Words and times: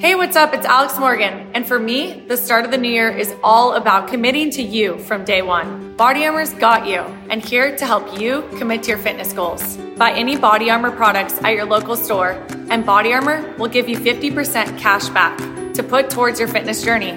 Hey, 0.00 0.14
what's 0.16 0.36
up? 0.36 0.52
It's 0.52 0.66
Alex 0.66 0.98
Morgan. 0.98 1.48
And 1.54 1.66
for 1.66 1.78
me, 1.78 2.24
the 2.26 2.36
start 2.36 2.64
of 2.64 2.70
the 2.70 2.76
new 2.78 2.90
year 2.90 3.10
is 3.10 3.34
all 3.42 3.74
about 3.74 4.08
committing 4.08 4.50
to 4.50 4.62
you 4.62 4.98
from 4.98 5.24
day 5.24 5.40
one. 5.40 5.96
Body 5.96 6.26
Armor's 6.26 6.52
got 6.54 6.86
you, 6.86 6.98
and 7.30 7.42
here 7.42 7.74
to 7.76 7.86
help 7.86 8.20
you 8.20 8.42
commit 8.58 8.82
to 8.82 8.90
your 8.90 8.98
fitness 8.98 9.32
goals. 9.32 9.78
Buy 9.96 10.12
any 10.12 10.36
Body 10.36 10.70
Armor 10.70 10.90
products 10.90 11.40
at 11.42 11.54
your 11.54 11.64
local 11.64 11.96
store, 11.96 12.32
and 12.70 12.84
Body 12.84 13.12
Armor 13.12 13.54
will 13.56 13.68
give 13.68 13.88
you 13.88 13.96
50% 13.96 14.78
cash 14.78 15.08
back 15.10 15.38
to 15.74 15.82
put 15.82 16.10
towards 16.10 16.38
your 16.38 16.48
fitness 16.48 16.84
journey. 16.84 17.12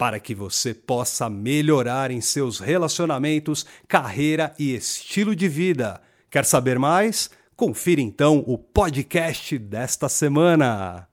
para 0.00 0.18
que 0.18 0.34
você 0.34 0.72
possa 0.72 1.28
melhorar 1.28 2.10
em 2.10 2.22
seus 2.22 2.58
relacionamentos, 2.58 3.66
carreira 3.86 4.50
e 4.58 4.74
estilo 4.74 5.36
de 5.36 5.46
vida. 5.46 6.00
Quer 6.30 6.46
saber 6.46 6.78
mais? 6.78 7.28
Confira 7.54 8.00
então 8.00 8.42
o 8.46 8.56
podcast 8.56 9.58
desta 9.58 10.08
semana. 10.08 11.06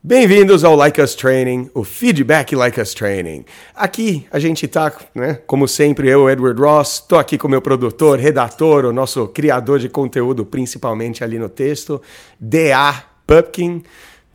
Bem-vindos 0.00 0.62
ao 0.62 0.76
Like 0.76 1.02
Us 1.02 1.16
Training, 1.16 1.68
o 1.74 1.82
Feedback 1.82 2.54
Like 2.54 2.80
Us 2.80 2.94
Training. 2.94 3.44
Aqui 3.74 4.28
a 4.30 4.38
gente 4.38 4.68
tá, 4.68 4.96
né, 5.12 5.34
como 5.44 5.66
sempre, 5.66 6.08
eu, 6.08 6.30
Edward 6.30 6.60
Ross, 6.60 7.00
tô 7.00 7.18
aqui 7.18 7.36
com 7.36 7.48
meu 7.48 7.60
produtor, 7.60 8.20
redator, 8.20 8.84
o 8.84 8.92
nosso 8.92 9.26
criador 9.26 9.80
de 9.80 9.88
conteúdo, 9.88 10.46
principalmente 10.46 11.24
ali 11.24 11.36
no 11.36 11.48
texto, 11.48 12.00
D.A. 12.38 13.02
Pupkin. 13.26 13.82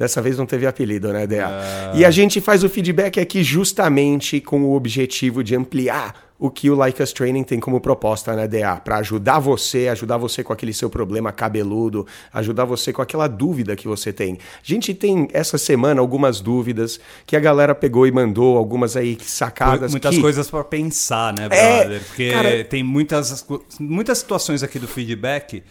Dessa 0.02 0.20
vez 0.20 0.36
não 0.36 0.48
teve 0.48 0.66
apelido, 0.66 1.14
né, 1.14 1.28
DA? 1.28 1.48
Ah. 1.48 1.92
E 1.94 2.04
a 2.04 2.10
gente 2.10 2.42
faz 2.42 2.64
o 2.64 2.70
feedback 2.70 3.20
aqui 3.20 3.44
justamente 3.44 4.42
com 4.42 4.64
o 4.64 4.76
objetivo 4.76 5.44
de 5.44 5.56
ampliar 5.56 6.32
o 6.40 6.50
que 6.50 6.72
o 6.72 6.76
Like 6.76 7.04
Us 7.04 7.14
Training 7.14 7.44
tem 7.44 7.60
como 7.60 7.80
proposta, 7.80 8.36
né, 8.36 8.48
DA? 8.48 8.78
Para 8.78 8.98
ajudar 8.98 9.38
você, 9.38 9.90
ajudar 9.90 10.18
você 10.18 10.44
com 10.44 10.52
aquele 10.52 10.74
seu 10.74 10.90
problema 10.90 11.32
cabeludo, 11.32 12.08
ajudar 12.34 12.66
você 12.66 12.92
com 12.92 13.00
aquela 13.00 13.28
dúvida 13.28 13.76
que 13.76 13.88
você 13.88 14.12
tem. 14.12 14.40
A 14.56 14.64
gente 14.64 14.92
tem 14.96 15.28
essa 15.34 15.60
semana 15.60 16.02
algumas 16.02 16.42
dúvidas 16.42 17.00
que 17.28 17.36
a 17.36 17.40
galera 17.40 17.76
pegou 17.76 18.08
e 18.08 18.12
mandou, 18.12 18.58
algumas 18.58 18.98
aí 18.98 19.20
sacadas. 19.22 19.92
Muitas 19.92 20.16
que... 20.16 20.20
coisas 20.20 20.50
para 20.50 20.64
pensar, 20.64 21.32
né, 21.32 21.48
brother? 21.48 21.92
É, 21.92 22.00
Porque 22.00 22.32
cara... 22.32 22.64
tem 22.64 22.82
muitas, 22.82 23.46
muitas 23.80 24.18
situações 24.18 24.64
aqui 24.64 24.80
do 24.80 24.88
feedback 24.88 25.62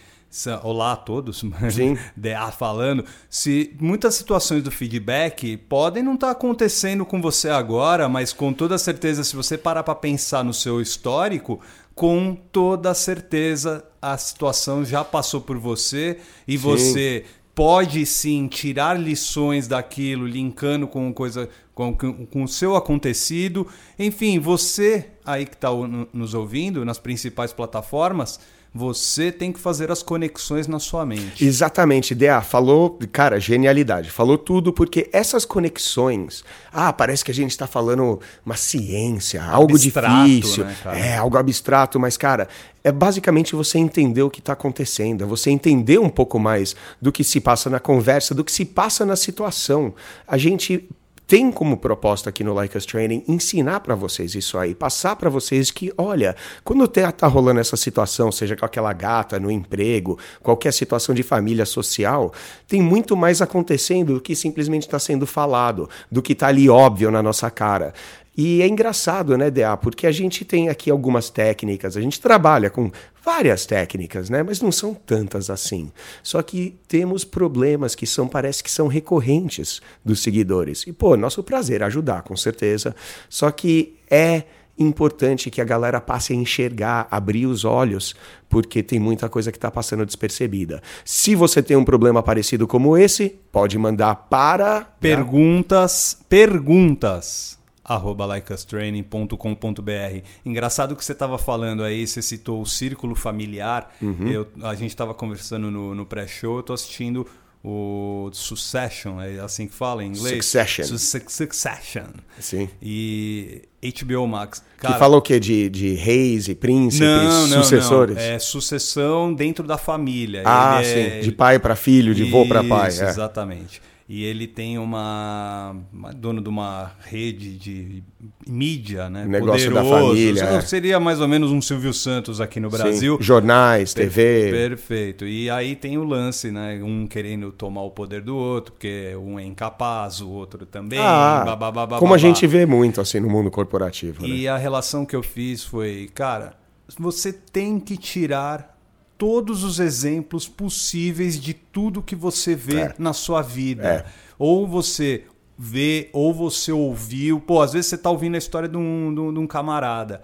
Olá 0.63 0.93
a 0.93 0.95
todos, 0.95 1.43
Sim. 1.69 1.97
DA 2.15 2.51
falando. 2.51 3.03
Se 3.29 3.75
muitas 3.81 4.15
situações 4.15 4.63
do 4.63 4.71
feedback 4.71 5.57
podem 5.57 6.01
não 6.01 6.13
estar 6.13 6.27
tá 6.27 6.31
acontecendo 6.31 7.05
com 7.05 7.21
você 7.21 7.49
agora, 7.49 8.07
mas 8.07 8.31
com 8.31 8.53
toda 8.53 8.77
certeza, 8.77 9.25
se 9.25 9.35
você 9.35 9.57
parar 9.57 9.83
para 9.83 9.93
pensar 9.93 10.41
no 10.41 10.53
seu 10.53 10.81
histórico, 10.81 11.59
com 11.93 12.33
toda 12.33 12.93
certeza 12.93 13.83
a 14.01 14.17
situação 14.17 14.85
já 14.85 15.03
passou 15.03 15.41
por 15.41 15.57
você 15.57 16.17
e 16.47 16.53
sim. 16.53 16.57
você 16.57 17.25
pode 17.53 18.05
sim 18.05 18.47
tirar 18.47 18.97
lições 18.97 19.67
daquilo, 19.67 20.25
linkando 20.25 20.87
com 20.87 21.13
coisa 21.13 21.49
com, 21.75 21.93
com 21.93 22.43
o 22.43 22.47
seu 22.47 22.77
acontecido. 22.77 23.67
Enfim, 23.99 24.39
você 24.39 25.09
aí 25.25 25.45
que 25.45 25.55
está 25.55 25.69
nos 26.13 26.33
ouvindo 26.33 26.85
nas 26.85 26.97
principais 26.97 27.51
plataformas 27.51 28.39
você 28.73 29.33
tem 29.33 29.51
que 29.51 29.59
fazer 29.59 29.91
as 29.91 30.01
conexões 30.01 30.65
na 30.65 30.79
sua 30.79 31.05
mente. 31.05 31.45
Exatamente, 31.45 32.15
DA. 32.15 32.41
Falou, 32.41 32.97
cara, 33.11 33.37
genialidade. 33.37 34.09
Falou 34.09 34.37
tudo 34.37 34.71
porque 34.71 35.09
essas 35.11 35.43
conexões. 35.43 36.43
Ah, 36.71 36.93
parece 36.93 37.25
que 37.25 37.31
a 37.31 37.33
gente 37.33 37.51
está 37.51 37.67
falando 37.67 38.19
uma 38.45 38.55
ciência, 38.55 39.43
algo 39.43 39.75
abstrato, 39.75 40.25
difícil. 40.25 40.63
Né, 40.63 40.75
é, 40.93 41.17
algo 41.17 41.37
abstrato, 41.37 41.99
mas, 41.99 42.15
cara, 42.15 42.47
é 42.81 42.93
basicamente 42.93 43.55
você 43.55 43.77
entender 43.77 44.23
o 44.23 44.29
que 44.29 44.39
está 44.39 44.53
acontecendo, 44.53 45.23
é 45.23 45.27
você 45.27 45.49
entender 45.49 45.99
um 45.99 46.09
pouco 46.09 46.39
mais 46.39 46.73
do 47.01 47.11
que 47.11 47.25
se 47.25 47.41
passa 47.41 47.69
na 47.69 47.79
conversa, 47.79 48.33
do 48.33 48.43
que 48.43 48.51
se 48.51 48.63
passa 48.63 49.05
na 49.05 49.17
situação. 49.17 49.93
A 50.25 50.37
gente 50.37 50.87
tem 51.31 51.49
como 51.49 51.77
proposta 51.77 52.29
aqui 52.29 52.43
no 52.43 52.53
Like 52.53 52.77
Us 52.77 52.85
Training 52.85 53.23
ensinar 53.25 53.79
para 53.79 53.95
vocês 53.95 54.35
isso 54.35 54.57
aí, 54.57 54.75
passar 54.75 55.15
para 55.15 55.29
vocês 55.29 55.71
que, 55.71 55.89
olha, 55.97 56.35
quando 56.61 56.85
tá, 56.89 57.09
tá 57.09 57.25
rolando 57.25 57.61
essa 57.61 57.77
situação, 57.77 58.33
seja 58.33 58.53
com 58.57 58.65
aquela 58.65 58.91
gata 58.91 59.39
no 59.39 59.49
emprego, 59.49 60.19
qualquer 60.43 60.73
situação 60.73 61.15
de 61.15 61.23
família 61.23 61.65
social, 61.65 62.33
tem 62.67 62.81
muito 62.81 63.15
mais 63.15 63.41
acontecendo 63.41 64.15
do 64.15 64.19
que 64.19 64.35
simplesmente 64.35 64.81
está 64.81 64.99
sendo 64.99 65.25
falado, 65.25 65.89
do 66.11 66.21
que 66.21 66.33
está 66.33 66.47
ali 66.47 66.67
óbvio 66.67 67.09
na 67.09 67.23
nossa 67.23 67.49
cara. 67.49 67.93
E 68.35 68.61
é 68.61 68.67
engraçado, 68.67 69.37
né, 69.37 69.51
DA? 69.51 69.75
Porque 69.75 70.07
a 70.07 70.11
gente 70.11 70.45
tem 70.45 70.69
aqui 70.69 70.89
algumas 70.89 71.29
técnicas, 71.29 71.97
a 71.97 72.01
gente 72.01 72.19
trabalha 72.19 72.69
com 72.69 72.89
várias 73.23 73.65
técnicas, 73.65 74.29
né? 74.29 74.41
Mas 74.41 74.61
não 74.61 74.71
são 74.71 74.93
tantas 74.93 75.49
assim. 75.49 75.91
Só 76.23 76.41
que 76.41 76.77
temos 76.87 77.25
problemas 77.25 77.93
que 77.93 78.07
são, 78.07 78.27
parece 78.27 78.63
que 78.63 78.71
são 78.71 78.87
recorrentes 78.87 79.81
dos 80.03 80.23
seguidores. 80.23 80.85
E, 80.87 80.93
pô, 80.93 81.17
nosso 81.17 81.43
prazer 81.43 81.83
ajudar, 81.83 82.23
com 82.23 82.35
certeza. 82.37 82.95
Só 83.29 83.51
que 83.51 83.97
é 84.09 84.43
importante 84.77 85.51
que 85.51 85.61
a 85.61 85.65
galera 85.65 85.99
passe 85.99 86.33
a 86.33 86.35
enxergar, 86.35 87.07
abrir 87.11 87.45
os 87.45 87.65
olhos, 87.65 88.15
porque 88.49 88.81
tem 88.81 88.97
muita 88.97 89.29
coisa 89.29 89.51
que 89.51 89.57
está 89.57 89.69
passando 89.69 90.05
despercebida. 90.05 90.81
Se 91.03 91.35
você 91.35 91.61
tem 91.61 91.75
um 91.75 91.85
problema 91.85 92.23
parecido 92.23 92.65
como 92.65 92.97
esse, 92.97 93.37
pode 93.51 93.77
mandar 93.77 94.15
para 94.15 94.81
perguntas, 94.99 96.17
perguntas 96.27 97.60
arroba 97.95 98.25
likeustraining.com.br. 98.25 100.21
Engraçado 100.45 100.95
que 100.95 101.03
você 101.03 101.11
estava 101.11 101.37
falando 101.37 101.83
aí, 101.83 102.07
você 102.07 102.21
citou 102.21 102.61
o 102.61 102.65
círculo 102.65 103.15
familiar. 103.15 103.93
Uhum. 104.01 104.27
Eu, 104.27 104.47
a 104.63 104.75
gente 104.75 104.91
estava 104.91 105.13
conversando 105.13 105.69
no, 105.69 105.93
no 105.93 106.05
pré-show, 106.05 106.55
eu 106.55 106.61
estou 106.61 106.73
assistindo 106.73 107.27
o 107.63 108.29
Succession, 108.33 109.21
é 109.21 109.39
assim 109.39 109.67
que 109.67 109.73
fala 109.73 110.03
em 110.03 110.07
inglês? 110.07 110.43
Succession. 110.43 110.83
Su 110.85 110.97
Succession. 110.97 112.07
Sim. 112.39 112.67
E 112.81 113.61
HBO 113.83 114.27
Max. 114.27 114.63
Cara, 114.77 114.93
que 114.95 114.99
fala 114.99 115.17
o 115.17 115.21
quê? 115.21 115.39
De, 115.39 115.69
de 115.69 115.93
reis 115.93 116.47
e 116.47 116.55
príncipes, 116.55 117.07
não, 117.07 117.47
não, 117.47 117.63
sucessores? 117.63 118.15
Não. 118.15 118.23
É 118.23 118.39
sucessão 118.39 119.31
dentro 119.31 119.67
da 119.67 119.77
família. 119.77 120.41
Ah, 120.43 120.81
Ele 120.81 120.85
sim. 120.85 121.17
É... 121.17 121.19
De 121.19 121.31
pai 121.31 121.59
para 121.59 121.75
filho, 121.75 122.15
de 122.15 122.23
vô 122.23 122.47
para 122.47 122.63
pai. 122.63 122.89
É. 122.89 123.09
Exatamente 123.09 123.81
e 124.13 124.25
ele 124.25 124.45
tem 124.45 124.77
uma, 124.77 125.73
uma, 125.93 126.11
dono 126.11 126.41
de 126.41 126.49
uma 126.49 126.91
rede 126.99 127.57
de 127.57 128.03
mídia, 128.45 129.09
né? 129.09 129.25
Negócio 129.25 129.71
Poderoso. 129.71 129.89
da 129.89 130.01
família. 130.01 130.43
É. 130.43 130.59
Seria 130.59 130.99
mais 130.99 131.21
ou 131.21 131.29
menos 131.29 131.49
um 131.49 131.61
Silvio 131.61 131.93
Santos 131.93 132.41
aqui 132.41 132.59
no 132.59 132.69
Brasil. 132.69 133.15
Sim. 133.15 133.23
Jornais, 133.23 133.93
TV. 133.93 134.51
Perfeito. 134.51 135.25
E 135.25 135.49
aí 135.49 135.77
tem 135.77 135.97
o 135.97 136.03
lance, 136.03 136.51
né? 136.51 136.81
Um 136.83 137.07
querendo 137.07 137.53
tomar 137.53 137.83
o 137.83 137.89
poder 137.89 138.21
do 138.21 138.35
outro, 138.35 138.73
porque 138.73 139.15
um 139.15 139.39
é 139.39 139.45
incapaz, 139.45 140.19
o 140.19 140.29
outro 140.29 140.65
também. 140.65 140.99
Ah, 140.99 141.55
babá, 141.57 141.97
como 141.97 142.13
a 142.13 142.17
gente 142.17 142.45
vê 142.45 142.65
muito 142.65 142.99
assim 142.99 143.21
no 143.21 143.29
mundo 143.29 143.49
corporativo. 143.49 144.25
E 144.25 144.43
né? 144.43 144.49
a 144.49 144.57
relação 144.57 145.05
que 145.05 145.15
eu 145.15 145.23
fiz 145.23 145.63
foi, 145.63 146.09
cara, 146.13 146.55
você 146.99 147.31
tem 147.31 147.79
que 147.79 147.95
tirar 147.95 148.77
todos 149.21 149.63
os 149.63 149.79
exemplos 149.79 150.47
possíveis 150.47 151.39
de 151.39 151.53
tudo 151.53 152.01
que 152.01 152.15
você 152.15 152.55
vê 152.55 152.79
é. 152.79 152.93
na 152.97 153.13
sua 153.13 153.43
vida. 153.43 153.87
É. 153.87 154.05
Ou 154.39 154.67
você 154.67 155.25
vê, 155.55 156.09
ou 156.11 156.33
você 156.33 156.71
ouviu. 156.71 157.39
Pô, 157.39 157.61
às 157.61 157.73
vezes 157.73 157.85
você 157.85 157.95
está 157.97 158.09
ouvindo 158.09 158.33
a 158.33 158.39
história 158.39 158.67
de 158.67 158.77
um, 158.77 159.31
de 159.31 159.39
um, 159.39 159.45
camarada. 159.45 160.23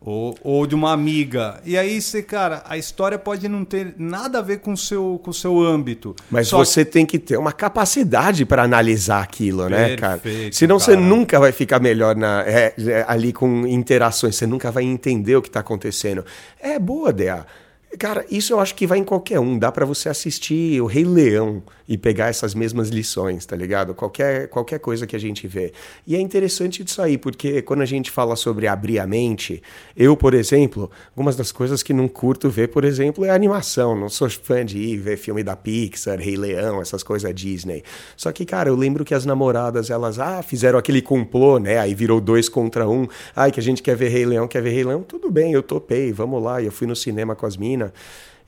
Ou, 0.00 0.34
ou, 0.42 0.66
de 0.66 0.74
uma 0.74 0.90
amiga. 0.90 1.60
E 1.66 1.76
aí 1.76 2.00
você, 2.00 2.22
cara, 2.22 2.64
a 2.66 2.78
história 2.78 3.18
pode 3.18 3.46
não 3.46 3.62
ter 3.62 3.94
nada 3.98 4.38
a 4.38 4.42
ver 4.42 4.60
com 4.60 4.72
o 4.72 4.76
seu, 4.76 5.20
com 5.22 5.30
o 5.30 5.34
seu 5.34 5.62
âmbito. 5.62 6.16
Mas 6.30 6.48
Só 6.48 6.56
você 6.56 6.82
que... 6.82 6.92
tem 6.92 7.04
que 7.04 7.18
ter 7.18 7.36
uma 7.36 7.52
capacidade 7.52 8.46
para 8.46 8.62
analisar 8.62 9.22
aquilo, 9.22 9.68
Perfeito, 9.68 9.90
né, 9.90 9.96
cara? 9.98 10.20
Senão 10.50 10.78
cara. 10.78 10.92
você 10.92 10.96
nunca 10.96 11.38
vai 11.38 11.52
ficar 11.52 11.78
melhor 11.78 12.16
na, 12.16 12.42
é, 12.46 12.72
é, 12.78 13.04
ali 13.06 13.34
com 13.34 13.66
interações, 13.66 14.34
você 14.36 14.46
nunca 14.46 14.70
vai 14.70 14.84
entender 14.84 15.36
o 15.36 15.42
que 15.42 15.48
está 15.48 15.60
acontecendo. 15.60 16.24
É 16.58 16.78
boa, 16.78 17.12
Dea 17.12 17.44
Cara, 17.98 18.24
isso 18.30 18.52
eu 18.52 18.60
acho 18.60 18.74
que 18.74 18.86
vai 18.86 18.98
em 18.98 19.04
qualquer 19.04 19.38
um. 19.38 19.58
Dá 19.58 19.70
para 19.70 19.84
você 19.84 20.08
assistir 20.08 20.80
o 20.80 20.86
Rei 20.86 21.04
Leão 21.04 21.62
e 21.86 21.98
pegar 21.98 22.28
essas 22.28 22.54
mesmas 22.54 22.88
lições, 22.88 23.44
tá 23.44 23.54
ligado? 23.54 23.94
Qualquer, 23.94 24.48
qualquer 24.48 24.78
coisa 24.78 25.06
que 25.06 25.14
a 25.14 25.18
gente 25.18 25.46
vê. 25.46 25.72
E 26.06 26.16
é 26.16 26.20
interessante 26.20 26.82
disso 26.82 27.00
aí, 27.02 27.18
porque 27.18 27.62
quando 27.62 27.82
a 27.82 27.86
gente 27.86 28.10
fala 28.10 28.36
sobre 28.36 28.66
abrir 28.66 28.98
a 28.98 29.06
mente, 29.06 29.62
eu, 29.96 30.16
por 30.16 30.34
exemplo, 30.34 30.90
algumas 31.10 31.36
das 31.36 31.52
coisas 31.52 31.82
que 31.82 31.92
não 31.92 32.08
curto 32.08 32.48
ver, 32.48 32.68
por 32.68 32.84
exemplo, 32.84 33.24
é 33.24 33.30
animação. 33.30 33.94
Não 33.94 34.08
sou 34.08 34.28
fã 34.30 34.64
de 34.64 34.78
ir 34.78 34.96
ver 34.96 35.16
filme 35.16 35.42
da 35.44 35.54
Pixar, 35.54 36.18
Rei 36.18 36.36
Leão, 36.36 36.80
essas 36.80 37.02
coisas 37.02 37.32
Disney. 37.34 37.82
Só 38.16 38.32
que, 38.32 38.44
cara, 38.44 38.70
eu 38.70 38.76
lembro 38.76 39.04
que 39.04 39.14
as 39.14 39.26
namoradas, 39.26 39.90
elas, 39.90 40.18
ah, 40.18 40.42
fizeram 40.42 40.78
aquele 40.78 41.02
complô, 41.02 41.58
né? 41.58 41.78
Aí 41.78 41.94
virou 41.94 42.20
dois 42.20 42.48
contra 42.48 42.88
um. 42.88 43.06
Ai, 43.36 43.50
que 43.50 43.60
a 43.60 43.62
gente 43.62 43.82
quer 43.82 43.96
ver 43.96 44.08
Rei 44.08 44.24
Leão, 44.24 44.48
quer 44.48 44.62
ver 44.62 44.70
Rei 44.70 44.84
Leão. 44.84 45.02
Tudo 45.02 45.30
bem, 45.30 45.52
eu 45.52 45.62
topei, 45.62 46.12
vamos 46.12 46.42
lá. 46.42 46.62
E 46.62 46.66
eu 46.66 46.72
fui 46.72 46.86
no 46.86 46.96
cinema 46.96 47.36
com 47.36 47.44
as 47.46 47.56
minas. 47.56 47.83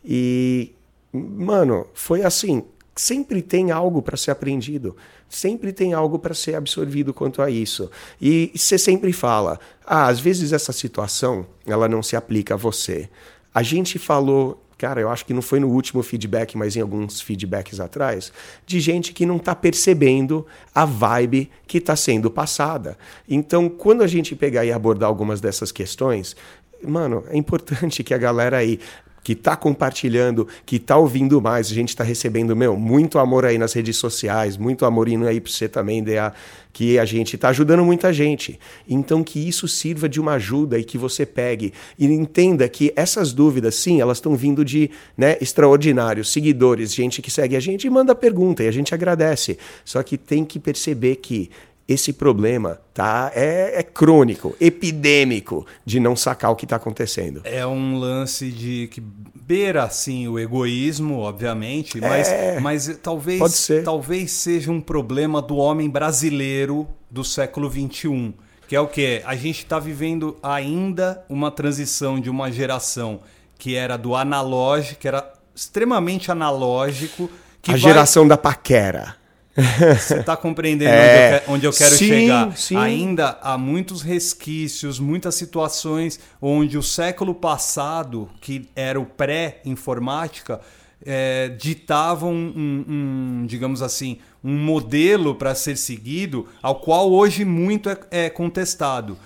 E, 0.05 0.73
mano, 1.13 1.87
foi 1.95 2.23
assim, 2.23 2.63
sempre 2.95 3.43
tem 3.43 3.71
algo 3.71 4.01
para 4.01 4.17
ser 4.17 4.31
aprendido, 4.31 4.97
sempre 5.29 5.73
tem 5.73 5.93
algo 5.93 6.19
para 6.19 6.35
ser 6.35 6.55
absorvido 6.55 7.13
quanto 7.13 7.43
a 7.43 7.51
isso. 7.51 7.91
E 8.21 8.51
você 8.55 8.79
sempre 8.79 9.13
fala, 9.13 9.61
ah, 9.85 10.07
às 10.07 10.19
vezes 10.19 10.53
essa 10.53 10.73
situação 10.73 11.47
ela 11.67 11.89
não 11.89 12.03
se 12.03 12.17
aplica 12.17 12.55
a 12.55 12.57
você. 12.57 13.09
A 13.55 13.63
gente 13.63 13.99
falou, 13.99 14.63
cara, 14.79 15.01
eu 15.01 15.11
acho 15.11 15.25
que 15.25 15.35
não 15.35 15.43
foi 15.43 15.59
no 15.61 15.69
último 15.69 16.03
feedback, 16.03 16.57
mas 16.57 16.77
em 16.77 16.81
alguns 16.81 17.21
feedbacks 17.21 17.81
atrás, 17.81 18.33
de 18.67 18.81
gente 18.81 19.13
que 19.13 19.27
não 19.27 19.37
está 19.37 19.55
percebendo 19.55 20.47
a 20.75 20.85
vibe 20.85 21.51
que 21.67 21.79
está 21.79 21.97
sendo 21.97 22.31
passada. 22.31 22.97
Então, 23.29 23.69
quando 23.69 24.03
a 24.03 24.07
gente 24.07 24.35
pegar 24.37 24.65
e 24.65 24.73
abordar 24.73 25.09
algumas 25.09 25.41
dessas 25.41 25.73
questões, 25.73 26.37
mano, 26.83 27.25
é 27.29 27.37
importante 27.37 28.05
que 28.05 28.15
a 28.15 28.19
galera 28.19 28.59
aí 28.59 28.79
que 29.27 29.33
está 29.33 29.57
compartilhando, 29.57 30.47
que 30.65 30.77
está 30.77 30.97
ouvindo 30.97 31.43
mais. 31.43 31.67
A 31.69 31.75
gente 31.75 31.89
está 31.89 32.05
recebendo, 32.05 32.55
meu, 32.55 32.77
muito 32.77 33.19
amor 33.19 33.45
aí 33.45 33.59
nas 33.59 33.73
redes 33.73 33.97
sociais, 33.97 34.57
muito 34.57 34.87
amor 34.87 35.09
indo 35.09 35.27
aí 35.27 35.41
para 35.41 35.51
você 35.51 35.69
também, 35.69 36.01
DA, 36.01 36.33
que 36.73 36.97
a 36.97 37.05
gente 37.05 37.35
está 37.35 37.49
ajudando 37.49 37.85
muita 37.85 38.13
gente. 38.13 38.57
Então, 38.89 39.25
que 39.25 39.41
isso 39.41 39.67
sirva 39.67 40.09
de 40.09 40.21
uma 40.21 40.35
ajuda 40.35 40.79
e 40.79 40.85
que 40.85 40.97
você 40.97 41.27
pegue 41.27 41.73
e 41.99 42.07
entenda 42.07 42.69
que 42.69 42.93
essas 42.95 43.33
dúvidas, 43.33 43.75
sim, 43.75 44.01
elas 44.01 44.19
estão 44.19 44.37
vindo 44.37 44.65
de 44.65 44.93
né, 45.19 45.37
extraordinários 45.41 46.33
seguidores, 46.33 46.95
gente 46.95 47.21
que 47.21 47.29
segue 47.29 47.57
a 47.57 47.61
gente 47.61 47.85
e 47.85 47.91
manda 47.91 48.15
pergunta 48.15 48.63
e 48.63 48.69
a 48.69 48.73
gente 48.73 48.95
agradece. 48.95 49.59
Só 49.85 50.05
que 50.05 50.17
tem 50.17 50.45
que 50.45 50.61
perceber 50.61 51.17
que 51.17 51.51
esse 51.89 52.13
problema 52.13 52.81
tá 52.93 53.31
é, 53.35 53.79
é, 53.79 53.83
crônico, 53.83 54.57
epidêmico 54.61 55.65
de 55.85 56.01
não 56.01 56.17
sacar 56.17 56.51
o 56.51 56.57
que 56.57 56.65
está 56.65 56.77
acontecendo. 56.77 57.43
É 57.45 57.67
um 57.67 57.99
lance 57.99 58.51
de 58.51 58.89
que 58.89 59.01
beira 59.01 59.85
assim 59.85 60.27
o 60.27 60.39
egoísmo, 60.39 61.19
obviamente, 61.19 62.01
mas, 62.01 62.29
é, 62.29 62.59
mas 62.59 62.99
talvez 63.01 63.71
talvez 63.85 64.33
seja 64.33 64.73
um 64.73 64.81
problema 64.81 65.41
do 65.41 65.57
homem 65.57 65.89
brasileiro 65.89 66.89
do 67.09 67.23
século 67.23 67.71
21, 67.71 68.35
que 68.67 68.75
é 68.75 68.81
o 68.81 68.89
que 68.89 69.23
a 69.25 69.37
gente 69.37 69.59
está 69.59 69.79
vivendo 69.79 70.37
ainda 70.43 71.25
uma 71.29 71.53
transição 71.53 72.19
de 72.19 72.29
uma 72.29 72.51
geração 72.51 73.21
que 73.57 73.77
era 73.77 73.97
do 73.97 74.17
analógico, 74.17 75.01
que 75.01 75.09
era 75.09 75.33
extremamente 75.55 76.33
analógico, 76.33 77.31
a 77.67 77.73
vai... 77.73 77.79
geração 77.79 78.27
da 78.27 78.37
paquera. 78.37 79.17
Você 79.57 80.21
está 80.21 80.37
compreendendo 80.37 80.91
é, 80.93 81.43
onde, 81.49 81.67
eu, 81.67 81.73
quero 81.73 81.97
sim, 81.97 82.07
chegar? 82.07 82.57
Sim. 82.57 82.77
Ainda 82.77 83.39
há 83.41 83.57
muitos 83.57 84.03
resquícios, 84.03 84.99
muitas 84.99 85.35
situações 85.35 86.21
onde 86.41 86.77
o 86.77 86.83
século 86.83 87.35
passado, 87.35 88.29
que 88.41 88.69
era 88.77 89.01
o 89.01 89.07
pré-informática, 89.07 90.61
é, 91.05 91.49
ditavam 91.49 92.33
um, 92.33 92.85
um, 92.89 93.47
digamos 93.47 93.83
assim, 93.83 94.19
um 94.43 94.57
modelo 94.57 95.35
para 95.35 95.55
ser 95.55 95.77
seguido, 95.77 96.47
ao 96.63 96.77
qual 96.77 97.11
hoje 97.11 97.45
muito 97.45 97.89
é, 97.89 97.99
é 98.11 98.31
contestado. 98.31 99.17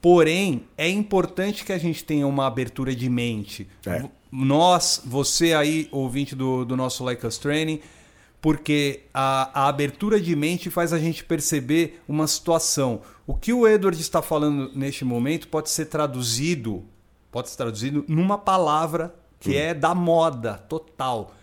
Porém, 0.00 0.62
é 0.76 0.88
importante 0.88 1.64
que 1.64 1.72
a 1.72 1.78
gente 1.78 2.04
tenha 2.04 2.26
uma 2.26 2.46
abertura 2.46 2.94
de 2.94 3.08
mente. 3.08 3.66
É. 3.86 4.04
Nós, 4.30 5.02
você 5.04 5.52
aí, 5.52 5.88
ouvinte 5.90 6.34
do, 6.34 6.64
do 6.64 6.76
nosso 6.76 7.02
Like 7.02 7.26
Us 7.26 7.38
Training, 7.38 7.80
porque 8.46 9.00
a, 9.12 9.64
a, 9.64 9.68
abertura 9.68 10.20
de 10.20 10.36
mente 10.36 10.70
faz 10.70 10.92
a 10.92 11.00
gente 11.00 11.24
perceber 11.24 12.00
uma 12.06 12.28
situação. 12.28 13.00
O 13.26 13.34
que 13.34 13.52
o 13.52 13.66
Edward 13.66 14.00
está 14.00 14.22
falando 14.22 14.70
neste 14.72 15.04
momento 15.04 15.48
pode 15.48 15.68
ser 15.68 15.86
traduzido, 15.86 16.84
pode 17.32 17.50
ser 17.50 17.56
traduzido 17.56 18.04
numa 18.06 18.38
palavra 18.38 19.12
que 19.40 19.50
hum. 19.50 19.58
é 19.58 19.74
da 19.74 19.96
moda 19.96 20.58
total. 20.68 21.34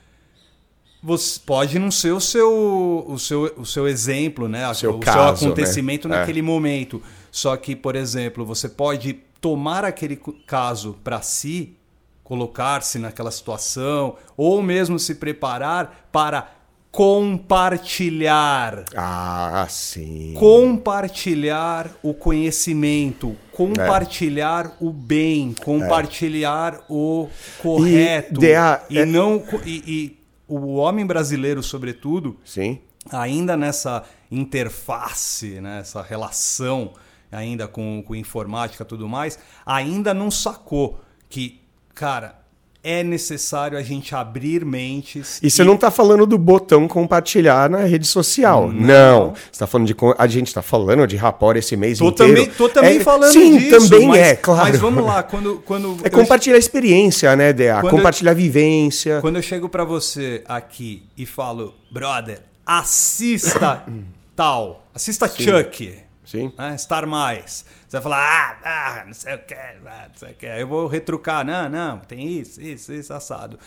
Você 1.03 1.41
pode 1.45 1.77
não 1.77 1.91
ser 1.91 2.13
o 2.13 2.21
seu, 2.21 3.03
o 3.05 3.19
seu, 3.19 3.53
o 3.57 3.65
seu 3.65 3.85
exemplo, 3.85 4.47
né? 4.47 4.65
O 4.69 4.73
seu, 4.73 4.95
o 4.95 4.99
caso, 5.01 5.39
seu 5.39 5.47
acontecimento 5.49 6.07
né? 6.07 6.19
naquele 6.19 6.39
é. 6.39 6.41
momento. 6.41 7.03
Só 7.29 7.57
que, 7.57 7.75
por 7.75 7.97
exemplo, 7.97 8.45
você 8.45 8.69
pode 8.69 9.11
tomar 9.41 9.83
aquele 9.83 10.15
caso 10.47 10.97
para 11.03 11.21
si, 11.21 11.75
colocar-se 12.23 12.97
naquela 12.97 13.29
situação, 13.29 14.15
ou 14.37 14.63
mesmo 14.63 14.97
se 14.97 15.15
preparar 15.15 16.07
para 16.09 16.62
compartilhar. 16.93 18.85
Ah, 18.95 19.65
sim. 19.67 20.35
Compartilhar 20.37 21.89
o 22.03 22.13
conhecimento, 22.13 23.35
compartilhar 23.51 24.67
é. 24.67 24.71
o 24.79 24.93
bem, 24.93 25.55
compartilhar 25.55 26.75
é. 26.75 26.79
o 26.87 27.27
correto. 27.63 28.45
E, 28.45 28.49
e 28.91 28.99
é... 28.99 29.05
não 29.07 29.43
e, 29.65 29.83
e, 29.87 30.19
o 30.47 30.75
homem 30.75 31.03
brasileiro, 31.03 31.63
sobretudo, 31.63 32.37
sim. 32.45 32.79
ainda 33.11 33.57
nessa 33.57 34.03
interface, 34.29 35.59
nessa 35.59 36.03
né, 36.03 36.05
relação 36.07 36.93
ainda 37.31 37.67
com, 37.67 38.03
com 38.05 38.15
informática 38.15 38.83
e 38.83 38.85
tudo 38.87 39.09
mais, 39.09 39.39
ainda 39.65 40.13
não 40.13 40.29
sacou 40.29 41.01
que, 41.27 41.59
cara, 41.95 42.42
é 42.83 43.01
necessário 43.01 43.77
a 43.77 43.81
gente 43.81 44.13
abrir 44.13 44.65
mentes. 44.65 45.39
E, 45.41 45.47
e... 45.47 45.51
você 45.51 45.63
não 45.63 45.75
está 45.75 45.89
falando 45.89 46.25
do 46.25 46.37
botão 46.37 46.85
compartilhar 46.87 47.69
na 47.69 47.85
rede 47.85 48.05
social. 48.05 48.69
Não. 48.69 49.27
não. 49.27 49.29
Você 49.33 49.51
está 49.53 49.65
falando 49.65 49.87
de. 49.87 49.95
A 50.17 50.27
gente 50.27 50.47
está 50.47 50.61
falando 50.61 51.07
de 51.07 51.15
rapor 51.15 51.55
esse 51.55 51.77
mês 51.77 51.99
tô 51.99 52.09
inteiro. 52.09 52.33
Também, 52.33 52.51
tô 52.51 52.69
também 52.69 52.97
é, 52.97 52.99
falando 52.99 53.31
sim, 53.31 53.57
disso. 53.57 53.81
Sim, 53.81 53.89
também 53.89 54.07
mas, 54.09 54.19
é, 54.19 54.35
claro. 54.35 54.69
Mas 54.69 54.79
vamos 54.79 55.05
lá, 55.05 55.23
quando. 55.23 55.63
quando 55.65 55.97
é 56.03 56.09
compartilhar 56.09 56.57
a 56.57 56.59
experiência, 56.59 57.33
né, 57.37 57.53
Dea? 57.53 57.81
Compartilhar 57.81 58.31
a 58.31 58.35
vivência. 58.35 59.21
Quando 59.21 59.37
eu 59.37 59.41
chego 59.41 59.69
para 59.69 59.85
você 59.85 60.43
aqui 60.45 61.03
e 61.17 61.25
falo, 61.25 61.73
brother, 61.89 62.41
assista 62.65 63.85
tal, 64.35 64.85
assista 64.93 65.27
sim. 65.29 65.43
Chuck. 65.43 66.02
Sim. 66.33 66.51
Né, 66.57 66.75
Star 66.79 67.05
Mais. 67.05 67.63
Você 67.87 67.97
vai 67.97 68.01
falar, 68.01 68.59
ah, 68.63 69.01
ah, 69.01 69.05
não 69.05 69.13
sei 69.13 69.35
o 69.35 69.37
que, 69.37 69.53
ah, 69.53 70.07
não 70.09 70.15
sei 70.15 70.31
o 70.31 70.33
que. 70.33 70.45
Eu 70.47 70.67
vou 70.67 70.87
retrucar, 70.87 71.45
não, 71.45 71.69
não, 71.69 71.99
tem 71.99 72.39
isso, 72.39 72.59
isso, 72.59 72.91
isso, 72.91 73.13
assado. 73.13 73.59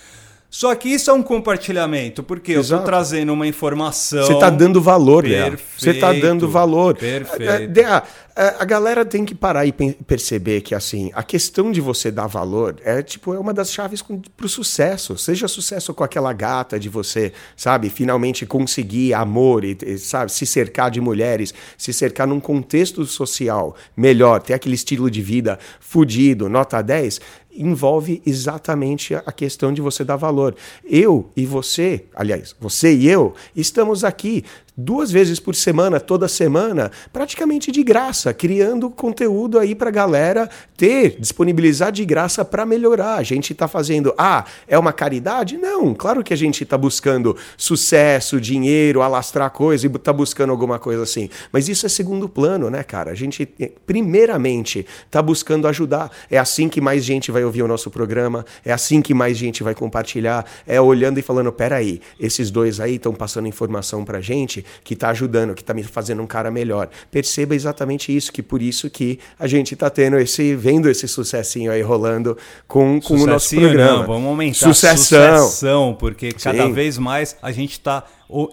Só 0.49 0.75
que 0.75 0.89
isso 0.89 1.11
é 1.11 1.13
um 1.13 1.23
compartilhamento, 1.23 2.23
porque 2.23 2.53
Exato. 2.53 2.73
eu 2.73 2.77
estou 2.77 2.87
trazendo 2.87 3.33
uma 3.33 3.47
informação. 3.47 4.25
Você 4.25 4.33
está 4.33 4.49
dando 4.49 4.81
valor, 4.81 5.25
Perfeito. 5.25 5.63
Você 5.77 5.91
está 5.91 6.13
dando 6.13 6.49
valor. 6.49 6.97
Perfeito. 6.97 7.73
Dea, 7.73 8.03
a 8.37 8.65
galera 8.67 9.03
tem 9.03 9.25
que 9.25 9.35
parar 9.35 9.65
e 9.65 9.73
perceber 9.73 10.61
que 10.61 10.75
assim 10.75 11.11
a 11.15 11.23
questão 11.23 11.73
de 11.73 11.81
você 11.81 12.11
dar 12.11 12.27
valor 12.27 12.77
é 12.85 13.03
tipo 13.03 13.33
é 13.33 13.39
uma 13.39 13.55
das 13.55 13.73
chaves 13.73 14.03
para 14.03 14.47
o 14.47 14.49
sucesso. 14.49 15.17
Seja 15.17 15.49
sucesso 15.49 15.95
com 15.95 16.05
aquela 16.05 16.33
gata 16.35 16.79
de 16.79 16.91
você, 16.91 17.33
sabe, 17.57 17.89
finalmente 17.89 18.45
conseguir 18.45 19.15
amor 19.15 19.65
e, 19.65 19.99
sabe, 19.99 20.31
se 20.31 20.45
cercar 20.45 20.91
de 20.91 21.01
mulheres, 21.01 21.55
se 21.79 21.95
cercar 21.95 22.27
num 22.27 22.39
contexto 22.39 23.07
social 23.07 23.75
melhor, 23.97 24.43
ter 24.43 24.53
aquele 24.53 24.75
estilo 24.75 25.11
de 25.11 25.23
vida 25.23 25.59
fudido, 25.81 26.49
nota 26.49 26.83
10 26.83 27.21
envolve 27.57 28.23
exatamente 28.25 29.15
a 29.15 29.33
questão 29.33 29.73
de 29.73 29.81
você 29.81 30.05
dar 30.05 30.17
valor. 30.17 30.55
Eu 30.85 31.31
e 31.37 31.47
você, 31.47 32.05
aliás, 32.15 32.55
você 32.61 32.95
e 32.95 33.09
eu, 33.09 33.35
estamos 33.55 34.05
aqui 34.05 34.45
duas 34.77 35.11
vezes 35.11 35.41
por 35.41 35.55
semana, 35.55 35.99
toda 35.99 36.29
semana, 36.29 36.91
praticamente 37.13 37.73
de 37.73 37.83
graça, 37.83 38.35
criando 38.35 38.91
conteúdo 38.91 39.59
aí 39.59 39.75
para 39.75 39.91
galera 39.91 40.51
ter, 40.77 41.17
disponibilizar 41.19 41.91
de 41.91 42.05
graça 42.05 42.45
para 42.45 42.67
melhorar. 42.67 43.17
A 43.17 43.23
gente 43.23 43.53
está 43.53 43.67
fazendo, 43.67 44.13
ah, 44.19 44.45
é 44.69 44.79
uma 44.79 44.93
caridade? 44.93 45.57
Não, 45.57 45.95
claro 45.95 46.23
que 46.23 46.35
a 46.35 46.37
gente 46.37 46.63
está 46.63 46.77
buscando 46.77 47.37
sucesso, 47.57 48.41
dinheiro, 48.41 49.01
alastrar 49.01 49.51
coisa 49.51 49.87
e 49.87 49.91
está 49.91 50.13
buscando 50.13 50.51
alguma 50.51 50.79
coisa 50.79 51.05
assim. 51.05 51.31
Mas 51.51 51.69
isso 51.69 51.87
é 51.87 51.89
segundo 51.89 52.29
plano, 52.29 52.69
né, 52.69 52.83
cara? 52.83 53.13
A 53.13 53.15
gente, 53.15 53.49
primeiramente, 53.87 54.87
está 55.07 55.23
buscando 55.23 55.67
ajudar. 55.69 56.11
É 56.31 56.37
assim 56.37 56.69
que 56.69 56.81
mais 56.81 57.03
gente 57.03 57.31
vai 57.31 57.45
ouvir 57.45 57.63
o 57.63 57.69
nosso 57.69 57.91
programa, 57.91 58.45
é 58.65 58.73
assim 58.73 59.01
que 59.01 59.15
mais 59.15 59.39
gente 59.39 59.63
vai 59.63 59.75
compartilhar, 59.75 60.45
é 60.67 60.79
olhando 60.81 61.19
e 61.19 61.23
falando, 61.23 61.51
peraí, 61.51 62.01
esses 62.21 62.51
dois 62.51 62.81
aí 62.81 62.97
estão 62.97 63.15
passando 63.15 63.49
informação 63.49 64.05
pra 64.05 64.21
gente, 64.21 64.66
que 64.83 64.95
está 64.95 65.11
ajudando, 65.11 65.55
que 65.55 65.63
está 65.63 65.75
me 65.75 65.83
fazendo 65.83 66.23
um 66.23 66.27
cara 66.27 66.51
melhor. 66.51 66.89
Perceba 67.11 67.55
exatamente 67.55 68.15
isso, 68.15 68.33
que 68.33 68.43
por 68.43 68.63
isso 68.63 68.91
que 68.91 69.19
a 69.39 69.47
gente 69.47 69.75
está 69.75 69.91
tendo 69.91 70.19
esse, 70.19 70.55
vendo 70.55 70.89
esse 70.89 71.07
sucessinho 71.09 71.71
aí 71.71 71.83
rolando 71.83 72.37
com, 72.67 73.01
com 73.01 73.15
o 73.15 73.27
nosso 73.27 73.55
programa. 73.55 73.99
Não, 73.99 74.07
vamos 74.07 74.29
aumentar 74.29 74.59
sucessão, 74.59 75.45
sucessão 75.45 75.97
porque 75.99 76.33
cada 76.33 76.65
Sim. 76.65 76.73
vez 76.73 76.99
mais 76.99 77.37
a 77.43 77.53
gente 77.53 77.73
está 77.73 78.05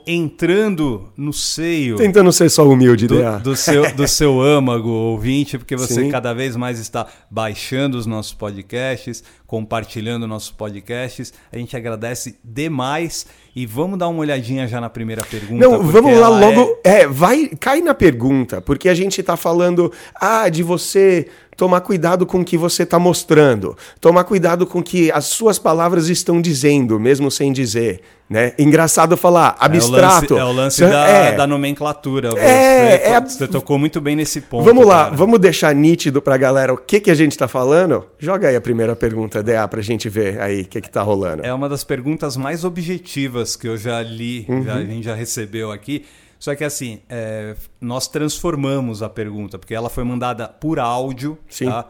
entrando 0.05 1.11
no 1.17 1.33
seio. 1.33 1.97
Tentando 1.97 2.31
ser 2.31 2.49
só 2.49 2.67
humilde, 2.67 3.07
do, 3.07 3.19
né? 3.19 3.39
do, 3.39 3.55
seu, 3.55 3.93
do 3.95 4.07
seu 4.07 4.39
âmago 4.41 4.89
ouvinte, 4.89 5.57
porque 5.57 5.75
você 5.75 6.03
Sim. 6.03 6.11
cada 6.11 6.33
vez 6.33 6.55
mais 6.55 6.79
está 6.79 7.07
baixando 7.29 7.97
os 7.97 8.05
nossos 8.05 8.33
podcasts, 8.33 9.23
compartilhando 9.47 10.27
nossos 10.27 10.51
podcasts. 10.51 11.33
A 11.51 11.57
gente 11.57 11.75
agradece 11.75 12.37
demais. 12.43 13.25
E 13.55 13.67
vamos 13.67 13.99
dar 13.99 14.07
uma 14.07 14.19
olhadinha 14.19 14.67
já 14.67 14.81
na 14.81 14.89
primeira 14.89 15.23
pergunta. 15.23 15.67
Não, 15.67 15.83
vamos 15.83 16.17
lá 16.17 16.27
logo. 16.27 16.79
É... 16.83 17.01
é... 17.01 17.07
vai, 17.07 17.47
cai 17.59 17.81
na 17.81 17.93
pergunta, 17.93 18.59
porque 18.61 18.89
a 18.89 18.95
gente 18.95 19.21
está 19.21 19.37
falando 19.37 19.91
ah, 20.15 20.49
de 20.49 20.63
você 20.63 21.27
tomar 21.55 21.81
cuidado 21.81 22.25
com 22.25 22.41
o 22.41 22.45
que 22.45 22.57
você 22.57 22.83
está 22.83 22.99
mostrando, 22.99 23.77
tomar 23.99 24.23
cuidado 24.23 24.65
com 24.65 24.79
o 24.79 24.83
que 24.83 25.11
as 25.11 25.25
suas 25.25 25.59
palavras 25.59 26.09
estão 26.09 26.41
dizendo, 26.41 26.99
mesmo 26.99 27.29
sem 27.31 27.51
dizer. 27.51 28.01
Né? 28.29 28.53
Engraçado 28.57 29.15
falar, 29.15 29.55
abstrato. 29.59 30.37
É 30.37 30.43
o 30.43 30.51
lance, 30.51 30.83
é 30.83 30.85
o 30.85 30.91
lance 30.91 31.05
da, 31.05 31.07
é. 31.07 31.35
da, 31.35 31.45
nomenclatura. 31.45 32.31
Você, 32.31 32.39
é, 32.39 33.11
é, 33.11 33.21
você 33.21 33.47
tocou 33.47 33.77
muito 33.77 34.01
bem 34.01 34.15
nesse 34.15 34.41
ponto. 34.41 34.63
Vamos 34.63 34.87
lá, 34.87 35.05
cara. 35.05 35.15
vamos 35.15 35.39
deixar 35.39 35.75
nítido 35.75 36.21
para 36.21 36.35
a 36.35 36.37
galera 36.37 36.73
o 36.73 36.77
que, 36.77 36.99
que 36.99 37.11
a 37.11 37.15
gente 37.15 37.33
está 37.33 37.47
falando? 37.47 38.05
Joga 38.17 38.47
aí 38.47 38.55
a 38.55 38.61
primeira 38.61 38.95
pergunta, 38.95 39.43
DA, 39.43 39.67
para 39.67 39.81
a 39.81 39.83
gente 39.83 40.09
ver 40.09 40.41
aí 40.41 40.61
o 40.61 40.65
que 40.65 40.79
está 40.79 41.03
rolando. 41.03 41.45
É 41.45 41.53
uma 41.53 41.69
das 41.69 41.83
perguntas 41.83 42.35
mais 42.35 42.63
objetivas 42.63 43.55
que 43.55 43.67
eu 43.67 43.77
já 43.77 44.01
li, 44.01 44.45
uhum. 44.49 44.63
já, 44.63 44.75
a 44.75 44.83
gente 44.83 45.03
já 45.03 45.13
recebeu 45.13 45.71
aqui. 45.71 46.03
Só 46.43 46.53
que 46.57 46.65
assim, 46.65 46.99
é, 47.07 47.55
nós 47.79 48.05
transformamos 48.05 49.01
a 49.01 49.07
pergunta, 49.07 49.57
porque 49.57 49.73
ela 49.73 49.89
foi 49.89 50.03
mandada 50.03 50.45
por 50.45 50.77
áudio, 50.77 51.37
Sim. 51.47 51.67
Tá? 51.67 51.87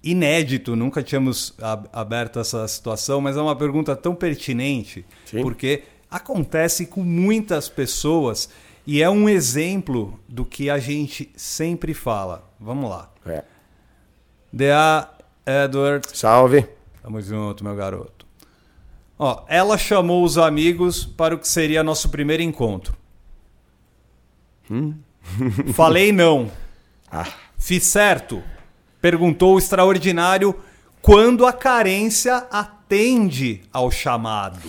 inédito, 0.00 0.76
nunca 0.76 1.02
tínhamos 1.02 1.52
aberto 1.92 2.38
essa 2.38 2.68
situação, 2.68 3.20
mas 3.20 3.36
é 3.36 3.40
uma 3.42 3.56
pergunta 3.56 3.96
tão 3.96 4.14
pertinente, 4.14 5.04
Sim. 5.24 5.42
porque 5.42 5.82
acontece 6.08 6.86
com 6.86 7.02
muitas 7.02 7.68
pessoas 7.68 8.48
e 8.86 9.02
é 9.02 9.10
um 9.10 9.28
exemplo 9.28 10.20
do 10.28 10.44
que 10.44 10.70
a 10.70 10.78
gente 10.78 11.28
sempre 11.34 11.92
fala. 11.92 12.48
Vamos 12.60 12.88
lá. 12.88 13.10
É. 13.26 13.42
D.A. 14.52 15.08
Edward. 15.64 16.16
Salve. 16.16 16.64
Tamo 17.02 17.20
junto, 17.20 17.64
meu 17.64 17.74
garoto. 17.74 18.24
Ó, 19.18 19.42
ela 19.48 19.76
chamou 19.76 20.22
os 20.22 20.38
amigos 20.38 21.04
para 21.04 21.34
o 21.34 21.38
que 21.40 21.48
seria 21.48 21.82
nosso 21.82 22.08
primeiro 22.08 22.44
encontro. 22.44 22.96
Hum? 24.70 24.94
Falei 25.74 26.12
não. 26.12 26.50
Ah. 27.10 27.26
Fiz 27.58 27.84
certo? 27.84 28.42
Perguntou 29.00 29.54
o 29.54 29.58
extraordinário 29.58 30.54
quando 31.00 31.46
a 31.46 31.52
carência 31.52 32.46
atende 32.50 33.62
ao 33.72 33.90
chamado. 33.90 34.68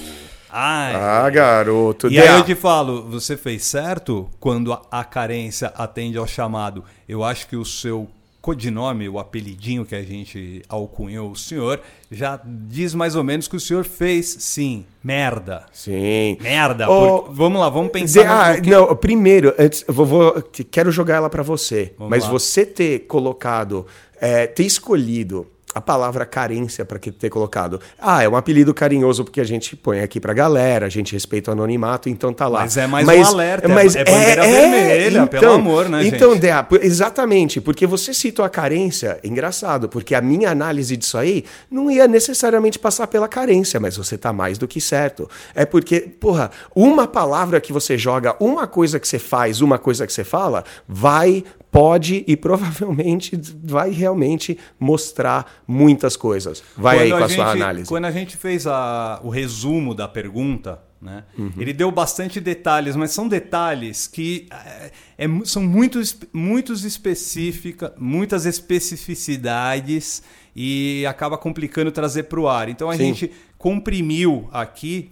Ai, 0.49 0.95
ah, 0.95 1.29
garoto. 1.29 2.07
E 2.09 2.19
aí 2.19 2.39
eu 2.39 2.43
te 2.43 2.55
falo, 2.55 3.03
você 3.09 3.35
fez 3.35 3.63
certo 3.63 4.29
quando 4.39 4.71
a, 4.71 4.81
a 4.89 5.03
carência 5.03 5.73
atende 5.75 6.17
ao 6.17 6.25
chamado. 6.25 6.83
Eu 7.07 7.23
acho 7.23 7.47
que 7.47 7.55
o 7.55 7.65
seu 7.65 8.07
codinome, 8.47 9.09
o 9.09 9.19
apelidinho 9.19 9.85
que 9.85 9.93
a 9.93 10.01
gente 10.01 10.61
alcunhou 10.69 11.31
o 11.31 11.35
senhor, 11.35 11.81
já 12.09 12.39
diz 12.45 12.95
mais 12.95 13.13
ou 13.13 13.21
menos 13.21 13.45
que 13.45 13.57
o 13.57 13.59
senhor 13.59 13.83
fez, 13.83 14.37
sim, 14.39 14.85
merda. 15.03 15.65
Sim. 15.73 16.37
Merda. 16.39 16.89
Oh, 16.89 17.23
por... 17.23 17.33
Vamos 17.33 17.59
lá, 17.59 17.67
vamos 17.67 17.91
pensar. 17.91 18.21
De, 18.21 18.27
ah, 18.29 18.61
que... 18.61 18.69
Não, 18.69 18.95
primeiro, 18.95 19.53
antes, 19.59 19.83
vou, 19.85 20.05
vou, 20.05 20.41
quero 20.71 20.93
jogar 20.93 21.17
ela 21.17 21.29
para 21.29 21.43
você, 21.43 21.93
vamos 21.97 22.09
mas 22.09 22.23
lá. 22.23 22.29
você 22.29 22.65
ter 22.65 22.99
colocado, 22.99 23.85
é, 24.17 24.47
ter 24.47 24.63
escolhido 24.63 25.45
a 25.77 25.81
palavra 25.81 26.25
carência 26.25 26.83
para 26.83 26.99
que 26.99 27.11
ter 27.11 27.29
colocado. 27.29 27.79
Ah, 27.99 28.23
é 28.23 28.29
um 28.29 28.35
apelido 28.35 28.73
carinhoso 28.73 29.23
porque 29.23 29.39
a 29.39 29.43
gente 29.43 29.75
põe 29.75 29.99
aqui 30.01 30.19
pra 30.19 30.33
galera, 30.33 30.87
a 30.87 30.89
gente 30.89 31.13
respeita 31.13 31.51
o 31.51 31.53
anonimato, 31.53 32.09
então 32.09 32.33
tá 32.33 32.47
lá. 32.47 32.61
Mas 32.61 32.77
é 32.77 32.87
mais 32.87 33.05
mas, 33.05 33.27
um 33.27 33.31
alerta, 33.31 33.67
mas 33.67 33.95
é, 33.95 34.01
é 34.01 34.05
bandeira 34.05 34.45
é, 34.45 34.51
vermelha, 34.51 35.19
então, 35.19 35.27
pelo 35.27 35.53
amor, 35.53 35.89
né, 35.89 36.05
Então, 36.05 36.31
gente? 36.31 36.41
Dea, 36.41 36.67
exatamente, 36.81 37.61
porque 37.61 37.85
você 37.85 38.13
citou 38.13 38.43
a 38.43 38.49
carência, 38.49 39.19
é 39.23 39.27
engraçado, 39.27 39.87
porque 39.87 40.15
a 40.15 40.21
minha 40.21 40.49
análise 40.49 40.97
disso 40.97 41.17
aí 41.17 41.45
não 41.69 41.89
ia 41.91 42.07
necessariamente 42.07 42.79
passar 42.79 43.07
pela 43.07 43.27
carência, 43.27 43.79
mas 43.79 43.95
você 43.95 44.17
tá 44.17 44.33
mais 44.33 44.57
do 44.57 44.67
que 44.67 44.81
certo. 44.81 45.29
É 45.53 45.65
porque, 45.65 46.01
porra, 46.01 46.49
uma 46.75 47.07
palavra 47.07 47.61
que 47.61 47.71
você 47.71 47.97
joga, 47.97 48.35
uma 48.39 48.65
coisa 48.65 48.99
que 48.99 49.07
você 49.07 49.19
faz, 49.19 49.61
uma 49.61 49.77
coisa 49.77 50.07
que 50.07 50.13
você 50.13 50.23
fala, 50.23 50.63
vai 50.87 51.43
pode 51.71 52.23
e 52.27 52.35
provavelmente 52.35 53.39
vai 53.63 53.91
realmente 53.91 54.57
mostrar 54.79 55.63
muitas 55.67 56.15
coisas. 56.15 56.63
Vai 56.75 56.97
quando 56.97 57.03
aí 57.03 57.09
com 57.09 57.15
a, 57.15 57.19
a 57.19 57.27
gente, 57.27 57.35
sua 57.35 57.51
análise. 57.51 57.89
Quando 57.89 58.05
a 58.05 58.11
gente 58.11 58.37
fez 58.37 58.67
a, 58.67 59.19
o 59.23 59.29
resumo 59.29 59.93
da 59.93 60.07
pergunta, 60.07 60.79
né, 61.01 61.23
uhum. 61.37 61.51
ele 61.57 61.73
deu 61.73 61.91
bastante 61.91 62.39
detalhes, 62.39 62.95
mas 62.95 63.11
são 63.11 63.27
detalhes 63.27 64.07
que 64.07 64.47
é, 64.51 65.25
é, 65.25 65.27
são 65.45 65.61
muitos, 65.61 66.17
muitos 66.33 66.83
específicas, 66.83 67.91
muitas 67.97 68.45
especificidades 68.45 70.23
e 70.55 71.05
acaba 71.05 71.37
complicando 71.37 71.91
trazer 71.91 72.23
para 72.23 72.39
o 72.39 72.49
ar. 72.49 72.67
Então 72.67 72.89
a 72.89 72.93
Sim. 72.97 73.13
gente 73.13 73.31
comprimiu 73.57 74.47
aqui 74.51 75.09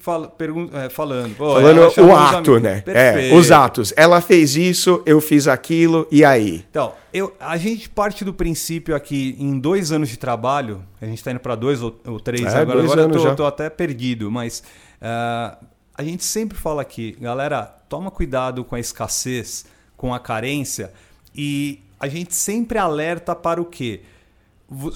é, 0.73 0.89
falando. 0.89 1.35
falando 1.35 1.79
o 1.97 2.15
ato, 2.15 2.59
né? 2.59 2.83
É, 2.87 3.33
os 3.33 3.51
atos. 3.51 3.93
Ela 3.95 4.21
fez 4.21 4.55
isso, 4.55 5.03
eu 5.05 5.19
fiz 5.19 5.47
aquilo, 5.47 6.07
e 6.11 6.23
aí? 6.23 6.65
Então, 6.69 6.93
eu, 7.13 7.35
a 7.39 7.57
gente 7.57 7.89
parte 7.89 8.23
do 8.23 8.33
princípio 8.33 8.95
aqui, 8.95 9.35
em 9.39 9.59
dois 9.59 9.91
anos 9.91 10.09
de 10.09 10.17
trabalho, 10.17 10.83
a 11.01 11.05
gente 11.05 11.17
está 11.17 11.31
indo 11.31 11.39
para 11.39 11.55
dois 11.55 11.81
ou, 11.81 11.99
ou 12.05 12.19
três 12.19 12.45
é, 12.45 12.57
agora, 12.57 12.81
agora 12.81 13.01
eu 13.01 13.35
tô, 13.35 13.45
até 13.45 13.69
perdido, 13.69 14.31
mas 14.31 14.63
uh, 15.01 15.65
a 15.97 16.03
gente 16.03 16.23
sempre 16.23 16.57
fala 16.57 16.81
aqui, 16.81 17.17
galera, 17.19 17.63
toma 17.87 18.11
cuidado 18.11 18.63
com 18.63 18.75
a 18.75 18.79
escassez, 18.79 19.65
com 19.95 20.13
a 20.13 20.19
carência, 20.19 20.91
e 21.33 21.81
a 21.99 22.07
gente 22.07 22.35
sempre 22.35 22.77
alerta 22.77 23.35
para 23.35 23.61
o 23.61 23.65
quê? 23.65 24.01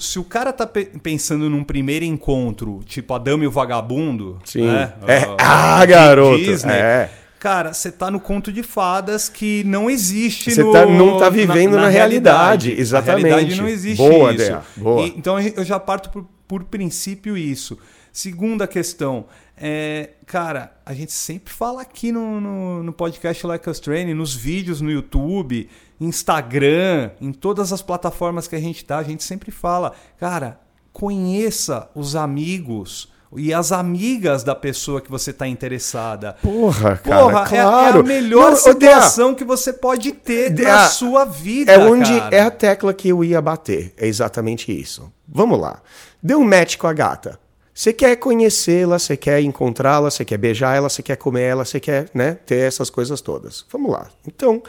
se 0.00 0.18
o 0.18 0.24
cara 0.24 0.52
tá 0.52 0.66
pensando 0.66 1.48
num 1.48 1.62
primeiro 1.62 2.04
encontro, 2.04 2.80
tipo 2.84 3.14
a 3.14 3.18
Dama 3.18 3.44
e 3.44 3.46
o 3.46 3.50
Vagabundo, 3.50 4.38
Sim. 4.44 4.66
Né? 4.66 4.92
É. 5.06 5.26
Uh, 5.26 5.36
ah, 5.40 5.86
garoto. 5.86 6.42
Disney, 6.42 6.72
é. 6.72 7.10
Cara, 7.38 7.72
você 7.72 7.90
tá 7.90 8.10
no 8.10 8.20
conto 8.20 8.52
de 8.52 8.62
fadas 8.62 9.28
que 9.28 9.64
não 9.64 9.88
existe 9.88 10.50
Você 10.50 10.62
no, 10.62 10.72
tá, 10.72 10.84
não 10.84 11.18
tá 11.18 11.30
vivendo 11.30 11.70
na, 11.70 11.76
na, 11.76 11.82
na 11.84 11.88
realidade. 11.88 12.66
realidade. 12.66 12.80
Exatamente. 12.80 13.22
Na 13.22 13.28
realidade 13.28 13.60
não 13.62 13.68
existe 13.68 13.96
Boa, 13.96 14.34
isso. 14.34 14.58
Boa. 14.76 15.06
E, 15.06 15.14
então 15.16 15.40
eu 15.40 15.64
já 15.64 15.80
parto 15.80 16.10
por, 16.10 16.26
por 16.46 16.64
princípio 16.64 17.38
isso. 17.38 17.78
Segunda 18.12 18.66
questão, 18.66 19.24
é, 19.60 20.10
cara, 20.26 20.72
a 20.86 20.94
gente 20.94 21.12
sempre 21.12 21.52
fala 21.52 21.82
aqui 21.82 22.10
no, 22.10 22.40
no, 22.40 22.82
no 22.82 22.92
podcast 22.92 23.46
Like 23.46 23.68
Us 23.68 23.78
Training, 23.78 24.14
nos 24.14 24.34
vídeos 24.34 24.80
no 24.80 24.90
YouTube, 24.90 25.68
Instagram, 26.00 27.10
em 27.20 27.30
todas 27.30 27.72
as 27.72 27.82
plataformas 27.82 28.48
que 28.48 28.56
a 28.56 28.60
gente 28.60 28.82
tá, 28.84 28.98
a 28.98 29.02
gente 29.02 29.22
sempre 29.22 29.50
fala, 29.50 29.92
cara, 30.18 30.58
conheça 30.92 31.90
os 31.94 32.16
amigos 32.16 33.12
e 33.36 33.52
as 33.54 33.70
amigas 33.70 34.42
da 34.42 34.54
pessoa 34.54 35.00
que 35.00 35.10
você 35.10 35.30
está 35.30 35.46
interessada. 35.46 36.36
Porra, 36.42 36.96
cara, 36.96 37.22
Porra, 37.22 37.46
claro. 37.46 37.98
É, 37.98 37.98
é 37.98 38.00
a 38.00 38.02
melhor 38.02 38.50
Não, 38.50 38.56
situação 38.56 39.34
que 39.34 39.44
você 39.44 39.72
pode 39.72 40.10
ter 40.12 40.50
na 40.58 40.88
sua 40.88 41.24
vida, 41.24 41.70
É 41.72 41.78
onde 41.78 42.18
cara. 42.18 42.34
é 42.34 42.40
a 42.40 42.50
tecla 42.50 42.92
que 42.94 43.08
eu 43.08 43.22
ia 43.22 43.40
bater. 43.40 43.92
É 43.96 44.06
exatamente 44.06 44.72
isso. 44.72 45.12
Vamos 45.28 45.60
lá. 45.60 45.80
Deu 46.22 46.40
um 46.40 46.44
match 46.44 46.76
com 46.76 46.86
a 46.86 46.92
gata. 46.92 47.38
Você 47.80 47.94
quer 47.94 48.14
conhecê-la, 48.16 48.98
você 48.98 49.16
quer 49.16 49.40
encontrá-la, 49.40 50.10
você 50.10 50.22
quer 50.22 50.36
beijar 50.36 50.76
ela, 50.76 50.90
você 50.90 51.02
quer 51.02 51.16
comer 51.16 51.44
ela, 51.44 51.64
você 51.64 51.80
quer 51.80 52.10
né, 52.12 52.34
ter 52.34 52.56
essas 52.56 52.90
coisas 52.90 53.22
todas. 53.22 53.64
Vamos 53.72 53.90
lá. 53.90 54.10
Então, 54.28 54.62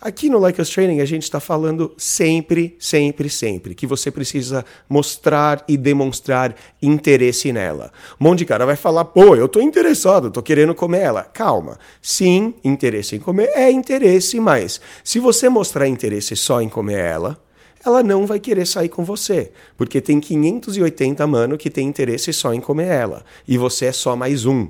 Aqui 0.00 0.28
no 0.28 0.38
Like 0.38 0.60
Us 0.60 0.68
Training 0.68 1.00
a 1.00 1.06
gente 1.06 1.22
está 1.22 1.40
falando 1.40 1.92
sempre, 1.96 2.76
sempre, 2.78 3.30
sempre 3.30 3.74
que 3.74 3.86
você 3.86 4.10
precisa 4.10 4.64
mostrar 4.88 5.64
e 5.66 5.76
demonstrar 5.76 6.54
interesse 6.82 7.50
nela. 7.50 7.90
Um 8.20 8.24
monte 8.24 8.40
de 8.40 8.44
cara 8.44 8.66
vai 8.66 8.76
falar, 8.76 9.06
pô, 9.06 9.34
eu 9.34 9.48
tô 9.48 9.58
interessado, 9.58 10.30
tô 10.30 10.42
querendo 10.42 10.74
comer 10.74 11.00
ela. 11.00 11.24
Calma. 11.24 11.78
Sim, 12.00 12.54
interesse 12.62 13.16
em 13.16 13.18
comer 13.18 13.50
é 13.54 13.70
interesse, 13.70 14.38
mas 14.38 14.80
se 15.02 15.18
você 15.18 15.48
mostrar 15.48 15.88
interesse 15.88 16.36
só 16.36 16.60
em 16.60 16.68
comer 16.68 17.00
ela, 17.00 17.45
ela 17.86 18.02
não 18.02 18.26
vai 18.26 18.40
querer 18.40 18.66
sair 18.66 18.88
com 18.88 19.04
você, 19.04 19.52
porque 19.76 20.00
tem 20.00 20.18
580 20.18 21.24
mano 21.26 21.56
que 21.56 21.70
tem 21.70 21.86
interesse 21.86 22.32
só 22.32 22.52
em 22.52 22.60
comer 22.60 22.88
ela 22.88 23.24
e 23.46 23.56
você 23.56 23.86
é 23.86 23.92
só 23.92 24.16
mais 24.16 24.44
um. 24.44 24.68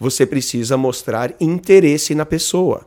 Você 0.00 0.24
precisa 0.24 0.76
mostrar 0.76 1.34
interesse 1.38 2.14
na 2.14 2.24
pessoa. 2.24 2.86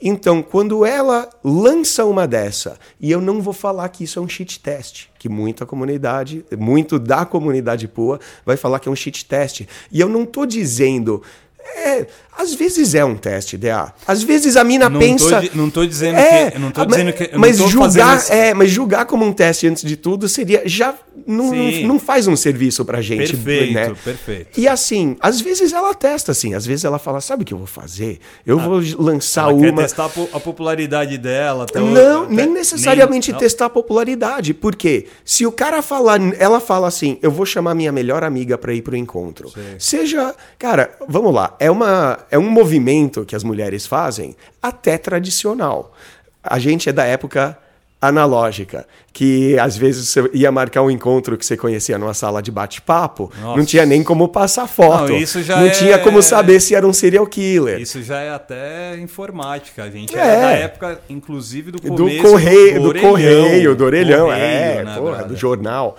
Então, 0.00 0.42
quando 0.42 0.84
ela 0.84 1.28
lança 1.42 2.04
uma 2.04 2.26
dessa, 2.26 2.78
e 3.00 3.10
eu 3.10 3.20
não 3.20 3.40
vou 3.40 3.54
falar 3.54 3.88
que 3.88 4.04
isso 4.04 4.18
é 4.18 4.22
um 4.22 4.28
cheat 4.28 4.60
test, 4.60 5.06
que 5.18 5.28
muita 5.28 5.64
comunidade, 5.64 6.44
muito 6.58 6.98
da 6.98 7.24
comunidade 7.24 7.88
pua 7.88 8.20
vai 8.44 8.56
falar 8.56 8.78
que 8.78 8.88
é 8.88 8.92
um 8.92 8.96
cheat 8.96 9.24
test. 9.24 9.62
E 9.90 10.00
eu 10.00 10.08
não 10.08 10.24
estou 10.24 10.44
dizendo 10.44 11.22
É, 11.64 12.06
às 12.36 12.52
vezes 12.54 12.94
é 12.94 13.04
um 13.04 13.16
teste, 13.16 13.56
DA. 13.56 13.92
Às 14.06 14.22
vezes 14.22 14.56
a 14.56 14.64
mina 14.64 14.88
não 14.88 14.98
pensa. 14.98 15.40
Tô, 15.42 15.56
não 15.56 15.70
tô 15.70 15.86
dizendo 15.86 16.18
é, 16.18 16.50
que. 16.50 16.58
Não 16.58 16.70
tô 16.70 16.84
dizendo 16.84 17.12
que. 17.12 17.30
Mas 17.36 17.58
julgar, 17.58 18.30
é, 18.30 18.52
mas 18.52 18.70
julgar 18.70 19.06
como 19.06 19.24
um 19.24 19.32
teste 19.32 19.68
antes 19.68 19.84
de 19.84 19.96
tudo 19.96 20.28
seria. 20.28 20.62
Já 20.66 20.94
não, 21.26 21.52
não 21.86 21.98
faz 21.98 22.26
um 22.26 22.34
serviço 22.34 22.84
pra 22.84 23.00
gente. 23.00 23.36
Perfeito, 23.36 23.72
né? 23.72 23.94
perfeito. 24.04 24.60
E 24.60 24.66
assim, 24.66 25.16
às 25.20 25.40
vezes 25.40 25.72
ela 25.72 25.94
testa 25.94 26.32
assim, 26.32 26.54
às 26.54 26.66
vezes 26.66 26.84
ela 26.84 26.98
fala: 26.98 27.20
sabe 27.20 27.44
o 27.44 27.46
que 27.46 27.54
eu 27.54 27.58
vou 27.58 27.68
fazer? 27.68 28.18
Eu 28.44 28.58
ah, 28.58 28.64
vou 28.64 28.80
lançar 28.98 29.42
ela 29.42 29.52
uma. 29.52 29.82
Quer 29.82 29.82
testar 29.82 30.10
a 30.32 30.40
popularidade 30.40 31.16
dela. 31.16 31.64
Até 31.64 31.78
não, 31.78 32.28
nem 32.28 32.50
necessariamente 32.50 33.30
nem... 33.30 33.40
testar 33.40 33.66
a 33.66 33.70
popularidade. 33.70 34.52
Porque 34.52 35.06
se 35.24 35.46
o 35.46 35.52
cara 35.52 35.82
falar, 35.82 36.18
ela 36.38 36.58
fala 36.58 36.88
assim: 36.88 37.16
eu 37.22 37.30
vou 37.30 37.46
chamar 37.46 37.74
minha 37.74 37.92
melhor 37.92 38.24
amiga 38.24 38.58
pra 38.58 38.74
ir 38.74 38.82
pro 38.82 38.96
encontro. 38.96 39.48
Sim. 39.50 39.60
Seja. 39.78 40.34
Cara, 40.58 40.96
vamos 41.08 41.32
lá, 41.32 41.53
é 41.58 41.70
uma 41.70 42.18
é 42.30 42.38
um 42.38 42.50
movimento 42.50 43.24
que 43.24 43.34
as 43.34 43.44
mulheres 43.44 43.86
fazem 43.86 44.36
até 44.62 44.98
tradicional. 44.98 45.94
A 46.42 46.58
gente 46.58 46.88
é 46.88 46.92
da 46.92 47.04
época 47.04 47.58
analógica, 48.06 48.86
que 49.12 49.58
às 49.58 49.76
vezes 49.76 50.08
você 50.08 50.30
ia 50.34 50.52
marcar 50.52 50.82
um 50.82 50.90
encontro 50.90 51.38
que 51.38 51.46
você 51.46 51.56
conhecia 51.56 51.96
numa 51.96 52.12
sala 52.12 52.42
de 52.42 52.50
bate-papo, 52.50 53.32
não 53.40 53.64
tinha 53.64 53.86
nem 53.86 54.02
como 54.02 54.28
passar 54.28 54.66
foto, 54.66 55.12
não, 55.12 55.16
isso 55.16 55.42
já 55.42 55.56
não 55.56 55.66
é... 55.66 55.70
tinha 55.70 55.98
como 55.98 56.22
saber 56.22 56.60
se 56.60 56.74
era 56.74 56.86
um 56.86 56.92
serial 56.92 57.26
killer. 57.26 57.80
Isso 57.80 58.02
já 58.02 58.20
é 58.20 58.30
até 58.30 58.98
informática, 58.98 59.84
a 59.84 59.90
gente 59.90 60.14
é, 60.14 60.20
é 60.20 60.40
da 60.40 60.50
época, 60.50 61.00
inclusive, 61.08 61.70
do 61.70 61.80
começo 61.80 62.22
do 62.22 62.28
correio, 62.30 62.74
do, 62.74 62.80
do, 62.80 62.88
orelhão, 62.88 63.10
correio, 63.10 63.74
do 63.74 63.84
orelhão, 63.84 64.26
correio, 64.26 64.44
é, 64.44 64.84
né, 64.84 64.94
porra, 64.98 65.24
do 65.24 65.36
jornal. 65.36 65.96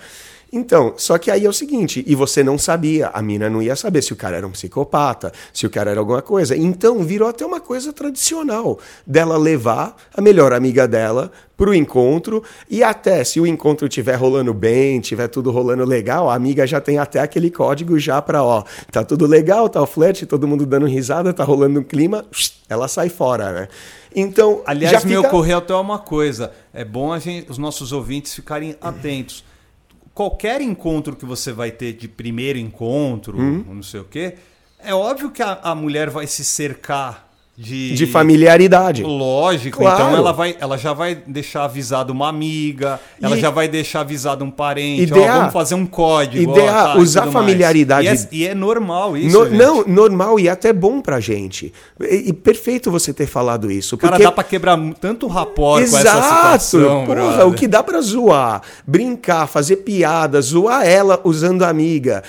Então, 0.52 0.94
só 0.96 1.18
que 1.18 1.30
aí 1.30 1.44
é 1.44 1.48
o 1.48 1.52
seguinte, 1.52 2.04
e 2.06 2.14
você 2.14 2.42
não 2.44 2.56
sabia, 2.56 3.08
a 3.08 3.20
mina 3.20 3.50
não 3.50 3.60
ia 3.60 3.74
saber 3.74 4.00
se 4.00 4.12
o 4.12 4.16
cara 4.16 4.36
era 4.36 4.46
um 4.46 4.52
psicopata, 4.52 5.32
se 5.52 5.66
o 5.66 5.70
cara 5.70 5.90
era 5.90 5.98
alguma 5.98 6.22
coisa. 6.22 6.56
Então 6.56 7.02
virou 7.02 7.28
até 7.28 7.44
uma 7.44 7.60
coisa 7.60 7.92
tradicional 7.92 8.78
dela 9.04 9.36
levar 9.36 9.96
a 10.14 10.20
melhor 10.20 10.52
amiga 10.52 10.86
dela 10.86 11.32
pro 11.56 11.74
encontro 11.74 12.44
e 12.70 12.82
até 12.82 13.24
se 13.24 13.40
o 13.40 13.46
encontro 13.46 13.88
estiver 13.88 14.14
rolando 14.14 14.54
bem, 14.54 15.00
tiver 15.00 15.26
tudo 15.26 15.50
rolando 15.50 15.84
legal, 15.84 16.30
a 16.30 16.34
amiga 16.34 16.66
já 16.66 16.80
tem 16.80 16.98
até 16.98 17.18
aquele 17.18 17.50
código 17.50 17.98
já 17.98 18.20
para 18.22 18.42
ó, 18.42 18.62
tá 18.92 19.02
tudo 19.02 19.26
legal, 19.26 19.68
tá 19.68 19.82
o 19.82 19.86
flat, 19.86 20.26
todo 20.26 20.46
mundo 20.46 20.64
dando 20.64 20.86
risada, 20.86 21.32
tá 21.32 21.42
rolando 21.42 21.80
um 21.80 21.84
clima, 21.84 22.24
ela 22.68 22.86
sai 22.88 23.08
fora, 23.08 23.52
né? 23.52 23.68
Então, 24.14 24.62
aliás, 24.64 25.04
me 25.04 25.16
fica... 25.16 25.26
ocorreu 25.26 25.58
até 25.58 25.74
uma 25.74 25.98
coisa, 25.98 26.52
é 26.72 26.84
bom 26.84 27.12
a 27.12 27.18
gente, 27.18 27.50
os 27.50 27.58
nossos 27.58 27.90
ouvintes 27.90 28.34
ficarem 28.34 28.76
atentos 28.80 29.44
qualquer 30.16 30.62
encontro 30.62 31.14
que 31.14 31.26
você 31.26 31.52
vai 31.52 31.70
ter 31.70 31.92
de 31.92 32.08
primeiro 32.08 32.58
encontro, 32.58 33.38
hum. 33.38 33.62
não 33.68 33.82
sei 33.82 34.00
o 34.00 34.04
quê, 34.04 34.36
é 34.78 34.94
óbvio 34.94 35.30
que 35.30 35.42
a, 35.42 35.60
a 35.62 35.74
mulher 35.74 36.08
vai 36.08 36.26
se 36.26 36.42
cercar 36.42 37.25
de, 37.56 37.94
de 37.94 38.06
familiaridade. 38.06 39.02
Lógico, 39.02 39.78
então 39.78 39.96
claro. 39.96 40.10
então 40.10 40.16
ela, 40.16 40.32
vai, 40.32 40.54
ela 40.60 40.76
já 40.76 40.92
vai 40.92 41.14
deixar 41.14 41.64
avisado 41.64 42.12
uma 42.12 42.28
amiga, 42.28 43.00
ela 43.20 43.36
já 43.36 43.48
vai 43.48 43.66
deixar 43.66 44.00
avisado 44.00 44.44
um 44.44 44.50
parente, 44.50 45.04
ideia, 45.04 45.32
ó, 45.32 45.38
vamos 45.38 45.52
fazer 45.54 45.74
um 45.74 45.86
código. 45.86 46.52
Ideia, 46.52 46.70
ó, 46.70 46.84
tá, 46.92 46.98
usar 46.98 47.28
familiaridade. 47.28 48.06
E 48.06 48.10
é, 48.10 48.28
e 48.30 48.46
é, 48.48 48.54
normal 48.54 49.16
isso. 49.16 49.38
No, 49.38 49.50
não, 49.50 49.84
normal 49.86 50.38
e 50.38 50.50
até 50.50 50.70
bom 50.70 51.00
pra 51.00 51.18
gente. 51.18 51.72
E, 51.98 52.28
e, 52.28 52.32
perfeito 52.34 52.90
você 52.90 53.12
ter 53.12 53.26
falado 53.26 53.70
isso. 53.70 53.96
Cara, 53.96 54.18
dá 54.18 54.30
pra 54.30 54.44
quebrar 54.44 54.78
tanto 55.00 55.26
rapor 55.26 55.80
Exato, 55.80 56.04
com 56.04 56.10
essa 56.10 56.34
situação. 56.34 57.06
Porra, 57.06 57.46
o 57.46 57.54
que 57.54 57.66
dá 57.66 57.82
pra 57.82 58.02
zoar, 58.02 58.60
brincar, 58.86 59.46
fazer 59.46 59.76
piada, 59.76 60.42
zoar 60.42 60.86
ela 60.86 61.18
usando 61.24 61.62
a 61.62 61.68
amiga, 61.68 62.22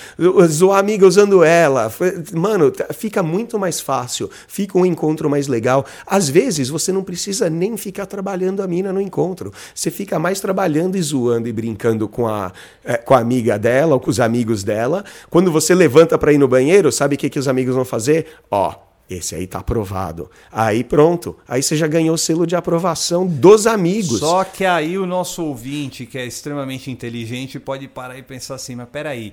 zoar 0.46 0.78
a 0.78 0.80
amiga 0.80 1.06
usando 1.06 1.44
ela. 1.44 1.92
Mano, 2.32 2.72
fica 2.94 3.22
muito 3.22 3.58
mais 3.58 3.78
fácil. 3.78 4.30
Fica 4.46 4.78
um 4.78 4.86
encontro 4.86 5.17
encontro 5.18 5.28
mais 5.28 5.48
legal. 5.48 5.84
Às 6.06 6.28
vezes 6.28 6.68
você 6.68 6.92
não 6.92 7.02
precisa 7.02 7.50
nem 7.50 7.76
ficar 7.76 8.06
trabalhando 8.06 8.62
a 8.62 8.66
mina 8.66 8.92
no 8.92 9.00
encontro. 9.00 9.52
Você 9.74 9.90
fica 9.90 10.18
mais 10.18 10.40
trabalhando 10.40 10.96
e 10.96 11.02
zoando 11.02 11.48
e 11.48 11.52
brincando 11.52 12.08
com 12.08 12.28
a, 12.28 12.52
é, 12.84 12.96
com 12.96 13.14
a 13.14 13.18
amiga 13.18 13.58
dela 13.58 13.94
ou 13.94 14.00
com 14.00 14.10
os 14.10 14.20
amigos 14.20 14.62
dela. 14.62 15.04
Quando 15.28 15.50
você 15.50 15.74
levanta 15.74 16.16
para 16.16 16.32
ir 16.32 16.38
no 16.38 16.46
banheiro, 16.46 16.92
sabe 16.92 17.16
o 17.16 17.18
que, 17.18 17.28
que 17.28 17.38
os 17.38 17.48
amigos 17.48 17.74
vão 17.74 17.84
fazer? 17.84 18.26
Ó, 18.50 18.74
esse 19.10 19.34
aí 19.34 19.46
tá 19.46 19.58
aprovado. 19.58 20.30
Aí 20.52 20.84
pronto. 20.84 21.36
Aí 21.48 21.62
você 21.62 21.76
já 21.76 21.86
ganhou 21.86 22.14
o 22.14 22.18
selo 22.18 22.46
de 22.46 22.54
aprovação 22.54 23.26
dos 23.26 23.66
amigos. 23.66 24.20
Só 24.20 24.44
que 24.44 24.64
aí 24.64 24.96
o 24.98 25.06
nosso 25.06 25.42
ouvinte, 25.42 26.06
que 26.06 26.18
é 26.18 26.26
extremamente 26.26 26.90
inteligente, 26.90 27.58
pode 27.58 27.88
parar 27.88 28.18
e 28.18 28.22
pensar 28.22 28.54
assim, 28.54 28.76
mas 28.76 28.88
peraí, 28.88 29.32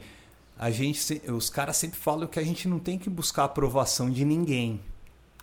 a 0.57 0.71
gente, 0.71 1.21
os 1.27 1.49
caras 1.49 1.75
sempre 1.75 1.99
falam 1.99 2.27
que 2.27 2.39
a 2.39 2.43
gente 2.43 2.67
não 2.67 2.79
tem 2.79 2.97
que 2.97 3.09
buscar 3.09 3.43
aprovação 3.43 4.09
de 4.09 4.23
ninguém. 4.23 4.79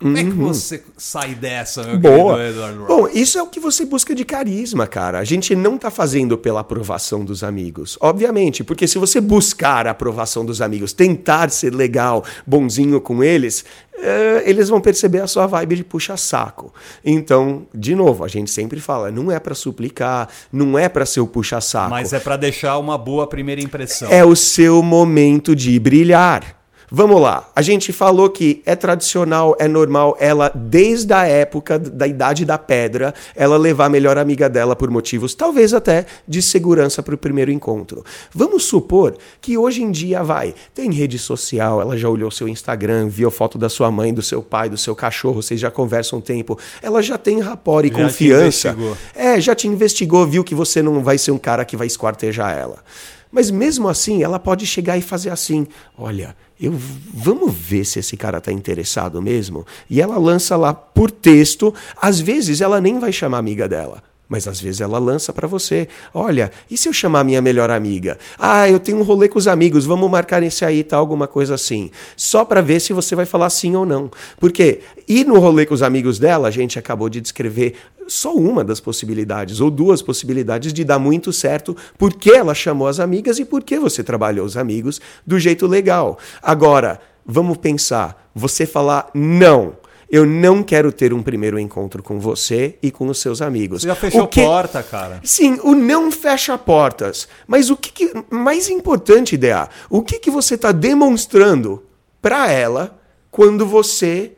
Como 0.03 0.19
é 0.19 0.25
que 0.25 0.31
uhum. 0.31 0.49
você 0.49 0.83
sai 0.97 1.35
dessa, 1.35 1.85
meu 1.85 1.99
Boa. 1.99 2.37
querido 2.37 2.59
Edward 2.59 2.79
Bom, 2.89 3.09
isso 3.09 3.39
é 3.39 3.43
o 3.43 3.47
que 3.47 3.61
você 3.61 3.85
busca 3.85 4.15
de 4.15 4.25
carisma, 4.25 4.87
cara. 4.87 5.19
A 5.19 5.25
gente 5.25 5.55
não 5.55 5.79
tá 5.79 5.91
fazendo 5.91 6.37
pela 6.37 6.61
aprovação 6.61 7.25
dos 7.25 7.45
amigos. 7.45 7.97
Obviamente, 8.01 8.65
porque 8.65 8.89
se 8.89 8.99
você 8.99 9.21
buscar 9.21 9.87
a 9.87 9.93
aprovação 9.93 10.45
dos 10.45 10.61
amigos, 10.61 10.93
tentar 10.93 11.51
ser 11.51 11.73
legal, 11.73 12.25
bonzinho 12.45 13.01
com 13.01 13.23
eles, 13.23 13.65
é, 13.95 14.43
eles 14.45 14.69
vão 14.69 14.81
perceber 14.81 15.21
a 15.21 15.27
sua 15.29 15.47
vibe 15.47 15.77
de 15.77 15.85
puxa-saco. 15.85 16.75
Então, 17.05 17.67
de 17.73 17.95
novo, 17.95 18.25
a 18.25 18.29
gente 18.29 18.51
sempre 18.51 18.81
fala, 18.81 19.11
não 19.13 19.31
é 19.31 19.39
para 19.39 19.55
suplicar, 19.55 20.29
não 20.53 20.77
é 20.77 20.89
para 20.89 21.07
ser 21.07 21.21
o 21.21 21.27
puxa-saco. 21.27 21.91
Mas 21.91 22.13
é 22.13 22.19
para 22.19 22.37
deixar 22.37 22.79
uma 22.79 22.99
boa 22.99 23.27
primeira 23.29 23.61
impressão. 23.61 24.11
É 24.11 24.25
o 24.25 24.35
seu 24.35 24.83
momento 24.83 25.55
de 25.55 25.79
brilhar. 25.79 26.62
Vamos 26.95 27.23
lá. 27.23 27.49
A 27.57 27.63
gente 27.63 27.91
falou 27.91 28.29
que 28.29 28.63
é 28.67 28.77
tradicional, 28.77 29.57
é 29.59 29.67
normal 29.67 30.15
ela, 30.21 30.53
desde 30.55 31.15
a 31.15 31.25
época 31.25 31.79
da 31.79 32.07
idade 32.07 32.45
da 32.45 32.59
pedra, 32.59 33.15
ela 33.35 33.57
levar 33.57 33.87
a 33.87 33.89
melhor 33.89 34.19
amiga 34.19 34.47
dela 34.47 34.77
por 34.77 34.91
motivos, 34.91 35.35
talvez 35.35 35.73
até 35.73 36.05
de 36.29 36.43
segurança 36.43 37.03
para 37.03 37.15
o 37.15 37.19
primeiro 37.19 37.51
encontro. 37.51 38.05
Vamos 38.35 38.65
supor 38.65 39.17
que 39.41 39.57
hoje 39.57 39.83
em 39.83 39.91
dia 39.91 40.23
vai, 40.23 40.55
tem 40.75 40.93
rede 40.93 41.19
social, 41.19 41.81
ela 41.81 41.97
já 41.97 42.11
olhou 42.11 42.31
seu 42.31 42.47
Instagram, 42.47 43.09
viu 43.09 43.31
foto 43.31 43.57
da 43.57 43.71
sua 43.71 43.91
mãe, 43.91 44.13
do 44.13 44.21
seu 44.21 44.43
pai, 44.43 44.69
do 44.69 44.77
seu 44.77 44.95
cachorro, 44.95 45.41
vocês 45.41 45.59
já 45.59 45.71
conversam 45.71 46.19
um 46.19 46.23
tempo, 46.23 46.59
ela 46.83 47.01
já 47.01 47.17
tem 47.17 47.41
rapport 47.41 47.87
e 47.87 47.89
já 47.89 47.95
confiança. 47.95 48.77
é, 49.15 49.41
já 49.41 49.55
te 49.55 49.67
investigou, 49.67 50.27
viu 50.27 50.45
que 50.45 50.55
você 50.55 50.83
não 50.83 51.03
vai 51.03 51.17
ser 51.17 51.31
um 51.31 51.39
cara 51.39 51.65
que 51.65 51.75
vai 51.75 51.87
esquartejar 51.87 52.55
ela. 52.55 52.85
Mas 53.33 53.51
mesmo 53.51 53.89
assim, 53.89 54.23
ela 54.23 54.39
pode 54.39 54.67
chegar 54.67 54.99
e 54.99 55.01
fazer 55.01 55.31
assim: 55.31 55.67
olha, 55.97 56.37
eu 56.63 56.73
vamos 57.13 57.53
ver 57.53 57.85
se 57.85 57.99
esse 57.99 58.17
cara 58.17 58.39
está 58.39 58.53
interessado 58.53 59.21
mesmo. 59.21 59.67
E 59.91 60.01
ela 60.01 60.19
lança 60.19 60.57
lá 60.57 60.73
por 60.73 61.11
texto. 61.11 61.75
Às 62.01 62.21
vezes 62.21 62.61
ela 62.61 62.81
nem 62.81 62.99
vai 62.99 63.13
chamar 63.13 63.39
a 63.39 63.41
amiga 63.41 63.69
dela. 63.69 64.03
Mas 64.29 64.49
às 64.49 64.61
vezes 64.61 64.81
ela 64.81 64.99
lança 64.99 65.33
para 65.33 65.47
você: 65.47 65.89
olha, 66.15 66.51
e 66.71 66.77
se 66.77 66.89
eu 66.89 66.93
chamar 66.93 67.25
minha 67.25 67.43
melhor 67.43 67.71
amiga? 67.71 68.19
Ah, 68.39 68.69
eu 68.69 68.81
tenho 68.81 68.99
um 68.99 69.03
rolê 69.03 69.29
com 69.29 69.39
os 69.39 69.47
amigos, 69.47 69.85
vamos 69.85 70.11
marcar 70.11 70.43
esse 70.43 70.65
aí, 70.65 70.83
tá? 70.83 70.97
Alguma 70.97 71.27
coisa 71.29 71.55
assim. 71.55 71.91
Só 72.17 72.45
para 72.45 72.61
ver 72.61 72.81
se 72.81 72.93
você 72.93 73.15
vai 73.15 73.27
falar 73.27 73.51
sim 73.51 73.77
ou 73.77 73.85
não. 73.85 74.11
Porque 74.41 74.81
ir 75.07 75.27
no 75.27 75.39
rolê 75.39 75.67
com 75.67 75.75
os 75.75 75.83
amigos 75.83 76.19
dela, 76.19 76.49
a 76.49 76.51
gente 76.51 76.79
acabou 76.79 77.09
de 77.09 77.21
descrever 77.21 77.75
só 78.09 78.35
uma 78.35 78.65
das 78.65 78.81
possibilidades, 78.81 79.61
ou 79.61 79.71
duas 79.71 80.03
possibilidades 80.03 80.73
de 80.73 80.85
dar 80.85 80.99
muito 80.99 81.33
certo, 81.33 81.77
porque 81.99 82.31
ela 82.31 82.55
chamou 82.55 82.89
as 82.89 83.01
amigas 83.01 83.39
e 83.39 83.45
porque 83.45 83.79
você 83.79 84.03
trabalhou 84.03 84.45
os 84.45 84.57
amigos 84.57 85.01
do 85.27 85.39
jeito 85.39 85.67
legal. 85.67 86.19
Agora, 86.43 87.01
vamos 87.25 87.57
pensar, 87.59 88.31
você 88.35 88.67
falar 88.67 89.11
não. 89.15 89.82
Eu 90.13 90.27
não 90.27 90.63
quero 90.63 90.93
ter 90.93 91.15
um 91.15 91.23
primeiro 91.23 91.59
encontro 91.59 92.03
com 92.03 92.21
você 92.21 92.77
e 92.83 92.91
com 92.91 93.07
os 93.07 93.19
seus 93.19 93.41
amigos. 93.41 93.81
Você 93.81 93.89
já 93.89 93.95
fechou 93.95 94.29
que... 94.29 94.43
porta, 94.43 94.83
cara. 94.83 95.19
Sim, 95.25 95.59
o 95.63 95.75
não 95.75 96.13
fecha 96.13 96.59
portas. 96.59 97.27
Mas 97.47 97.71
o 97.71 97.77
que, 97.79 97.91
que... 97.91 98.13
mais 98.29 98.69
importante, 98.69 99.39
DA, 99.39 99.71
o 99.89 100.03
que, 100.03 100.19
que 100.19 100.31
você 100.31 100.55
está 100.55 100.71
demonstrando 100.71 101.83
para 102.21 102.51
ela 102.53 103.01
quando 103.31 103.65
você 103.65 104.33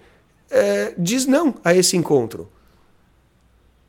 é, 0.49 0.95
diz 0.97 1.27
não 1.27 1.57
a 1.65 1.75
esse 1.75 1.97
encontro? 1.97 2.49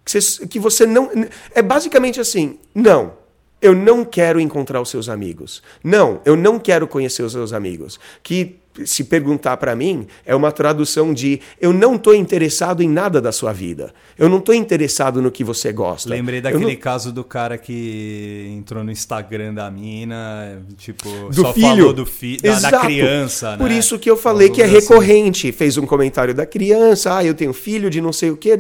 Que 0.04 0.20
você, 0.20 0.48
que 0.48 0.60
você 0.60 0.88
não. 0.88 1.12
É 1.54 1.62
basicamente 1.62 2.20
assim: 2.20 2.58
não, 2.74 3.14
eu 3.62 3.76
não 3.76 4.04
quero 4.04 4.40
encontrar 4.40 4.82
os 4.82 4.90
seus 4.90 5.08
amigos. 5.08 5.62
Não, 5.84 6.20
eu 6.26 6.36
não 6.36 6.58
quero 6.58 6.88
conhecer 6.88 7.22
os 7.22 7.32
seus 7.32 7.54
amigos. 7.54 8.00
Que 8.24 8.60
se 8.84 9.04
perguntar 9.04 9.58
para 9.58 9.76
mim, 9.76 10.08
é 10.26 10.36
uma 10.36 10.52
tradução 10.52 11.14
de 11.14 11.40
eu 11.62 11.72
não 11.72 11.96
estou 11.96 12.14
interessado 12.14 12.82
em 12.82 12.90
nada 12.90 13.22
da 13.22 13.32
sua 13.32 13.54
vida. 13.54 13.94
Eu 14.18 14.28
não 14.28 14.40
estou 14.40 14.54
interessado 14.56 15.22
no 15.22 15.32
que 15.32 15.44
você 15.44 15.72
gosta. 15.72 16.10
Lembrei 16.10 16.42
daquele 16.42 16.66
não... 16.66 16.76
caso 16.76 17.12
do 17.12 17.24
cara 17.24 17.58
que 17.58 18.52
entrou 18.58 18.84
no 18.84 18.92
Instagram 18.92 19.54
da 19.54 19.70
mina, 19.70 20.62
tipo, 20.78 21.10
do 21.30 21.42
só 21.42 21.54
filho. 21.54 21.68
falou 21.68 21.94
do 21.94 22.06
fi 22.06 22.38
da, 22.38 22.60
da, 22.60 22.80
criança. 22.80 23.56
Por 23.58 23.70
né? 23.70 23.78
isso 23.78 24.00
que 24.00 24.10
eu 24.10 24.18
falei 24.18 24.50
que 24.50 24.62
é 24.62 24.66
assim. 24.66 24.76
recorrente. 24.76 25.52
Fez 25.52 25.78
um 25.78 25.86
comentário 25.86 26.34
da 26.34 26.46
criança, 26.46 27.18
ah, 27.18 27.24
eu 27.24 27.34
tenho 27.34 27.54
filho 27.54 27.90
de 27.90 28.02
não 28.02 28.12
sei 28.12 28.32
o 28.32 28.38
quê, 28.38 28.58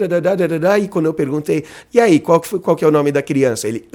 e 0.82 0.88
quando 0.88 1.06
eu 1.06 1.13
perguntei, 1.13 1.63
e 1.93 1.99
aí, 1.99 2.19
qual 2.19 2.39
que, 2.39 2.47
foi, 2.47 2.60
qual 2.60 2.75
que 2.75 2.84
é 2.84 2.88
o 2.88 2.91
nome 2.91 3.12
da 3.12 3.21
criança? 3.21 3.67
Ele. 3.67 3.86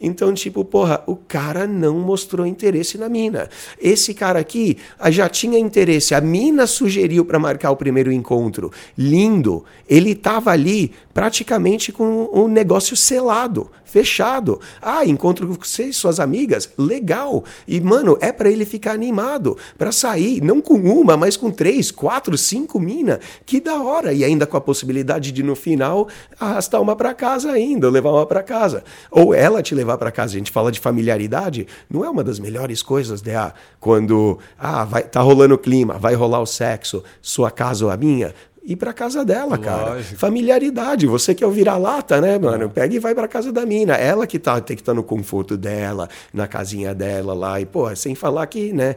Então, 0.00 0.32
tipo, 0.32 0.64
porra, 0.64 1.02
o 1.06 1.16
cara 1.16 1.66
não 1.66 1.98
mostrou 1.98 2.46
interesse 2.46 2.96
na 2.96 3.08
mina. 3.08 3.48
Esse 3.80 4.14
cara 4.14 4.38
aqui 4.38 4.57
ah, 4.98 5.10
já 5.10 5.28
tinha 5.28 5.58
interesse. 5.58 6.14
A 6.14 6.20
mina 6.20 6.66
sugeriu 6.66 7.24
para 7.24 7.38
marcar 7.38 7.70
o 7.70 7.76
primeiro 7.76 8.12
encontro. 8.12 8.70
Lindo. 8.96 9.64
Ele 9.88 10.14
tava 10.14 10.50
ali 10.50 10.92
praticamente 11.18 11.90
com 11.90 12.30
um 12.32 12.46
negócio 12.46 12.96
selado, 12.96 13.68
fechado. 13.84 14.60
Ah, 14.80 15.04
encontro 15.04 15.48
você 15.48 15.86
e 15.86 15.92
suas 15.92 16.20
amigas, 16.20 16.70
legal. 16.78 17.42
E 17.66 17.80
mano, 17.80 18.16
é 18.20 18.30
para 18.30 18.48
ele 18.48 18.64
ficar 18.64 18.92
animado, 18.92 19.58
para 19.76 19.90
sair, 19.90 20.40
não 20.40 20.60
com 20.60 20.74
uma, 20.74 21.16
mas 21.16 21.36
com 21.36 21.50
três, 21.50 21.90
quatro, 21.90 22.38
cinco 22.38 22.78
mina. 22.78 23.18
Que 23.44 23.58
da 23.58 23.82
hora. 23.82 24.12
E 24.12 24.22
ainda 24.22 24.46
com 24.46 24.56
a 24.56 24.60
possibilidade 24.60 25.32
de 25.32 25.42
no 25.42 25.56
final 25.56 26.06
arrastar 26.38 26.80
uma 26.80 26.94
para 26.94 27.12
casa 27.12 27.50
ainda, 27.50 27.90
levar 27.90 28.12
uma 28.12 28.24
para 28.24 28.44
casa, 28.44 28.84
ou 29.10 29.34
ela 29.34 29.60
te 29.60 29.74
levar 29.74 29.98
para 29.98 30.12
casa. 30.12 30.34
A 30.34 30.38
gente 30.38 30.52
fala 30.52 30.70
de 30.70 30.78
familiaridade, 30.78 31.66
não 31.90 32.04
é 32.04 32.08
uma 32.08 32.22
das 32.22 32.38
melhores 32.38 32.80
coisas 32.80 33.20
de 33.20 33.34
ah, 33.34 33.52
quando 33.80 34.38
ah, 34.56 34.84
vai 34.84 35.02
tá 35.02 35.20
rolando 35.20 35.56
o 35.56 35.58
clima, 35.58 35.98
vai 35.98 36.14
rolar 36.14 36.38
o 36.40 36.46
sexo, 36.46 37.02
sua 37.20 37.50
casa 37.50 37.84
ou 37.84 37.90
a 37.90 37.96
minha 37.96 38.32
ir 38.68 38.76
para 38.76 38.92
casa 38.92 39.24
dela, 39.24 39.56
cara. 39.56 39.94
Lógico. 39.94 40.20
Familiaridade, 40.20 41.06
você 41.06 41.34
que 41.34 41.42
é 41.42 41.46
o 41.46 41.50
vira-lata, 41.50 42.20
né, 42.20 42.38
mano? 42.38 42.68
Pega 42.68 42.94
e 42.94 42.98
vai 42.98 43.14
para 43.14 43.26
casa 43.26 43.50
da 43.50 43.64
mina. 43.64 43.94
Ela 43.94 44.26
que 44.26 44.38
tá, 44.38 44.60
tem 44.60 44.76
que 44.76 44.82
estar 44.82 44.92
tá 44.92 44.96
no 44.96 45.02
conforto 45.02 45.56
dela, 45.56 46.06
na 46.34 46.46
casinha 46.46 46.94
dela 46.94 47.32
lá. 47.32 47.58
E, 47.58 47.64
pô, 47.64 47.94
sem 47.96 48.14
falar 48.14 48.46
que, 48.46 48.70
né, 48.70 48.96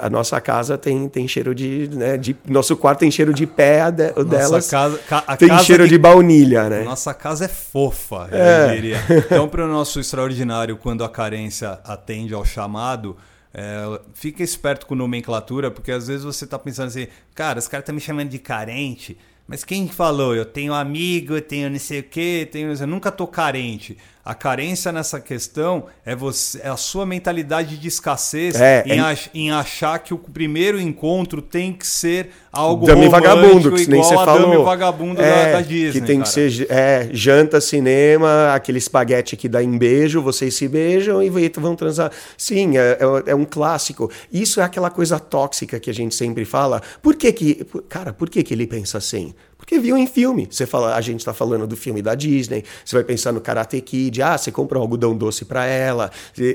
a 0.00 0.08
nossa 0.08 0.40
casa 0.40 0.78
tem, 0.78 1.08
tem 1.08 1.26
cheiro 1.26 1.52
de, 1.52 1.90
né, 1.92 2.16
de. 2.16 2.36
Nosso 2.46 2.76
quarto 2.76 3.00
tem 3.00 3.10
cheiro 3.10 3.34
de 3.34 3.44
pé, 3.44 3.80
a 3.80 3.90
de, 3.90 4.12
delas. 4.24 4.70
Casa, 4.70 5.00
a 5.26 5.36
tem 5.36 5.48
casa 5.48 5.64
cheiro 5.64 5.82
que, 5.82 5.90
de 5.90 5.98
baunilha, 5.98 6.68
né? 6.68 6.82
Nossa 6.82 7.12
casa 7.12 7.46
é 7.46 7.48
fofa, 7.48 8.28
é. 8.30 8.66
eu 8.66 8.74
diria. 8.74 8.98
Então, 9.28 9.48
para 9.48 9.64
o 9.64 9.68
nosso 9.68 10.00
extraordinário, 10.00 10.76
quando 10.76 11.02
a 11.02 11.08
carência 11.08 11.80
atende 11.84 12.32
ao 12.32 12.44
chamado. 12.44 13.16
É, 13.52 14.00
fica 14.14 14.42
esperto 14.42 14.86
com 14.86 14.94
nomenclatura, 14.94 15.70
porque 15.70 15.90
às 15.90 16.06
vezes 16.08 16.24
você 16.24 16.44
está 16.44 16.58
pensando 16.58 16.88
assim, 16.88 17.06
cara, 17.34 17.58
os 17.58 17.68
caras 17.68 17.82
estão 17.82 17.94
me 17.94 18.00
chamando 18.00 18.28
de 18.28 18.38
carente, 18.38 19.16
mas 19.46 19.64
quem 19.64 19.88
falou? 19.88 20.36
Eu 20.36 20.44
tenho 20.44 20.74
amigo, 20.74 21.34
eu 21.34 21.40
tenho 21.40 21.70
não 21.70 21.78
sei 21.78 22.00
o 22.00 22.04
quê, 22.04 22.46
tenho... 22.50 22.70
eu 22.70 22.86
nunca 22.86 23.10
tô 23.10 23.26
carente. 23.26 23.96
A 24.28 24.34
carência 24.34 24.92
nessa 24.92 25.18
questão 25.18 25.86
é, 26.04 26.14
você, 26.14 26.60
é 26.62 26.68
a 26.68 26.76
sua 26.76 27.06
mentalidade 27.06 27.78
de 27.78 27.88
escassez 27.88 28.60
é, 28.60 28.84
em, 28.84 28.98
é... 28.98 29.00
Ach, 29.00 29.30
em, 29.32 29.50
achar 29.50 29.98
que 30.00 30.12
o 30.12 30.18
primeiro 30.18 30.78
encontro 30.78 31.40
tem 31.40 31.72
que 31.72 31.86
ser 31.86 32.28
algo 32.52 32.84
Dame 32.84 33.08
vagabundo, 33.08 33.72
que 33.72 33.88
nem 33.88 34.02
você 34.02 34.14
falou. 34.14 34.66
Vagabundo 34.66 35.22
é, 35.22 35.46
da, 35.46 35.52
da, 35.52 35.60
Disney. 35.62 35.92
Que 35.92 36.06
tem 36.06 36.18
cara. 36.18 36.30
que 36.30 36.50
ser 36.50 36.66
é, 36.70 37.08
janta, 37.10 37.58
cinema, 37.58 38.52
aquele 38.52 38.76
espaguete 38.76 39.34
que 39.34 39.48
dá 39.48 39.62
em 39.62 39.78
beijo, 39.78 40.20
vocês 40.20 40.54
se 40.54 40.68
beijam 40.68 41.22
e 41.22 41.30
vão 41.56 41.74
transar. 41.74 42.12
Sim, 42.36 42.76
é, 42.76 42.98
é, 43.00 43.30
é, 43.30 43.34
um 43.34 43.46
clássico. 43.46 44.10
Isso 44.30 44.60
é 44.60 44.62
aquela 44.62 44.90
coisa 44.90 45.18
tóxica 45.18 45.80
que 45.80 45.88
a 45.88 45.94
gente 45.94 46.14
sempre 46.14 46.44
fala. 46.44 46.82
Por 47.00 47.16
que 47.16 47.32
que... 47.32 47.66
Cara, 47.88 48.12
por 48.12 48.28
que 48.28 48.42
que 48.42 48.52
ele 48.52 48.66
pensa 48.66 48.98
assim? 48.98 49.32
Porque 49.58 49.78
viu 49.78 49.98
em 49.98 50.06
filme. 50.06 50.48
Você 50.50 50.64
fala, 50.64 50.94
a 50.94 51.00
gente 51.00 51.18
está 51.18 51.34
falando 51.34 51.66
do 51.66 51.76
filme 51.76 52.00
da 52.00 52.14
Disney, 52.14 52.64
você 52.84 52.96
vai 52.96 53.04
pensar 53.04 53.32
no 53.32 53.40
Karate 53.40 53.80
Kid, 53.80 54.22
ah, 54.22 54.38
você 54.38 54.50
compra 54.50 54.78
um 54.78 54.82
algodão 54.82 55.14
doce 55.14 55.44
para 55.44 55.66
ela, 55.66 56.10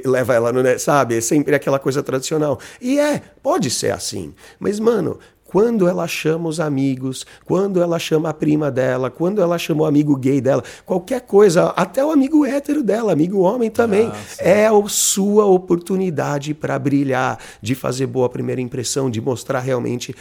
leva 0.05 0.33
ela 0.33 0.51
no, 0.51 0.79
sabe? 0.79 1.17
É 1.17 1.21
sempre 1.21 1.53
aquela 1.53 1.77
coisa 1.77 2.01
tradicional. 2.01 2.59
E 2.81 2.99
é, 2.99 3.21
pode 3.43 3.69
ser 3.69 3.91
assim. 3.91 4.33
Mas, 4.59 4.79
mano, 4.79 5.19
quando 5.53 5.87
ela 5.87 6.07
chama 6.07 6.49
os 6.49 6.59
amigos, 6.59 7.27
quando 7.45 7.79
ela 7.79 7.99
chama 7.99 8.29
a 8.29 8.33
prima 8.33 8.71
dela, 8.71 9.11
quando 9.11 9.39
ela 9.39 9.55
chama 9.59 9.83
o 9.83 9.85
amigo 9.85 10.15
gay 10.15 10.41
dela, 10.41 10.63
qualquer 10.83 11.21
coisa, 11.21 11.65
até 11.75 12.03
o 12.03 12.09
amigo 12.09 12.43
hétero 12.43 12.81
dela, 12.81 13.13
amigo 13.13 13.41
homem 13.41 13.69
também, 13.69 14.07
ah, 14.11 14.17
é 14.39 14.65
a 14.65 14.73
sua 14.87 15.45
oportunidade 15.45 16.55
para 16.55 16.79
brilhar, 16.79 17.37
de 17.61 17.75
fazer 17.75 18.07
boa 18.07 18.27
primeira 18.29 18.59
impressão, 18.59 19.11
de 19.11 19.21
mostrar 19.21 19.59
realmente 19.59 20.15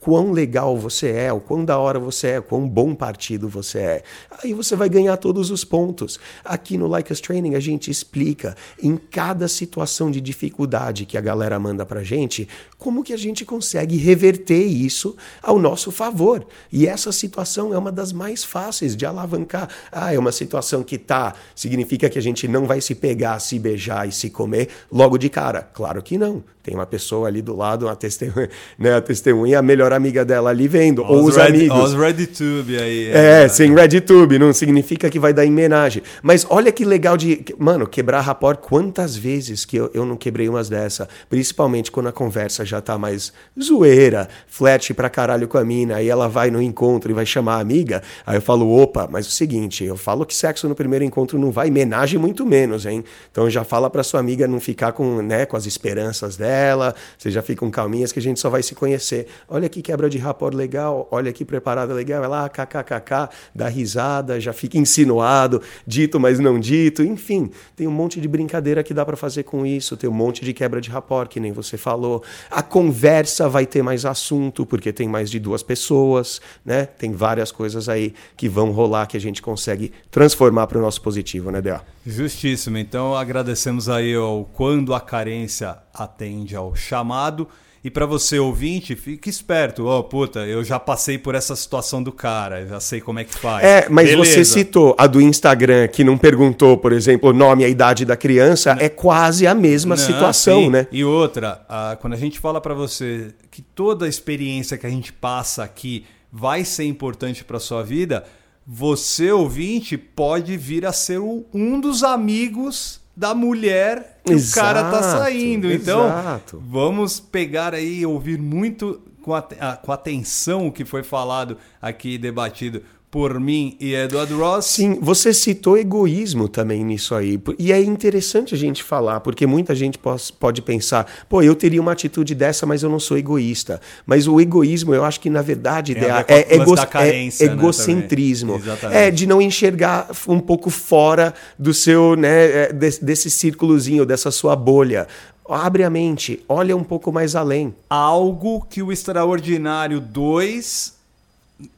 quão 0.00 0.32
legal 0.32 0.76
você 0.76 1.10
é, 1.10 1.32
o 1.32 1.38
quão 1.38 1.64
da 1.64 1.78
hora 1.78 2.00
você 2.00 2.26
é, 2.26 2.40
quão 2.40 2.68
bom 2.68 2.92
partido 2.92 3.48
você 3.48 3.78
é. 3.78 4.02
Aí 4.42 4.52
você 4.52 4.74
vai 4.74 4.88
ganhar 4.88 5.16
todos 5.16 5.52
os 5.52 5.64
pontos. 5.64 6.18
Aqui 6.44 6.76
no 6.76 6.88
Like 6.88 7.12
Us 7.12 7.20
Training 7.20 7.54
a 7.54 7.60
gente 7.60 7.88
explica 7.88 8.56
em 8.82 8.96
cada 8.96 9.46
situação 9.46 10.10
de 10.10 10.20
dificuldade 10.20 11.06
que 11.06 11.16
a 11.16 11.20
galera 11.20 11.56
manda 11.60 11.86
pra 11.86 12.02
gente, 12.02 12.48
como 12.76 13.04
que 13.04 13.12
a 13.12 13.16
gente 13.16 13.44
consegue 13.44 13.96
reverter 13.96 14.55
isso 14.64 15.16
ao 15.42 15.58
nosso 15.58 15.90
favor. 15.90 16.46
E 16.72 16.86
essa 16.86 17.12
situação 17.12 17.72
é 17.74 17.78
uma 17.78 17.92
das 17.92 18.12
mais 18.12 18.44
fáceis 18.44 18.96
de 18.96 19.04
alavancar. 19.06 19.68
Ah, 19.90 20.12
é 20.12 20.18
uma 20.18 20.32
situação 20.32 20.82
que 20.82 20.98
tá, 20.98 21.34
significa 21.54 22.08
que 22.08 22.18
a 22.18 22.22
gente 22.22 22.46
não 22.48 22.66
vai 22.66 22.80
se 22.80 22.94
pegar, 22.94 23.38
se 23.38 23.58
beijar 23.58 24.08
e 24.08 24.12
se 24.12 24.30
comer 24.30 24.68
logo 24.90 25.18
de 25.18 25.28
cara. 25.28 25.62
Claro 25.62 26.02
que 26.02 26.18
não. 26.18 26.42
Tem 26.66 26.74
uma 26.74 26.84
pessoa 26.84 27.28
ali 27.28 27.40
do 27.40 27.54
lado, 27.54 27.86
uma 27.86 27.94
testemunha, 27.94 28.50
né, 28.76 28.96
a 28.96 29.00
testemunha, 29.00 29.60
a 29.60 29.62
melhor 29.62 29.92
amiga 29.92 30.24
dela 30.24 30.50
ali 30.50 30.66
vendo, 30.66 31.00
ou 31.04 31.20
os, 31.20 31.28
os 31.28 31.36
red, 31.36 31.46
amigos. 31.46 31.78
Os 31.78 31.94
RedTube 31.94 32.76
aí. 32.76 33.06
É, 33.12 33.44
é 33.44 33.48
sem 33.48 33.72
RedTube, 33.72 34.36
não 34.36 34.52
significa 34.52 35.08
que 35.08 35.16
vai 35.16 35.32
dar 35.32 35.46
homenagem. 35.46 36.02
Mas 36.20 36.44
olha 36.50 36.72
que 36.72 36.84
legal 36.84 37.16
de, 37.16 37.44
mano, 37.56 37.86
quebrar 37.86 38.20
rapport, 38.20 38.58
quantas 38.58 39.14
vezes 39.14 39.64
que 39.64 39.76
eu, 39.76 39.88
eu 39.94 40.04
não 40.04 40.16
quebrei 40.16 40.48
umas 40.48 40.68
dessa, 40.68 41.08
principalmente 41.30 41.92
quando 41.92 42.08
a 42.08 42.12
conversa 42.12 42.64
já 42.64 42.80
tá 42.80 42.98
mais 42.98 43.32
zoeira, 43.62 44.28
flat 44.48 44.92
pra 44.92 45.08
caralho 45.08 45.46
com 45.46 45.58
a 45.58 45.64
mina, 45.64 45.94
aí 45.94 46.08
ela 46.08 46.28
vai 46.28 46.50
no 46.50 46.60
encontro 46.60 47.12
e 47.12 47.14
vai 47.14 47.24
chamar 47.24 47.58
a 47.58 47.60
amiga, 47.60 48.02
aí 48.26 48.38
eu 48.38 48.42
falo, 48.42 48.68
opa, 48.76 49.08
mas 49.08 49.28
o 49.28 49.30
seguinte, 49.30 49.84
eu 49.84 49.96
falo 49.96 50.26
que 50.26 50.34
sexo 50.34 50.68
no 50.68 50.74
primeiro 50.74 51.04
encontro 51.04 51.38
não 51.38 51.52
vai, 51.52 51.68
homenagem 51.68 52.18
muito 52.18 52.44
menos, 52.44 52.86
hein? 52.86 53.04
Então 53.30 53.48
já 53.48 53.62
fala 53.62 53.88
pra 53.88 54.02
sua 54.02 54.18
amiga 54.18 54.48
não 54.48 54.58
ficar 54.58 54.90
com, 54.90 55.22
né, 55.22 55.46
com 55.46 55.56
as 55.56 55.64
esperanças 55.64 56.36
dela, 56.36 56.55
ela, 56.56 56.94
vocês 57.18 57.34
já 57.34 57.42
ficam 57.42 57.70
calminhas 57.70 58.12
que 58.12 58.18
a 58.18 58.22
gente 58.22 58.38
só 58.38 58.48
vai 58.48 58.62
se 58.62 58.74
conhecer. 58.74 59.26
Olha 59.48 59.68
que 59.68 59.82
quebra 59.82 60.08
de 60.08 60.18
rapport 60.18 60.54
legal, 60.54 61.08
olha 61.10 61.32
que 61.32 61.44
preparada 61.44 61.92
legal, 61.92 62.22
ela 62.22 62.36
lá, 62.36 62.48
kkkk, 62.48 63.28
dá 63.54 63.68
risada, 63.68 64.40
já 64.40 64.52
fica 64.52 64.76
insinuado, 64.78 65.62
dito, 65.86 66.20
mas 66.20 66.38
não 66.38 66.58
dito, 66.58 67.02
enfim, 67.02 67.50
tem 67.74 67.86
um 67.86 67.90
monte 67.90 68.20
de 68.20 68.28
brincadeira 68.28 68.82
que 68.82 68.92
dá 68.92 69.04
para 69.04 69.16
fazer 69.16 69.44
com 69.44 69.64
isso, 69.64 69.96
tem 69.96 70.08
um 70.08 70.12
monte 70.12 70.44
de 70.44 70.52
quebra 70.52 70.80
de 70.80 70.90
rapport, 70.90 71.28
que 71.28 71.40
nem 71.40 71.52
você 71.52 71.76
falou. 71.76 72.22
A 72.50 72.62
conversa 72.62 73.48
vai 73.48 73.66
ter 73.66 73.82
mais 73.82 74.04
assunto, 74.04 74.66
porque 74.66 74.92
tem 74.92 75.08
mais 75.08 75.30
de 75.30 75.38
duas 75.38 75.62
pessoas, 75.62 76.40
né? 76.64 76.86
Tem 76.86 77.12
várias 77.12 77.50
coisas 77.50 77.88
aí 77.88 78.14
que 78.36 78.48
vão 78.48 78.70
rolar 78.70 79.06
que 79.06 79.16
a 79.16 79.20
gente 79.20 79.40
consegue 79.40 79.92
transformar 80.10 80.66
para 80.66 80.78
o 80.78 80.82
nosso 80.82 81.00
positivo, 81.00 81.50
né, 81.50 81.60
Dea? 81.60 81.95
Justíssimo. 82.06 82.78
Então 82.78 83.16
agradecemos 83.16 83.88
aí 83.88 84.14
ao 84.14 84.44
Quando 84.44 84.94
a 84.94 85.00
Carência 85.00 85.76
Atende 85.92 86.54
ao 86.54 86.74
Chamado. 86.74 87.48
E 87.82 87.90
para 87.90 88.06
você 88.06 88.38
ouvinte, 88.38 88.96
fique 88.96 89.28
esperto. 89.28 89.86
Ó, 89.86 89.98
oh, 89.98 90.04
puta, 90.04 90.40
eu 90.40 90.64
já 90.64 90.78
passei 90.78 91.18
por 91.18 91.34
essa 91.34 91.54
situação 91.54 92.02
do 92.02 92.10
cara, 92.10 92.66
já 92.66 92.80
sei 92.80 93.00
como 93.00 93.18
é 93.20 93.24
que 93.24 93.34
faz. 93.34 93.64
É, 93.64 93.86
mas 93.88 94.08
Beleza. 94.08 94.30
você 94.30 94.44
citou 94.44 94.94
a 94.98 95.06
do 95.06 95.20
Instagram 95.20 95.86
que 95.88 96.02
não 96.02 96.18
perguntou, 96.18 96.76
por 96.76 96.92
exemplo, 96.92 97.30
o 97.30 97.32
nome 97.32 97.62
e 97.62 97.66
a 97.66 97.68
idade 97.68 98.04
da 98.04 98.16
criança, 98.16 98.74
não. 98.74 98.82
é 98.82 98.88
quase 98.88 99.46
a 99.46 99.54
mesma 99.54 99.94
não, 99.94 100.02
situação, 100.04 100.62
sim. 100.62 100.70
né? 100.70 100.88
E 100.90 101.04
outra, 101.04 101.64
quando 102.00 102.14
a 102.14 102.16
gente 102.16 102.40
fala 102.40 102.60
para 102.60 102.74
você 102.74 103.32
que 103.52 103.62
toda 103.62 104.06
a 104.06 104.08
experiência 104.08 104.76
que 104.76 104.86
a 104.86 104.90
gente 104.90 105.12
passa 105.12 105.62
aqui 105.62 106.04
vai 106.32 106.64
ser 106.64 106.84
importante 106.84 107.44
para 107.44 107.60
sua 107.60 107.84
vida, 107.84 108.24
você, 108.66 109.30
ouvinte, 109.30 109.96
pode 109.96 110.56
vir 110.56 110.84
a 110.84 110.92
ser 110.92 111.20
um 111.20 111.80
dos 111.80 112.02
amigos 112.02 113.00
da 113.16 113.34
mulher 113.34 114.20
que 114.24 114.32
exato, 114.32 114.58
o 114.58 114.62
cara 114.62 114.90
tá 114.90 115.02
saindo. 115.02 115.72
Então, 115.72 116.06
exato. 116.06 116.62
vamos 116.66 117.20
pegar 117.20 117.74
aí 117.74 118.00
e 118.00 118.06
ouvir 118.06 118.38
muito 118.38 119.00
com, 119.22 119.34
a, 119.34 119.42
com 119.42 119.92
atenção 119.92 120.66
o 120.66 120.72
que 120.72 120.84
foi 120.84 121.02
falado 121.02 121.56
aqui 121.80 122.18
debatido 122.18 122.82
por 123.10 123.38
mim 123.38 123.76
e 123.80 123.94
Edward 123.94 124.32
Ross. 124.34 124.66
Sim, 124.66 124.98
você 125.00 125.32
citou 125.32 125.78
egoísmo 125.78 126.48
também 126.48 126.84
nisso 126.84 127.14
aí. 127.14 127.40
E 127.58 127.72
é 127.72 127.80
interessante 127.80 128.54
a 128.54 128.58
gente 128.58 128.82
falar, 128.82 129.20
porque 129.20 129.46
muita 129.46 129.74
gente 129.74 129.98
pode 130.38 130.62
pensar, 130.62 131.06
pô, 131.28 131.42
eu 131.42 131.54
teria 131.54 131.80
uma 131.80 131.92
atitude 131.92 132.34
dessa, 132.34 132.66
mas 132.66 132.82
eu 132.82 132.90
não 132.90 132.98
sou 132.98 133.16
egoísta. 133.16 133.80
Mas 134.04 134.26
o 134.26 134.40
egoísmo, 134.40 134.94
eu 134.94 135.04
acho 135.04 135.20
que 135.20 135.30
na 135.30 135.42
verdade 135.42 135.96
é, 135.96 136.24
é, 136.28 136.54
ego 136.56 136.74
carência, 136.88 137.44
é 137.44 137.52
egocentrismo. 137.52 138.58
Né, 138.58 139.06
é 139.06 139.10
de 139.10 139.26
não 139.26 139.40
enxergar 139.40 140.10
um 140.28 140.40
pouco 140.40 140.68
fora 140.68 141.32
do 141.58 141.72
seu, 141.72 142.16
né, 142.16 142.64
é, 142.64 142.72
desse 142.72 143.30
círculozinho, 143.30 144.04
dessa 144.04 144.30
sua 144.30 144.56
bolha. 144.56 145.06
Abre 145.48 145.84
a 145.84 145.90
mente, 145.90 146.42
olha 146.48 146.76
um 146.76 146.82
pouco 146.82 147.12
mais 147.12 147.36
além. 147.36 147.72
Algo 147.88 148.66
que 148.68 148.82
o 148.82 148.90
Extraordinário 148.90 150.00
2 150.00 150.95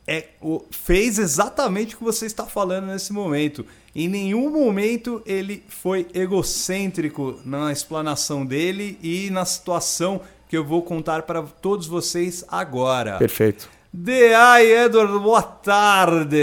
é, 0.06 0.28
fez 0.70 1.18
exatamente 1.18 1.94
o 1.94 1.98
que 1.98 2.04
você 2.04 2.26
está 2.26 2.44
falando 2.44 2.86
nesse 2.86 3.12
momento. 3.12 3.64
Em 3.94 4.08
nenhum 4.08 4.50
momento 4.50 5.22
ele 5.24 5.62
foi 5.68 6.06
egocêntrico 6.12 7.38
na 7.44 7.72
explanação 7.72 8.44
dele 8.44 8.98
e 9.02 9.30
na 9.30 9.44
situação 9.44 10.20
que 10.48 10.56
eu 10.56 10.64
vou 10.64 10.82
contar 10.82 11.22
para 11.22 11.42
todos 11.42 11.86
vocês 11.86 12.44
agora. 12.48 13.18
Perfeito. 13.18 13.68
DI 13.92 14.70
Edward, 14.84 15.18
boa 15.18 15.40
tarde. 15.40 16.36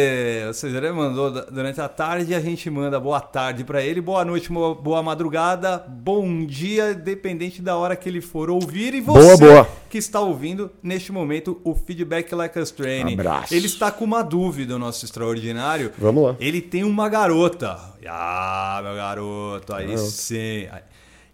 Ou 0.47 0.53
seja, 0.53 0.77
ele 0.77 0.91
mandou 0.91 1.29
durante 1.29 1.79
a 1.79 1.87
tarde 1.87 2.31
e 2.31 2.35
a 2.35 2.39
gente 2.39 2.67
manda 2.71 2.99
boa 2.99 3.21
tarde 3.21 3.63
para 3.63 3.83
ele, 3.83 4.01
boa 4.01 4.25
noite, 4.25 4.49
boa 4.51 5.03
madrugada, 5.03 5.77
bom 5.87 6.43
dia, 6.43 6.95
dependente 6.95 7.61
da 7.61 7.77
hora 7.77 7.95
que 7.95 8.09
ele 8.09 8.19
for 8.19 8.49
ouvir. 8.49 8.95
E 8.95 9.01
você 9.01 9.37
boa, 9.37 9.37
boa. 9.37 9.69
que 9.87 9.99
está 9.99 10.19
ouvindo 10.19 10.71
neste 10.81 11.11
momento 11.11 11.61
o 11.63 11.75
Feedback 11.75 12.33
Like 12.33 12.57
Us 12.57 12.71
Training. 12.71 13.13
Abraço. 13.13 13.53
Ele 13.53 13.67
está 13.67 13.91
com 13.91 14.05
uma 14.05 14.23
dúvida, 14.23 14.75
o 14.75 14.79
nosso 14.79 15.05
extraordinário. 15.05 15.91
Vamos 15.99 16.23
lá. 16.23 16.35
Ele 16.39 16.61
tem 16.61 16.83
uma 16.83 17.07
garota. 17.07 17.77
Ah, 18.07 18.81
meu 18.83 18.95
garoto, 18.95 19.71
aí 19.71 19.95
sim. 19.99 20.67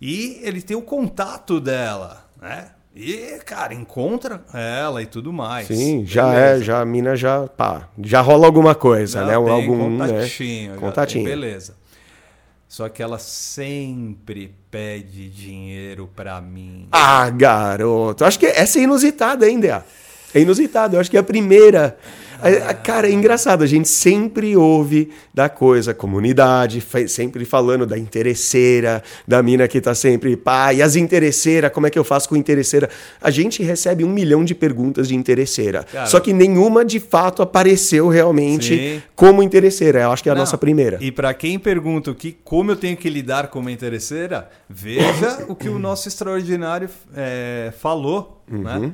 E 0.02 0.42
ele 0.44 0.62
tem 0.62 0.76
o 0.76 0.82
contato 0.82 1.60
dela, 1.62 2.30
né? 2.42 2.72
E, 2.96 3.40
cara, 3.46 3.74
encontra 3.74 4.44
ela 4.54 5.02
e 5.02 5.06
tudo 5.06 5.32
mais. 5.32 5.68
Sim, 5.68 6.06
já 6.06 6.30
beleza. 6.30 6.62
é, 6.62 6.64
já 6.64 6.82
a 6.82 6.86
mina 6.86 7.16
já, 7.16 7.48
pá, 7.48 7.88
já 8.04 8.20
rola 8.20 8.46
alguma 8.46 8.76
coisa, 8.76 9.22
né? 9.22 9.28
tem 9.28 9.36
algum 9.36 9.98
contatinho, 9.98 10.72
né? 10.72 10.78
contatinho. 10.78 11.24
Beleza. 11.24 11.76
Só 12.68 12.88
que 12.88 13.04
ela 13.04 13.20
sempre 13.20 14.56
pede 14.70 15.30
dinheiro 15.30 16.10
pra 16.16 16.40
mim. 16.40 16.88
Ah, 16.92 17.30
garoto. 17.30 18.24
Acho 18.24 18.40
que 18.40 18.46
essa 18.46 18.80
é 18.80 18.84
inusitada 18.84 19.46
ainda. 19.46 19.86
É 20.34 20.40
inusitado. 20.40 20.96
Eu 20.96 21.02
acho 21.02 21.12
que 21.12 21.18
é 21.18 21.20
a 21.20 21.24
primeira 21.24 21.98
Cara, 22.84 23.08
é 23.08 23.12
engraçado, 23.12 23.64
a 23.64 23.68
gente 23.68 23.88
sempre 23.88 24.56
ouve 24.56 25.10
da 25.34 25.48
coisa, 25.48 25.94
comunidade, 25.94 26.84
sempre 27.08 27.46
falando 27.46 27.86
da 27.86 27.98
interesseira, 27.98 29.04
da 29.28 29.42
mina 29.44 29.68
que 29.68 29.80
tá 29.80 29.94
sempre, 29.94 30.36
pá, 30.36 30.74
e 30.74 30.82
as 30.82 30.96
interesseiras, 30.96 31.72
como 31.72 31.88
é 31.88 31.90
que 31.90 32.00
eu 32.00 32.04
faço 32.04 32.28
com 32.28 32.36
interesseira? 32.36 32.90
A 33.22 33.30
gente 33.30 33.62
recebe 33.64 34.04
um 34.04 34.10
milhão 34.10 34.44
de 34.44 34.56
perguntas 34.56 35.08
de 35.08 35.16
interesseira. 35.16 35.84
Cara, 35.84 36.06
só 36.08 36.20
que 36.20 36.34
nenhuma 36.34 36.84
de 36.84 37.00
fato 37.00 37.42
apareceu 37.42 38.08
realmente 38.08 38.78
sim. 38.78 39.04
como 39.16 39.44
interesseira. 39.44 40.02
Eu 40.02 40.12
acho 40.12 40.24
que 40.24 40.30
é 40.30 40.32
a 40.32 40.36
Não, 40.36 40.42
nossa 40.42 40.58
primeira. 40.58 40.98
E 41.02 41.12
para 41.12 41.34
quem 41.34 41.60
pergunta 41.60 42.12
o 42.12 42.16
que, 42.16 42.32
como 42.44 42.72
eu 42.72 42.76
tenho 42.76 42.98
que 42.98 43.10
lidar 43.10 43.48
com 43.48 43.60
uma 43.60 43.72
interesseira, 43.72 44.50
veja 44.70 45.46
o 45.50 45.56
que 45.56 45.70
o 45.70 45.78
nosso 45.78 46.08
extraordinário 46.08 46.90
é, 47.16 47.72
falou, 47.80 48.42
né? 48.48 48.76
uhum. 48.76 48.80
né? 48.82 48.94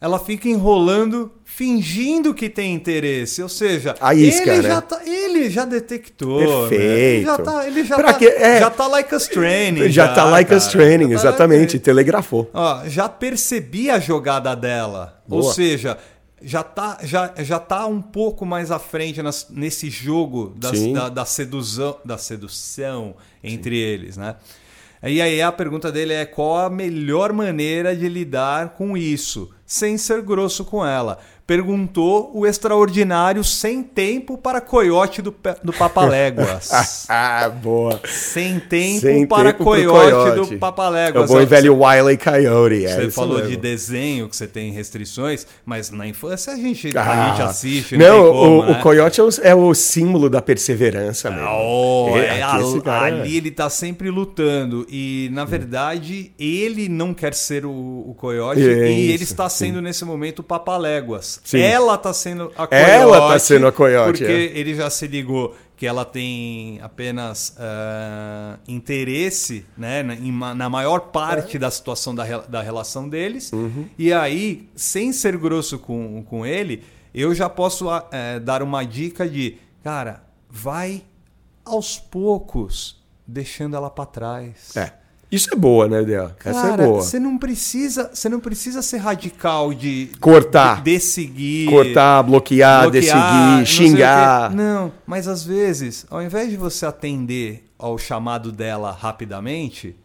Ela 0.00 0.18
fica 0.18 0.48
enrolando, 0.48 1.30
fingindo 1.44 2.32
que 2.32 2.48
tem 2.48 2.74
interesse. 2.74 3.42
Ou 3.42 3.50
seja, 3.50 3.94
isca, 4.14 4.50
ele, 4.50 4.62
né? 4.62 4.68
já 4.68 4.80
tá, 4.80 5.00
ele 5.04 5.50
já 5.50 5.64
detectou. 5.66 6.68
Perfeito. 6.68 6.80
Né? 6.80 7.16
Ele 7.16 7.24
já 7.24 7.38
tá, 7.38 7.66
ele 7.66 7.84
já 7.84 7.96
tá, 7.96 8.24
é, 8.24 8.60
já 8.60 8.70
tá 8.70 8.86
like 8.86 9.14
us 9.14 9.28
training. 9.28 9.90
Já, 9.90 10.06
já 10.06 10.14
tá 10.14 10.24
like 10.24 10.54
us 10.54 10.66
training, 10.68 11.08
tá 11.08 11.14
exatamente. 11.14 11.78
Telegrafou. 11.78 12.48
Ó, 12.54 12.88
já 12.88 13.10
percebi 13.10 13.90
a 13.90 13.98
jogada 13.98 14.56
dela. 14.56 15.20
Boa. 15.28 15.42
Ou 15.42 15.52
seja, 15.52 15.98
já 16.40 16.62
tá, 16.62 16.98
já, 17.02 17.34
já 17.38 17.58
tá 17.58 17.86
um 17.86 18.00
pouco 18.00 18.46
mais 18.46 18.70
à 18.70 18.78
frente 18.78 19.22
nas, 19.22 19.48
nesse 19.50 19.90
jogo 19.90 20.54
das, 20.56 20.80
da, 20.92 21.08
da, 21.10 21.24
sedução, 21.26 21.98
da 22.02 22.16
sedução 22.16 23.16
entre 23.44 23.76
Sim. 23.76 23.82
eles, 23.82 24.16
né? 24.16 24.36
E 25.02 25.20
aí 25.20 25.40
a 25.40 25.50
pergunta 25.50 25.90
dele 25.90 26.12
é 26.12 26.26
qual 26.26 26.58
a 26.58 26.70
melhor 26.70 27.32
maneira 27.32 27.96
de 27.96 28.06
lidar 28.06 28.70
com 28.70 28.96
isso? 28.96 29.50
Sem 29.70 29.96
ser 29.96 30.20
grosso 30.22 30.64
com 30.64 30.84
ela. 30.84 31.20
Perguntou 31.50 32.30
o 32.32 32.46
extraordinário 32.46 33.42
sem 33.42 33.82
tempo 33.82 34.38
para 34.38 34.60
coiote 34.60 35.20
do, 35.20 35.34
do 35.64 35.72
Papaléguas. 35.72 36.70
ah, 37.10 37.48
boa. 37.48 38.00
Sem 38.04 38.60
tempo 38.60 39.00
sem 39.00 39.26
para 39.26 39.52
tempo 39.52 39.64
coiote, 39.64 40.12
coiote, 40.12 40.52
do 40.52 40.58
Papaléguas. 40.60 41.28
É 41.28 41.34
o 41.34 41.36
bom 41.36 41.42
e 41.42 41.46
velho 41.46 41.76
Wiley 41.76 42.16
Coyote. 42.16 42.86
É 42.86 42.94
você 42.94 43.10
falou 43.10 43.38
mesmo. 43.38 43.50
de 43.50 43.56
desenho, 43.56 44.28
que 44.28 44.36
você 44.36 44.46
tem 44.46 44.70
restrições, 44.70 45.44
mas 45.66 45.90
na 45.90 46.06
infância 46.06 46.52
a 46.52 46.56
gente, 46.56 46.96
ah, 46.96 47.02
a 47.02 47.30
gente 47.30 47.42
assiste. 47.42 47.96
Não, 47.96 48.26
não 48.26 48.32
como, 48.32 48.60
o, 48.60 48.66
né? 48.66 48.70
o 48.70 48.82
coiote 48.82 49.20
é 49.20 49.24
o, 49.24 49.28
é 49.42 49.54
o, 49.56 49.74
símbolo 49.74 50.30
da 50.30 50.40
perseverança 50.40 51.32
mesmo. 51.32 51.48
Oh, 51.50 52.16
é, 52.16 52.42
a, 52.42 52.54
ali 53.02 53.36
ele 53.36 53.48
está 53.48 53.68
sempre 53.68 54.08
lutando. 54.08 54.86
E, 54.88 55.28
na 55.32 55.44
verdade, 55.44 56.30
ele 56.38 56.88
não 56.88 57.12
quer 57.12 57.34
ser 57.34 57.66
o, 57.66 57.72
o 57.72 58.14
coiote 58.16 58.60
e 58.60 59.10
ele 59.10 59.24
está 59.24 59.48
sendo 59.48 59.78
sim. 59.78 59.82
nesse 59.82 60.04
momento 60.04 60.38
o 60.38 60.44
Papaléguas. 60.44 61.39
Sim. 61.44 61.60
Ela 61.60 61.94
está 61.94 62.12
sendo 62.12 62.52
a 62.56 62.66
coiote. 62.66 62.90
Ela 62.90 63.18
está 63.18 63.38
sendo 63.38 63.66
a 63.66 63.72
coiote. 63.72 64.18
Porque 64.18 64.32
é. 64.32 64.58
ele 64.58 64.74
já 64.74 64.88
se 64.90 65.06
ligou 65.06 65.56
que 65.76 65.86
ela 65.86 66.04
tem 66.04 66.78
apenas 66.82 67.56
uh, 67.56 68.60
interesse 68.68 69.64
né, 69.78 70.02
na, 70.02 70.54
na 70.54 70.68
maior 70.68 71.00
parte 71.00 71.56
é. 71.56 71.60
da 71.60 71.70
situação 71.70 72.14
da, 72.14 72.24
da 72.40 72.60
relação 72.60 73.08
deles. 73.08 73.50
Uhum. 73.50 73.88
E 73.98 74.12
aí, 74.12 74.68
sem 74.76 75.10
ser 75.12 75.38
grosso 75.38 75.78
com, 75.78 76.22
com 76.24 76.44
ele, 76.44 76.84
eu 77.14 77.34
já 77.34 77.48
posso 77.48 77.88
uh, 77.88 78.00
dar 78.42 78.62
uma 78.62 78.84
dica 78.84 79.26
de, 79.26 79.56
cara, 79.82 80.22
vai 80.50 81.02
aos 81.64 81.98
poucos 81.98 83.02
deixando 83.26 83.74
ela 83.74 83.88
para 83.88 84.06
trás. 84.06 84.76
É. 84.76 84.99
Isso 85.30 85.48
é 85.52 85.56
boa, 85.56 85.86
né, 85.86 86.02
Dea? 86.02 86.34
Essa 86.44 86.68
é 86.68 86.76
boa. 86.76 87.02
Você 87.02 87.20
não 87.20 87.38
precisa, 87.38 88.10
você 88.12 88.28
não 88.28 88.40
precisa 88.40 88.82
ser 88.82 88.98
radical 88.98 89.72
de 89.72 90.10
cortar, 90.20 90.82
de, 90.82 90.94
de 90.94 91.00
seguir, 91.00 91.68
cortar, 91.68 92.22
bloquear, 92.24 92.90
bloquear 92.90 93.62
de 93.62 93.66
seguir, 93.66 93.88
xingar. 93.90 94.50
Não, 94.52 94.92
mas 95.06 95.28
às 95.28 95.44
vezes, 95.44 96.04
ao 96.10 96.20
invés 96.20 96.50
de 96.50 96.56
você 96.56 96.84
atender 96.84 97.70
ao 97.78 97.96
chamado 97.96 98.50
dela 98.50 98.90
rapidamente, 98.90 99.96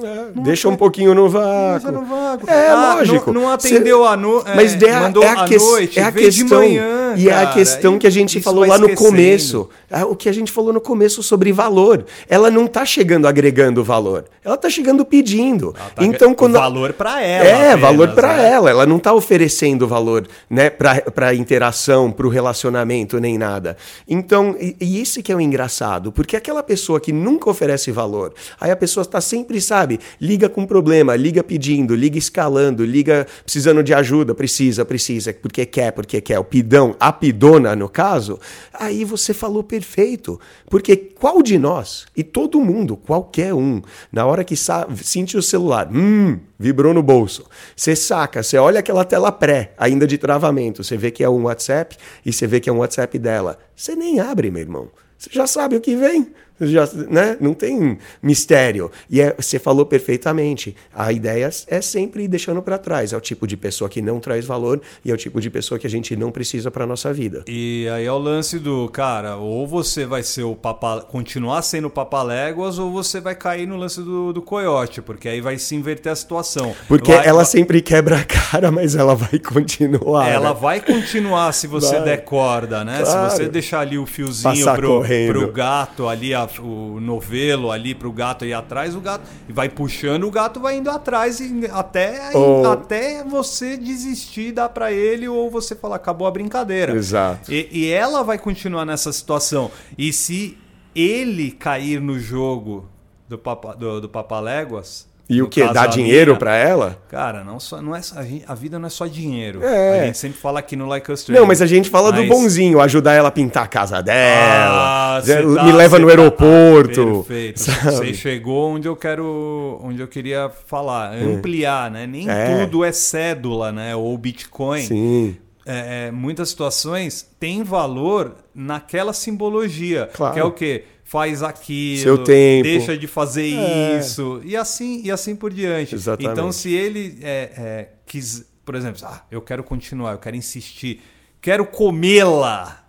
é, 0.00 0.40
deixa 0.40 0.68
um 0.68 0.76
pouquinho 0.76 1.14
no 1.14 1.28
vácuo. 1.28 1.92
No 1.92 2.04
vácuo. 2.04 2.48
É, 2.48 2.68
ah, 2.68 2.94
lógico. 2.96 3.32
Não, 3.32 3.42
não 3.42 3.50
atendeu 3.50 4.02
Cê... 4.02 4.08
a 4.08 4.16
noite. 4.16 4.50
É, 4.50 4.54
mas 4.54 4.82
é, 4.82 5.00
mandou 5.00 5.22
é 5.22 5.28
a, 5.28 5.44
que... 5.44 5.58
noite, 5.58 6.00
é 6.00 6.02
a 6.02 6.12
questão. 6.12 6.60
Manhã, 6.60 7.14
e 7.16 7.26
cara, 7.26 7.40
é 7.40 7.44
a 7.44 7.52
questão 7.52 7.98
que 7.98 8.06
a 8.06 8.10
gente 8.10 8.40
falou 8.40 8.66
lá 8.66 8.78
no 8.78 8.94
começo. 8.94 9.68
É 9.90 10.02
o 10.04 10.16
que 10.16 10.30
a 10.30 10.32
gente 10.32 10.50
falou 10.50 10.72
no 10.72 10.80
começo 10.80 11.22
sobre 11.22 11.52
valor. 11.52 12.06
Ela 12.26 12.50
não 12.50 12.64
está 12.64 12.86
chegando 12.86 13.28
agregando 13.28 13.84
valor. 13.84 14.24
Ela 14.42 14.54
está 14.54 14.70
chegando 14.70 15.04
pedindo. 15.04 15.74
Tá 15.94 16.02
então, 16.02 16.34
quando... 16.34 16.54
Valor 16.54 16.94
para 16.94 17.20
ela. 17.20 17.46
É, 17.46 17.72
apenas, 17.72 17.80
valor 17.80 18.08
para 18.14 18.36
né? 18.36 18.50
ela. 18.50 18.70
Ela 18.70 18.86
não 18.86 18.96
está 18.96 19.12
oferecendo 19.12 19.86
valor 19.86 20.26
né, 20.48 20.70
para 20.70 21.34
interação, 21.34 22.10
para 22.10 22.26
o 22.26 22.30
relacionamento, 22.30 23.20
nem 23.20 23.36
nada. 23.36 23.76
Então, 24.08 24.56
e, 24.58 24.74
e 24.80 25.02
isso 25.02 25.22
que 25.22 25.30
é 25.30 25.36
o 25.36 25.40
engraçado. 25.40 26.10
Porque 26.10 26.34
aquela 26.34 26.62
pessoa 26.62 26.98
que 26.98 27.12
nunca 27.12 27.50
oferece 27.50 27.90
valor, 27.90 28.32
aí 28.58 28.70
a 28.70 28.76
pessoa 28.76 29.02
está 29.02 29.20
sempre, 29.20 29.60
sabe, 29.60 29.81
sabe? 29.82 29.98
Liga 30.20 30.48
com 30.48 30.64
problema, 30.64 31.16
liga 31.16 31.42
pedindo, 31.42 31.94
liga 31.94 32.16
escalando, 32.16 32.84
liga 32.84 33.26
precisando 33.42 33.82
de 33.82 33.92
ajuda, 33.92 34.34
precisa, 34.34 34.84
precisa, 34.84 35.32
porque 35.34 35.66
quer, 35.66 35.90
porque 35.92 36.20
quer, 36.20 36.38
o 36.38 36.44
pidão, 36.44 36.94
a 37.00 37.12
pidona 37.12 37.74
no 37.74 37.88
caso, 37.88 38.38
aí 38.72 39.04
você 39.04 39.34
falou 39.34 39.64
perfeito. 39.64 40.40
Porque 40.70 40.96
qual 40.96 41.42
de 41.42 41.58
nós, 41.58 42.06
e 42.16 42.22
todo 42.22 42.60
mundo, 42.60 42.96
qualquer 42.96 43.52
um, 43.52 43.82
na 44.12 44.24
hora 44.24 44.44
que 44.44 44.54
sente 44.56 45.36
o 45.36 45.42
celular, 45.42 45.88
hum, 45.92 46.38
vibrou 46.58 46.94
no 46.94 47.02
bolso, 47.02 47.44
você 47.76 47.96
saca, 47.96 48.42
você 48.42 48.56
olha 48.56 48.78
aquela 48.78 49.04
tela 49.04 49.32
pré, 49.32 49.72
ainda 49.76 50.06
de 50.06 50.16
travamento, 50.16 50.84
você 50.84 50.96
vê 50.96 51.10
que 51.10 51.24
é 51.24 51.28
um 51.28 51.42
WhatsApp 51.44 51.96
e 52.24 52.32
você 52.32 52.46
vê 52.46 52.60
que 52.60 52.70
é 52.70 52.72
um 52.72 52.78
WhatsApp 52.78 53.18
dela. 53.18 53.58
Você 53.74 53.96
nem 53.96 54.20
abre, 54.20 54.50
meu 54.50 54.62
irmão. 54.62 54.88
Você 55.18 55.30
já 55.32 55.46
sabe 55.46 55.76
o 55.76 55.80
que 55.80 55.94
vem. 55.94 56.32
Já, 56.60 56.88
né? 57.08 57.36
Não 57.40 57.54
tem 57.54 57.98
mistério. 58.22 58.90
E 59.10 59.20
é, 59.20 59.34
você 59.36 59.58
falou 59.58 59.84
perfeitamente. 59.84 60.76
A 60.94 61.12
ideia 61.12 61.50
é 61.66 61.80
sempre 61.80 62.24
ir 62.24 62.28
deixando 62.28 62.62
para 62.62 62.78
trás. 62.78 63.12
É 63.12 63.16
o 63.16 63.20
tipo 63.20 63.46
de 63.46 63.56
pessoa 63.56 63.88
que 63.88 64.00
não 64.00 64.20
traz 64.20 64.44
valor 64.44 64.80
e 65.04 65.10
é 65.10 65.14
o 65.14 65.16
tipo 65.16 65.40
de 65.40 65.50
pessoa 65.50 65.78
que 65.78 65.86
a 65.86 65.90
gente 65.90 66.14
não 66.16 66.30
precisa 66.30 66.70
para 66.70 66.86
nossa 66.86 67.12
vida. 67.12 67.44
E 67.48 67.88
aí 67.92 68.06
é 68.06 68.12
o 68.12 68.18
lance 68.18 68.58
do, 68.58 68.88
cara, 68.88 69.36
ou 69.36 69.66
você 69.66 70.06
vai 70.06 70.22
ser 70.22 70.44
o 70.44 70.54
papa, 70.54 71.00
continuar 71.00 71.62
sendo 71.62 71.88
o 71.88 71.90
papaléguas 71.90 72.78
ou 72.78 72.90
você 72.90 73.20
vai 73.20 73.34
cair 73.34 73.66
no 73.66 73.76
lance 73.76 74.00
do, 74.00 74.32
do 74.32 74.42
coiote, 74.42 75.02
porque 75.02 75.28
aí 75.28 75.40
vai 75.40 75.58
se 75.58 75.74
inverter 75.74 76.12
a 76.12 76.16
situação. 76.16 76.74
Porque 76.86 77.12
vai, 77.12 77.26
ela 77.26 77.38
vai... 77.38 77.44
sempre 77.46 77.82
quebra 77.82 78.18
a 78.18 78.24
cara, 78.24 78.70
mas 78.70 78.94
ela 78.94 79.14
vai 79.14 79.38
continuar. 79.38 80.28
Ela 80.28 80.54
né? 80.54 80.60
vai 80.60 80.80
continuar 80.80 81.52
se 81.52 81.66
você 81.66 81.96
vai. 81.96 82.04
der 82.04 82.24
corda, 82.24 82.84
né? 82.84 83.02
Claro. 83.02 83.30
Se 83.30 83.36
você 83.36 83.48
deixar 83.48 83.80
ali 83.80 83.98
o 83.98 84.06
fiozinho 84.06 84.64
pro, 84.74 85.02
pro 85.02 85.52
gato 85.52 86.08
ali, 86.08 86.34
a 86.34 86.41
o 86.60 87.00
novelo 87.00 87.70
ali 87.70 87.94
para 87.94 88.08
o 88.08 88.12
gato 88.12 88.44
ir 88.44 88.52
atrás, 88.52 88.94
o 88.94 89.00
gato 89.00 89.24
vai 89.48 89.68
puxando, 89.68 90.24
o 90.24 90.30
gato 90.30 90.60
vai 90.60 90.76
indo 90.76 90.90
atrás 90.90 91.40
e 91.40 91.66
até, 91.70 92.30
oh. 92.34 92.66
até 92.66 93.22
você 93.24 93.76
desistir, 93.76 94.52
dar 94.52 94.68
para 94.68 94.92
ele 94.92 95.28
ou 95.28 95.50
você 95.50 95.74
falar, 95.74 95.96
acabou 95.96 96.26
a 96.26 96.30
brincadeira. 96.30 96.94
Exato. 96.94 97.52
E, 97.52 97.68
e 97.70 97.90
ela 97.90 98.22
vai 98.22 98.38
continuar 98.38 98.84
nessa 98.84 99.12
situação. 99.12 99.70
E 99.96 100.12
se 100.12 100.58
ele 100.94 101.50
cair 101.50 102.00
no 102.00 102.18
jogo 102.18 102.88
do, 103.28 103.38
papa, 103.38 103.74
do, 103.74 104.00
do 104.00 104.08
Papaléguas, 104.08 105.08
E 105.28 105.40
o 105.40 105.48
que? 105.48 105.66
Dá 105.72 105.86
dinheiro 105.86 106.36
para 106.36 106.56
ela? 106.56 106.98
Cara, 107.08 107.44
não 107.44 107.58
só, 107.58 107.80
não 107.80 107.94
é, 107.94 108.00
a, 108.46 108.54
vida 108.54 108.78
não 108.78 108.86
é 108.86 108.90
só 108.90 109.06
dinheiro. 109.06 109.64
É. 109.64 110.00
A 110.00 110.06
gente 110.06 110.18
sempre 110.18 110.38
fala 110.38 110.58
aqui 110.58 110.76
no 110.76 110.86
Like 110.86 111.10
Us 111.10 111.26
Não, 111.28 111.46
mas 111.46 111.62
a 111.62 111.66
gente 111.66 111.88
fala 111.88 112.10
mas... 112.10 112.20
do 112.20 112.26
bonzinho, 112.28 112.80
ajudar 112.80 113.14
ela 113.14 113.28
a 113.28 113.32
pintar 113.32 113.64
a 113.64 113.66
casa 113.66 114.02
dela, 114.02 115.18
ah, 115.18 115.22
tá, 115.22 115.64
me 115.64 115.72
leva 115.72 115.98
no 115.98 116.06
tá, 116.06 116.12
aeroporto. 116.12 117.24
Perfeito. 117.26 117.60
Você 117.84 118.14
chegou 118.14 118.74
onde 118.74 118.88
eu 118.88 118.96
quero, 118.96 119.80
onde 119.82 120.00
eu 120.00 120.08
queria 120.08 120.50
falar, 120.66 121.16
é. 121.16 121.22
ampliar, 121.22 121.90
né? 121.90 122.06
Nem 122.06 122.28
é. 122.28 122.66
tudo 122.66 122.84
é 122.84 122.92
cédula, 122.92 123.72
né? 123.72 123.94
Ou 123.96 124.16
Bitcoin. 124.18 124.82
Sim. 124.82 125.36
É, 125.64 126.08
é 126.08 126.10
muitas 126.10 126.48
situações 126.48 127.26
têm 127.38 127.62
valor 127.62 128.34
naquela 128.54 129.12
simbologia, 129.12 130.10
claro. 130.12 130.34
que 130.34 130.40
é 130.40 130.44
o 130.44 130.50
quê? 130.50 130.84
Faz 131.12 131.42
aquilo, 131.42 132.02
Seu 132.02 132.24
tempo. 132.24 132.62
deixa 132.62 132.96
de 132.96 133.06
fazer 133.06 133.52
é. 133.52 133.98
isso 133.98 134.40
e 134.42 134.56
assim 134.56 135.02
e 135.04 135.10
assim 135.10 135.36
por 135.36 135.52
diante. 135.52 135.94
Exatamente. 135.94 136.32
Então, 136.32 136.50
se 136.50 136.72
ele 136.72 137.18
é, 137.20 137.50
é, 137.54 137.88
quis, 138.06 138.46
por 138.64 138.74
exemplo, 138.74 138.98
ah, 139.04 139.22
eu 139.30 139.42
quero 139.42 139.62
continuar, 139.62 140.12
eu 140.12 140.18
quero 140.18 140.36
insistir, 140.36 141.02
quero 141.38 141.66
comê-la, 141.66 142.82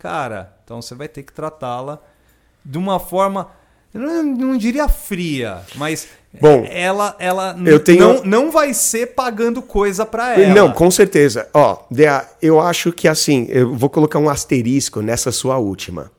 cara, 0.00 0.52
então 0.64 0.82
você 0.82 0.96
vai 0.96 1.06
ter 1.06 1.22
que 1.22 1.32
tratá-la 1.32 2.02
de 2.64 2.76
uma 2.76 2.98
forma, 2.98 3.48
eu 3.92 4.00
não, 4.00 4.22
não 4.24 4.56
diria 4.58 4.88
fria, 4.88 5.62
mas 5.76 6.08
Bom, 6.40 6.66
ela, 6.68 7.14
ela 7.20 7.56
eu 7.64 7.78
tenho... 7.78 8.00
não, 8.00 8.24
não 8.24 8.50
vai 8.50 8.74
ser 8.74 9.14
pagando 9.14 9.62
coisa 9.62 10.04
para 10.04 10.40
ela. 10.40 10.52
Não, 10.52 10.72
com 10.72 10.90
certeza. 10.90 11.48
Ó, 11.54 11.84
eu 12.42 12.58
acho 12.60 12.90
que 12.90 13.06
assim, 13.06 13.46
eu 13.48 13.72
vou 13.76 13.88
colocar 13.88 14.18
um 14.18 14.28
asterisco 14.28 15.00
nessa 15.00 15.30
sua 15.30 15.56
última. 15.58 16.10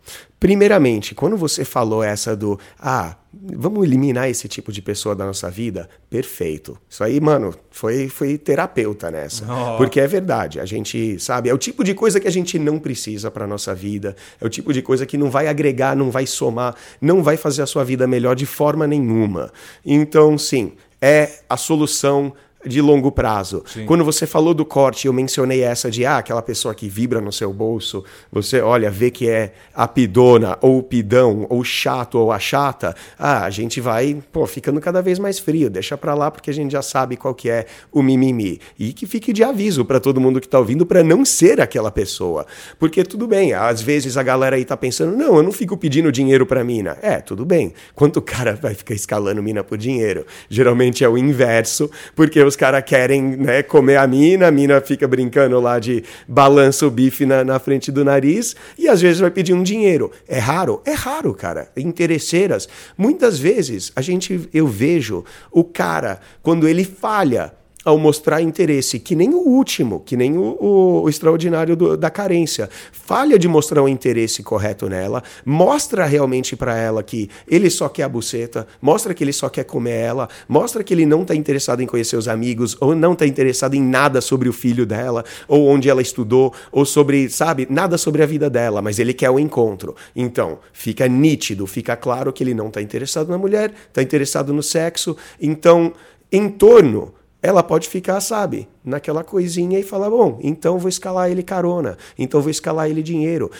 Primeiramente, 0.45 1.15
quando 1.15 1.35
você 1.35 1.65
falou 1.65 2.03
essa 2.03 2.35
do 2.35 2.59
ah, 2.79 3.15
vamos 3.33 3.83
eliminar 3.83 4.29
esse 4.29 4.47
tipo 4.47 4.71
de 4.71 4.79
pessoa 4.79 5.15
da 5.15 5.25
nossa 5.25 5.49
vida, 5.49 5.89
perfeito. 6.07 6.77
Isso 6.87 7.03
aí, 7.03 7.19
mano, 7.19 7.51
foi, 7.71 8.07
foi 8.09 8.37
terapeuta 8.37 9.09
nessa. 9.09 9.43
Oh. 9.51 9.75
Porque 9.77 9.99
é 9.99 10.05
verdade, 10.05 10.59
a 10.59 10.65
gente 10.65 11.19
sabe, 11.19 11.49
é 11.49 11.53
o 11.55 11.57
tipo 11.57 11.83
de 11.83 11.95
coisa 11.95 12.19
que 12.19 12.27
a 12.27 12.31
gente 12.31 12.59
não 12.59 12.77
precisa 12.77 13.31
para 13.31 13.47
nossa 13.47 13.73
vida, 13.73 14.15
é 14.39 14.45
o 14.45 14.49
tipo 14.49 14.71
de 14.71 14.83
coisa 14.83 15.03
que 15.03 15.17
não 15.17 15.31
vai 15.31 15.47
agregar, 15.47 15.95
não 15.95 16.11
vai 16.11 16.27
somar, 16.27 16.75
não 17.01 17.23
vai 17.23 17.37
fazer 17.37 17.63
a 17.63 17.65
sua 17.65 17.83
vida 17.83 18.05
melhor 18.05 18.35
de 18.35 18.45
forma 18.45 18.85
nenhuma. 18.85 19.51
Então, 19.83 20.37
sim, 20.37 20.73
é 21.01 21.39
a 21.49 21.57
solução 21.57 22.31
de 22.65 22.81
longo 22.81 23.11
prazo. 23.11 23.63
Sim. 23.65 23.85
Quando 23.85 24.03
você 24.03 24.25
falou 24.25 24.53
do 24.53 24.65
corte, 24.65 25.07
eu 25.07 25.13
mencionei 25.13 25.61
essa 25.61 25.89
de 25.89 26.05
ah, 26.05 26.17
aquela 26.17 26.41
pessoa 26.41 26.73
que 26.73 26.87
vibra 26.87 27.21
no 27.21 27.31
seu 27.31 27.51
bolso, 27.53 28.03
você 28.31 28.61
olha, 28.61 28.89
vê 28.89 29.11
que 29.11 29.29
é 29.29 29.53
a 29.73 29.87
pidona, 29.87 30.57
ou 30.61 30.79
o 30.79 30.83
pidão, 30.83 31.45
ou 31.49 31.63
chato, 31.63 32.15
ou 32.15 32.31
a 32.31 32.39
chata, 32.39 32.95
ah, 33.17 33.45
a 33.45 33.49
gente 33.49 33.79
vai, 33.79 34.21
pô, 34.31 34.45
ficando 34.45 34.79
cada 34.81 35.01
vez 35.01 35.19
mais 35.19 35.39
frio, 35.39 35.69
deixa 35.69 35.97
pra 35.97 36.13
lá 36.13 36.31
porque 36.31 36.49
a 36.49 36.53
gente 36.53 36.71
já 36.71 36.81
sabe 36.81 37.15
qual 37.15 37.33
que 37.33 37.49
é 37.49 37.65
o 37.91 38.01
mimimi. 38.01 38.59
E 38.77 38.93
que 38.93 39.05
fique 39.05 39.31
de 39.31 39.43
aviso 39.43 39.85
para 39.85 39.99
todo 39.99 40.21
mundo 40.21 40.41
que 40.41 40.47
tá 40.47 40.59
ouvindo 40.59 40.85
para 40.85 41.03
não 41.03 41.23
ser 41.25 41.61
aquela 41.61 41.91
pessoa. 41.91 42.45
Porque 42.79 43.03
tudo 43.03 43.27
bem, 43.27 43.53
às 43.53 43.81
vezes 43.81 44.17
a 44.17 44.23
galera 44.23 44.55
aí 44.55 44.65
tá 44.65 44.77
pensando, 44.77 45.15
não, 45.15 45.37
eu 45.37 45.43
não 45.43 45.51
fico 45.51 45.77
pedindo 45.77 46.11
dinheiro 46.11 46.45
pra 46.45 46.63
mina. 46.63 46.97
É, 47.01 47.19
tudo 47.19 47.45
bem. 47.45 47.73
Quanto 47.93 48.17
o 48.17 48.21
cara 48.21 48.55
vai 48.55 48.73
ficar 48.73 48.93
escalando 48.93 49.41
mina 49.41 49.63
por 49.63 49.77
dinheiro? 49.77 50.25
Geralmente 50.49 51.03
é 51.03 51.09
o 51.09 51.17
inverso, 51.17 51.89
porque 52.15 52.41
os 52.41 52.54
os 52.55 52.57
caras 52.57 52.83
querem 52.85 53.21
né, 53.21 53.61
comer 53.61 53.97
a 53.97 54.07
mina, 54.07 54.47
a 54.47 54.51
mina 54.51 54.79
fica 54.79 55.05
brincando 55.05 55.59
lá 55.59 55.77
de 55.77 56.05
balança 56.25 56.87
o 56.87 56.89
bife 56.89 57.25
na, 57.25 57.43
na 57.43 57.59
frente 57.59 57.91
do 57.91 58.05
nariz 58.05 58.55
e 58.77 58.87
às 58.87 59.01
vezes 59.01 59.19
vai 59.19 59.29
pedir 59.29 59.53
um 59.53 59.61
dinheiro. 59.61 60.09
É 60.25 60.39
raro? 60.39 60.81
É 60.85 60.93
raro, 60.93 61.33
cara. 61.33 61.69
Interesseiras. 61.75 62.69
Muitas 62.97 63.37
vezes 63.37 63.91
a 63.93 64.01
gente, 64.01 64.49
eu 64.53 64.65
vejo 64.67 65.25
o 65.51 65.65
cara, 65.65 66.21
quando 66.41 66.65
ele 66.65 66.85
falha, 66.85 67.51
ao 67.85 67.99
mostrar 67.99 68.41
interesse, 68.41 68.99
que 68.99 69.15
nem 69.15 69.29
o 69.29 69.37
último, 69.37 69.99
que 69.99 70.17
nem 70.17 70.35
o, 70.35 70.57
o, 70.59 71.01
o 71.03 71.09
extraordinário 71.09 71.75
do, 71.75 71.95
da 71.95 72.09
carência. 72.09 72.67
Falha 72.91 73.37
de 73.37 73.47
mostrar 73.47 73.83
o 73.83 73.87
interesse 73.87 74.41
correto 74.41 74.89
nela, 74.89 75.21
mostra 75.45 76.05
realmente 76.05 76.55
para 76.55 76.75
ela 76.75 77.03
que 77.03 77.29
ele 77.47 77.69
só 77.69 77.87
quer 77.87 78.03
a 78.03 78.09
buceta, 78.09 78.67
mostra 78.81 79.13
que 79.13 79.23
ele 79.23 79.31
só 79.31 79.47
quer 79.47 79.65
comer 79.65 79.91
ela, 79.91 80.27
mostra 80.49 80.83
que 80.83 80.93
ele 80.93 81.05
não 81.05 81.21
está 81.21 81.35
interessado 81.35 81.81
em 81.81 81.85
conhecer 81.85 82.17
os 82.17 82.27
amigos, 82.27 82.75
ou 82.81 82.95
não 82.95 83.13
está 83.13 83.27
interessado 83.27 83.75
em 83.75 83.81
nada 83.81 84.19
sobre 84.19 84.49
o 84.49 84.53
filho 84.53 84.85
dela, 84.85 85.23
ou 85.47 85.67
onde 85.67 85.87
ela 85.87 86.01
estudou, 86.01 86.51
ou 86.71 86.85
sobre, 86.85 87.29
sabe, 87.29 87.67
nada 87.69 87.99
sobre 87.99 88.23
a 88.23 88.25
vida 88.25 88.49
dela, 88.49 88.81
mas 88.81 88.97
ele 88.97 89.13
quer 89.13 89.29
o 89.29 89.37
encontro. 89.37 89.95
Então, 90.15 90.57
fica 90.73 91.07
nítido, 91.07 91.67
fica 91.67 91.95
claro 91.95 92.33
que 92.33 92.43
ele 92.43 92.55
não 92.55 92.67
está 92.67 92.81
interessado 92.81 93.29
na 93.29 93.37
mulher, 93.37 93.71
está 93.87 94.01
interessado 94.01 94.51
no 94.51 94.63
sexo. 94.63 95.15
Então, 95.39 95.93
em 96.31 96.49
torno 96.49 97.13
ela 97.45 97.61
pode 97.61 97.87
ficar, 97.87 98.19
sabe, 98.21 98.67
naquela 98.83 99.23
coisinha 99.23 99.79
e 99.79 99.83
falar: 99.83 100.09
bom, 100.09 100.39
então 100.41 100.79
vou 100.79 100.89
escalar 100.89 101.29
ele 101.29 101.43
carona, 101.43 101.95
então 102.17 102.41
vou 102.41 102.49
escalar 102.49 102.89
ele 102.89 103.03
dinheiro, 103.03 103.51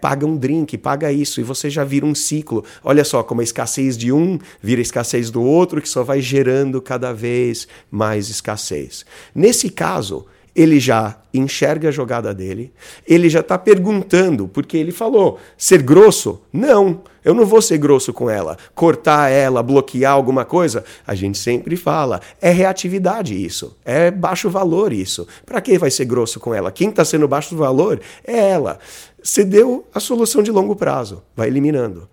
paga 0.00 0.24
um 0.24 0.36
drink, 0.36 0.78
paga 0.78 1.10
isso, 1.10 1.40
e 1.40 1.42
você 1.42 1.68
já 1.68 1.82
vira 1.82 2.06
um 2.06 2.14
ciclo. 2.14 2.64
Olha 2.84 3.04
só 3.04 3.20
como 3.24 3.40
a 3.40 3.44
escassez 3.44 3.96
de 3.96 4.12
um 4.12 4.38
vira 4.62 4.80
escassez 4.80 5.28
do 5.28 5.42
outro, 5.42 5.82
que 5.82 5.88
só 5.88 6.04
vai 6.04 6.20
gerando 6.20 6.80
cada 6.80 7.12
vez 7.12 7.66
mais 7.90 8.28
escassez. 8.28 9.04
Nesse 9.34 9.70
caso, 9.70 10.24
ele 10.54 10.78
já 10.78 11.16
enxerga 11.32 11.88
a 11.88 11.92
jogada 11.92 12.34
dele, 12.34 12.72
ele 13.06 13.28
já 13.28 13.40
está 13.40 13.56
perguntando, 13.56 14.46
porque 14.48 14.76
ele 14.76 14.92
falou: 14.92 15.38
ser 15.56 15.82
grosso? 15.82 16.42
Não, 16.52 17.00
eu 17.24 17.34
não 17.34 17.46
vou 17.46 17.62
ser 17.62 17.78
grosso 17.78 18.12
com 18.12 18.28
ela. 18.28 18.58
Cortar 18.74 19.30
ela, 19.30 19.62
bloquear 19.62 20.12
alguma 20.12 20.44
coisa? 20.44 20.84
A 21.06 21.14
gente 21.14 21.38
sempre 21.38 21.76
fala: 21.76 22.20
é 22.40 22.50
reatividade 22.50 23.34
isso, 23.34 23.76
é 23.84 24.10
baixo 24.10 24.50
valor 24.50 24.92
isso. 24.92 25.26
Para 25.46 25.60
que 25.60 25.78
vai 25.78 25.90
ser 25.90 26.04
grosso 26.04 26.38
com 26.38 26.54
ela? 26.54 26.70
Quem 26.70 26.90
está 26.90 27.04
sendo 27.04 27.26
baixo 27.26 27.56
valor 27.56 28.00
é 28.24 28.50
ela. 28.50 28.78
Você 29.22 29.44
deu 29.44 29.86
a 29.94 30.00
solução 30.00 30.42
de 30.42 30.50
longo 30.50 30.76
prazo, 30.76 31.22
vai 31.34 31.46
eliminando. 31.48 32.08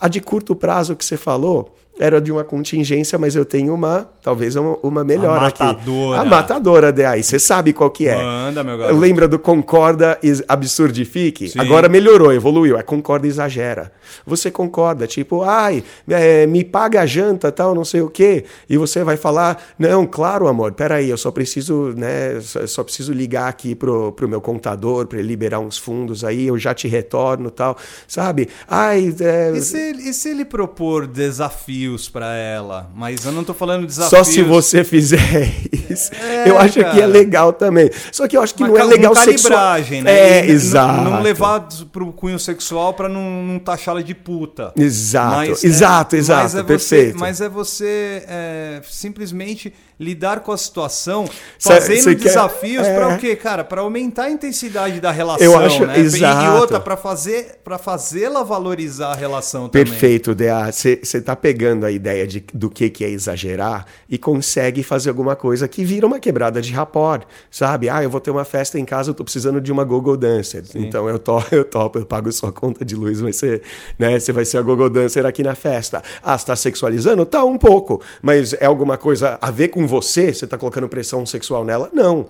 A 0.00 0.08
de 0.08 0.20
curto 0.20 0.56
prazo 0.56 0.96
que 0.96 1.04
você 1.04 1.16
falou, 1.16 1.76
era 1.98 2.20
de 2.20 2.32
uma 2.32 2.42
contingência, 2.42 3.18
mas 3.18 3.36
eu 3.36 3.44
tenho 3.44 3.72
uma, 3.72 4.08
talvez 4.20 4.56
uma, 4.56 4.76
uma 4.82 5.04
melhor 5.04 5.38
a 5.38 5.42
matadora. 5.42 6.18
aqui. 6.18 6.26
A 6.26 6.30
matadora. 6.30 6.92
de 6.92 7.04
aí. 7.04 7.22
Você 7.22 7.38
sabe 7.38 7.72
qual 7.72 7.90
que 7.90 8.08
é. 8.08 8.16
Manda, 8.16 8.64
meu 8.64 8.76
garoto. 8.76 8.98
Lembra 8.98 9.28
do 9.28 9.38
concorda 9.38 10.18
e 10.22 10.32
absurdifique? 10.48 11.50
Sim. 11.50 11.60
Agora 11.60 11.88
melhorou, 11.88 12.32
evoluiu. 12.32 12.76
É 12.76 12.82
concorda 12.82 13.26
e 13.26 13.30
exagera. 13.30 13.92
Você 14.26 14.50
concorda, 14.50 15.06
tipo, 15.06 15.42
ai, 15.42 15.84
é, 16.08 16.46
me 16.46 16.64
paga 16.64 17.02
a 17.02 17.06
janta, 17.06 17.52
tal, 17.52 17.74
não 17.74 17.84
sei 17.84 18.00
o 18.00 18.10
quê. 18.10 18.44
E 18.68 18.76
você 18.76 19.04
vai 19.04 19.16
falar, 19.16 19.62
não, 19.78 20.06
claro, 20.06 20.48
amor, 20.48 20.72
peraí, 20.72 21.10
eu 21.10 21.16
só 21.16 21.30
preciso, 21.30 21.94
né, 21.96 22.40
só 22.66 22.82
preciso 22.82 23.12
ligar 23.12 23.48
aqui 23.48 23.74
pro, 23.74 24.12
pro 24.12 24.28
meu 24.28 24.40
contador 24.40 25.06
para 25.06 25.18
ele 25.18 25.28
liberar 25.28 25.60
uns 25.60 25.78
fundos 25.78 26.24
aí, 26.24 26.46
eu 26.46 26.58
já 26.58 26.74
te 26.74 26.88
retorno, 26.88 27.50
tal. 27.50 27.76
Sabe? 28.06 28.48
Ai, 28.68 29.14
é... 29.20 29.52
e, 29.56 29.60
se, 29.60 29.90
e 29.92 30.12
se 30.12 30.28
ele 30.30 30.44
propor 30.44 31.06
desafio 31.06 31.83
desafios 31.84 32.08
para 32.08 32.34
ela, 32.34 32.90
mas 32.94 33.24
eu 33.24 33.32
não 33.32 33.44
tô 33.44 33.52
falando 33.52 33.86
desafios. 33.86 34.10
Só 34.10 34.24
se 34.24 34.42
você 34.42 34.82
fizer 34.82 35.18
isso. 35.90 36.10
É, 36.14 36.48
eu 36.48 36.58
acho 36.58 36.80
cara. 36.80 36.94
que 36.94 37.00
é 37.00 37.06
legal 37.06 37.52
também. 37.52 37.90
Só 38.10 38.26
que 38.26 38.36
eu 38.36 38.42
acho 38.42 38.54
que 38.54 38.62
não 38.62 38.76
é 38.76 38.84
legal 38.84 39.12
calibragem, 39.12 40.02
sexual. 40.02 40.04
né? 40.04 40.40
É, 40.40 40.46
exato. 40.46 41.02
Não, 41.02 41.10
não 41.12 41.22
levar 41.22 41.68
pro 41.92 42.12
cunho 42.12 42.38
sexual 42.38 42.94
para 42.94 43.08
não, 43.08 43.42
não 43.42 43.58
taxá-la 43.58 44.02
de 44.02 44.14
puta. 44.14 44.72
Exato, 44.76 45.36
mas, 45.36 45.64
exato, 45.64 46.16
é, 46.16 46.18
exato, 46.18 46.42
mas 46.42 46.54
é 46.54 46.62
perfeito. 46.62 47.12
Você, 47.12 47.20
mas 47.20 47.40
é 47.40 47.48
você 47.48 48.24
é, 48.26 48.80
simplesmente 48.88 49.72
lidar 49.98 50.40
com 50.40 50.50
a 50.50 50.58
situação, 50.58 51.24
fazendo 51.58 51.96
cê, 51.96 52.02
cê 52.02 52.14
desafios 52.14 52.86
é... 52.86 52.94
para 52.94 53.14
o 53.14 53.18
quê, 53.18 53.36
cara? 53.36 53.62
Para 53.62 53.80
aumentar 53.80 54.24
a 54.24 54.30
intensidade 54.30 55.00
da 55.00 55.10
relação, 55.10 55.46
Eu 55.46 55.56
acho, 55.58 55.86
né? 55.86 55.98
Exato. 55.98 56.44
E 56.44 56.60
outra 56.60 56.80
para 56.80 56.96
fazer, 56.96 57.60
para 57.62 57.78
fazê-la 57.78 58.42
valorizar 58.42 59.12
a 59.12 59.14
relação 59.14 59.68
também. 59.68 59.86
Perfeito, 59.86 60.34
Dea. 60.34 60.70
Você 60.72 60.98
está 61.02 61.36
pegando 61.36 61.86
a 61.86 61.90
ideia 61.90 62.26
de, 62.26 62.44
do 62.52 62.68
que, 62.68 62.90
que 62.90 63.04
é 63.04 63.10
exagerar 63.10 63.86
e 64.08 64.18
consegue 64.18 64.82
fazer 64.82 65.10
alguma 65.10 65.36
coisa 65.36 65.68
que 65.68 65.84
vira 65.84 66.06
uma 66.06 66.18
quebrada 66.18 66.60
de 66.60 66.72
rapport, 66.72 67.22
sabe? 67.50 67.88
Ah, 67.88 68.02
eu 68.02 68.10
vou 68.10 68.20
ter 68.20 68.30
uma 68.30 68.44
festa 68.44 68.78
em 68.78 68.84
casa, 68.84 69.10
eu 69.10 69.14
tô 69.14 69.22
precisando 69.22 69.60
de 69.60 69.70
uma 69.70 69.84
gogo 69.84 70.16
dancer. 70.16 70.64
Sim. 70.66 70.86
Então 70.86 71.08
eu 71.08 71.18
topo, 71.18 71.46
eu 71.54 71.64
topo, 71.64 71.98
eu 71.98 72.06
pago 72.06 72.32
sua 72.32 72.50
conta 72.50 72.84
de 72.84 72.96
luz, 72.96 73.20
vai 73.20 73.32
ser, 73.32 73.62
né? 73.98 74.18
Você 74.18 74.32
vai 74.32 74.44
ser 74.44 74.58
a 74.58 74.62
gogo 74.62 74.88
dancer 74.88 75.24
aqui 75.24 75.42
na 75.42 75.54
festa. 75.54 76.02
Ah, 76.22 76.34
está 76.34 76.56
sexualizando? 76.56 77.24
Tá 77.24 77.44
um 77.44 77.56
pouco, 77.56 78.02
mas 78.20 78.54
é 78.54 78.66
alguma 78.66 78.96
coisa 78.96 79.38
a 79.40 79.50
ver 79.50 79.68
com 79.68 79.83
com 79.84 79.86
você, 79.86 80.32
você 80.32 80.46
está 80.46 80.56
colocando 80.56 80.88
pressão 80.88 81.24
sexual 81.26 81.64
nela? 81.64 81.90
Não, 81.92 82.26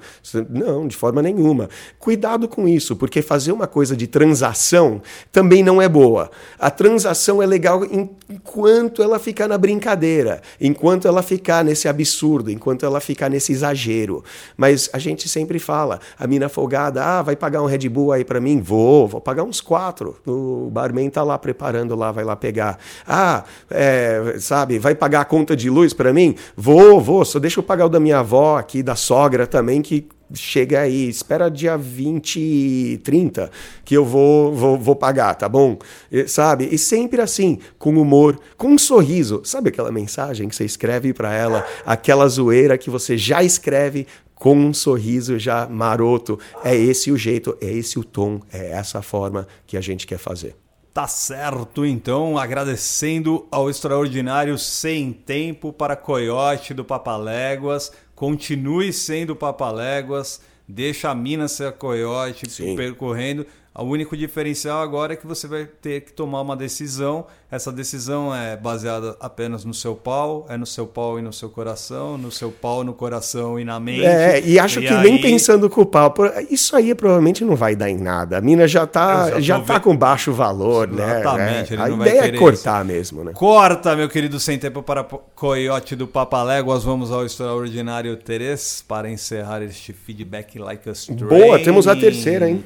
não, 0.50 0.86
de 0.86 0.96
forma 0.96 1.22
nenhuma. 1.22 1.68
Cuidado 1.98 2.48
com 2.48 2.66
isso, 2.66 2.96
porque 2.96 3.22
fazer 3.22 3.52
uma 3.52 3.66
coisa 3.66 3.96
de 3.96 4.06
transação 4.06 5.00
também 5.30 5.62
não 5.62 5.80
é 5.80 5.88
boa. 5.88 6.30
A 6.58 6.70
transação 6.70 7.42
é 7.42 7.46
legal 7.46 7.82
enquanto 8.28 9.02
ela 9.02 9.18
ficar 9.18 9.46
na 9.48 9.56
brincadeira, 9.56 10.42
enquanto 10.60 11.06
ela 11.06 11.22
ficar 11.22 11.64
nesse 11.64 11.86
absurdo, 11.86 12.50
enquanto 12.50 12.84
ela 12.84 13.00
ficar 13.00 13.30
nesse 13.30 13.52
exagero. 13.52 14.24
Mas 14.56 14.90
a 14.92 14.98
gente 14.98 15.28
sempre 15.28 15.58
fala, 15.58 16.00
a 16.18 16.26
mina 16.26 16.48
folgada, 16.48 17.04
ah, 17.04 17.22
vai 17.22 17.36
pagar 17.36 17.62
um 17.62 17.66
Red 17.66 17.88
Bull 17.88 18.12
aí 18.12 18.24
para 18.24 18.40
mim? 18.40 18.60
Vou, 18.60 19.06
vou 19.06 19.20
pagar 19.20 19.44
uns 19.44 19.60
quatro. 19.60 20.16
O 20.26 20.68
barman 20.72 21.08
tá 21.08 21.22
lá 21.22 21.38
preparando 21.38 21.94
lá, 21.94 22.10
vai 22.10 22.24
lá 22.24 22.34
pegar. 22.34 22.78
Ah, 23.06 23.44
é, 23.70 24.36
sabe, 24.40 24.78
vai 24.78 24.94
pagar 24.94 25.20
a 25.20 25.24
conta 25.24 25.54
de 25.54 25.70
luz 25.70 25.92
para 25.92 26.12
mim? 26.12 26.34
Vou, 26.56 27.00
vou, 27.00 27.24
só 27.24 27.38
deixa 27.44 27.60
eu 27.60 27.62
pagar 27.62 27.84
o 27.84 27.88
da 27.90 28.00
minha 28.00 28.20
avó 28.20 28.56
aqui, 28.56 28.82
da 28.82 28.96
sogra 28.96 29.46
também, 29.46 29.82
que 29.82 30.08
chega 30.32 30.80
aí, 30.80 31.10
espera 31.10 31.50
dia 31.50 31.76
20, 31.76 33.02
30 33.04 33.50
que 33.84 33.94
eu 33.94 34.02
vou, 34.02 34.54
vou, 34.54 34.78
vou 34.78 34.96
pagar, 34.96 35.34
tá 35.34 35.46
bom? 35.46 35.76
E, 36.10 36.26
sabe? 36.26 36.66
E 36.72 36.78
sempre 36.78 37.20
assim, 37.20 37.58
com 37.78 38.00
humor, 38.00 38.40
com 38.56 38.68
um 38.68 38.78
sorriso. 38.78 39.42
Sabe 39.44 39.68
aquela 39.68 39.92
mensagem 39.92 40.48
que 40.48 40.56
você 40.56 40.64
escreve 40.64 41.12
para 41.12 41.34
ela, 41.34 41.66
aquela 41.84 42.26
zoeira 42.28 42.78
que 42.78 42.88
você 42.88 43.18
já 43.18 43.42
escreve 43.42 44.06
com 44.34 44.56
um 44.56 44.72
sorriso 44.72 45.38
já 45.38 45.68
maroto? 45.68 46.38
É 46.64 46.74
esse 46.74 47.12
o 47.12 47.16
jeito, 47.18 47.58
é 47.60 47.70
esse 47.70 47.98
o 47.98 48.04
tom, 48.04 48.40
é 48.50 48.70
essa 48.70 49.00
a 49.00 49.02
forma 49.02 49.46
que 49.66 49.76
a 49.76 49.82
gente 49.82 50.06
quer 50.06 50.18
fazer. 50.18 50.63
Tá 50.94 51.08
certo, 51.08 51.84
então, 51.84 52.38
agradecendo 52.38 53.48
ao 53.50 53.68
extraordinário 53.68 54.56
Sem 54.56 55.12
Tempo 55.12 55.72
para 55.72 55.96
Coiote 55.96 56.72
do 56.72 56.84
Papaléguas 56.84 57.90
continue 58.14 58.92
sendo 58.92 59.34
Papaléguas, 59.34 60.40
deixa 60.66 61.10
a 61.10 61.14
mina 61.14 61.48
ser 61.48 61.66
a 61.66 61.72
Coyote 61.72 62.48
Sim. 62.48 62.76
percorrendo. 62.76 63.44
O 63.76 63.82
único 63.82 64.16
diferencial 64.16 64.80
agora 64.80 65.14
é 65.14 65.16
que 65.16 65.26
você 65.26 65.48
vai 65.48 65.64
ter 65.64 66.02
que 66.02 66.12
tomar 66.12 66.42
uma 66.42 66.56
decisão. 66.56 67.26
Essa 67.50 67.72
decisão 67.72 68.32
é 68.32 68.56
baseada 68.56 69.16
apenas 69.18 69.64
no 69.64 69.74
seu 69.74 69.96
pau, 69.96 70.46
é 70.48 70.56
no 70.56 70.64
seu 70.64 70.86
pau 70.86 71.18
e 71.18 71.22
no 71.22 71.32
seu 71.32 71.48
coração, 71.48 72.16
no 72.16 72.30
seu 72.30 72.52
pau, 72.52 72.84
no 72.84 72.94
coração 72.94 73.58
e 73.58 73.64
na 73.64 73.80
mente. 73.80 74.06
É, 74.06 74.40
e 74.44 74.60
acho 74.60 74.78
e 74.78 74.86
que 74.86 74.94
aí... 74.94 75.02
nem 75.02 75.20
pensando 75.20 75.68
com 75.68 75.80
o 75.80 75.86
pau. 75.86 76.14
Isso 76.48 76.76
aí 76.76 76.94
provavelmente 76.94 77.44
não 77.44 77.56
vai 77.56 77.74
dar 77.74 77.90
em 77.90 77.98
nada. 77.98 78.38
A 78.38 78.40
mina 78.40 78.68
já 78.68 78.86
tá, 78.86 79.40
já, 79.40 79.60
tá 79.60 79.80
com 79.80 79.96
baixo 79.96 80.32
valor, 80.32 80.86
né? 80.86 81.20
Exatamente, 81.20 81.76
né? 81.76 81.82
A 81.82 81.90
ideia 81.90 82.20
é 82.26 82.32
cortar 82.38 82.84
isso. 82.84 82.94
mesmo, 82.94 83.24
né? 83.24 83.32
Corta, 83.32 83.96
meu 83.96 84.08
querido, 84.08 84.38
sem 84.38 84.56
tempo 84.56 84.84
para 84.84 85.02
Coiote 85.34 85.96
do 85.96 86.06
Papaléguas. 86.06 86.84
Vamos 86.84 87.10
ao 87.10 87.26
extraordinário 87.26 88.16
Teres 88.18 88.84
para 88.86 89.10
encerrar 89.10 89.62
este 89.62 89.92
feedback 89.92 90.60
like 90.60 90.88
a 90.88 90.92
strain. 90.92 91.26
Boa, 91.26 91.58
temos 91.58 91.88
a 91.88 91.96
terceira, 91.96 92.48
hein? 92.48 92.64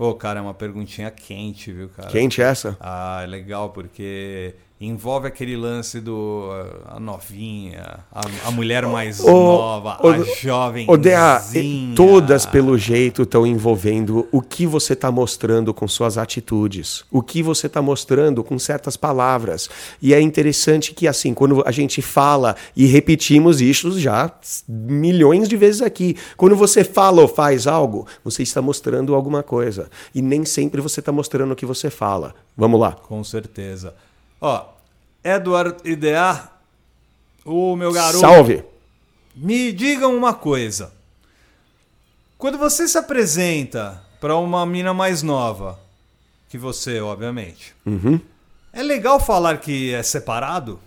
Pô, 0.00 0.08
oh, 0.08 0.14
cara, 0.14 0.38
é 0.38 0.42
uma 0.42 0.54
perguntinha 0.54 1.10
quente, 1.10 1.70
viu, 1.70 1.90
cara? 1.90 2.08
Quente 2.08 2.40
essa? 2.40 2.74
Ah, 2.80 3.20
é 3.22 3.26
legal, 3.26 3.68
porque 3.68 4.54
envolve 4.80 5.26
aquele 5.26 5.58
lance 5.58 6.00
do 6.00 6.48
a 6.86 6.98
novinha, 6.98 7.98
a, 8.10 8.22
a 8.46 8.50
mulher 8.50 8.86
mais 8.86 9.20
o, 9.20 9.30
nova, 9.30 9.98
o, 10.02 10.08
a 10.08 10.24
jovem. 10.40 10.86
todas 11.94 12.46
pelo 12.46 12.78
jeito 12.78 13.22
estão 13.22 13.46
envolvendo 13.46 14.26
o 14.32 14.40
que 14.40 14.66
você 14.66 14.94
está 14.94 15.10
mostrando 15.10 15.74
com 15.74 15.86
suas 15.86 16.16
atitudes, 16.16 17.04
o 17.10 17.22
que 17.22 17.42
você 17.42 17.66
está 17.66 17.82
mostrando 17.82 18.42
com 18.42 18.58
certas 18.58 18.96
palavras. 18.96 19.68
E 20.00 20.14
é 20.14 20.20
interessante 20.20 20.94
que 20.94 21.06
assim, 21.06 21.34
quando 21.34 21.62
a 21.66 21.70
gente 21.70 22.00
fala 22.00 22.56
e 22.74 22.86
repetimos 22.86 23.60
isso 23.60 24.00
já 24.00 24.32
milhões 24.66 25.46
de 25.46 25.58
vezes 25.58 25.82
aqui, 25.82 26.16
quando 26.38 26.56
você 26.56 26.84
fala 26.84 27.20
ou 27.20 27.28
faz 27.28 27.66
algo, 27.66 28.06
você 28.24 28.42
está 28.42 28.62
mostrando 28.62 29.14
alguma 29.14 29.42
coisa 29.42 29.90
e 30.14 30.22
nem 30.22 30.46
sempre 30.46 30.80
você 30.80 31.00
está 31.00 31.12
mostrando 31.12 31.52
o 31.52 31.56
que 31.56 31.66
você 31.66 31.90
fala. 31.90 32.34
Vamos 32.56 32.80
lá. 32.80 32.92
Com 32.92 33.22
certeza. 33.22 33.94
Ó, 34.40 34.64
Edward 35.22 35.76
Idea, 35.84 36.48
o 37.44 37.76
meu 37.76 37.92
garoto. 37.92 38.20
Salve! 38.20 38.64
Me 39.34 39.72
digam 39.72 40.16
uma 40.16 40.32
coisa. 40.32 40.92
Quando 42.38 42.56
você 42.56 42.88
se 42.88 42.96
apresenta 42.96 44.02
para 44.20 44.36
uma 44.36 44.64
mina 44.64 44.94
mais 44.94 45.22
nova, 45.22 45.78
que 46.48 46.56
você, 46.56 47.00
obviamente, 47.00 47.74
uhum. 47.84 48.18
é 48.72 48.82
legal 48.82 49.20
falar 49.20 49.58
que 49.58 49.92
é 49.92 50.02
separado? 50.02 50.80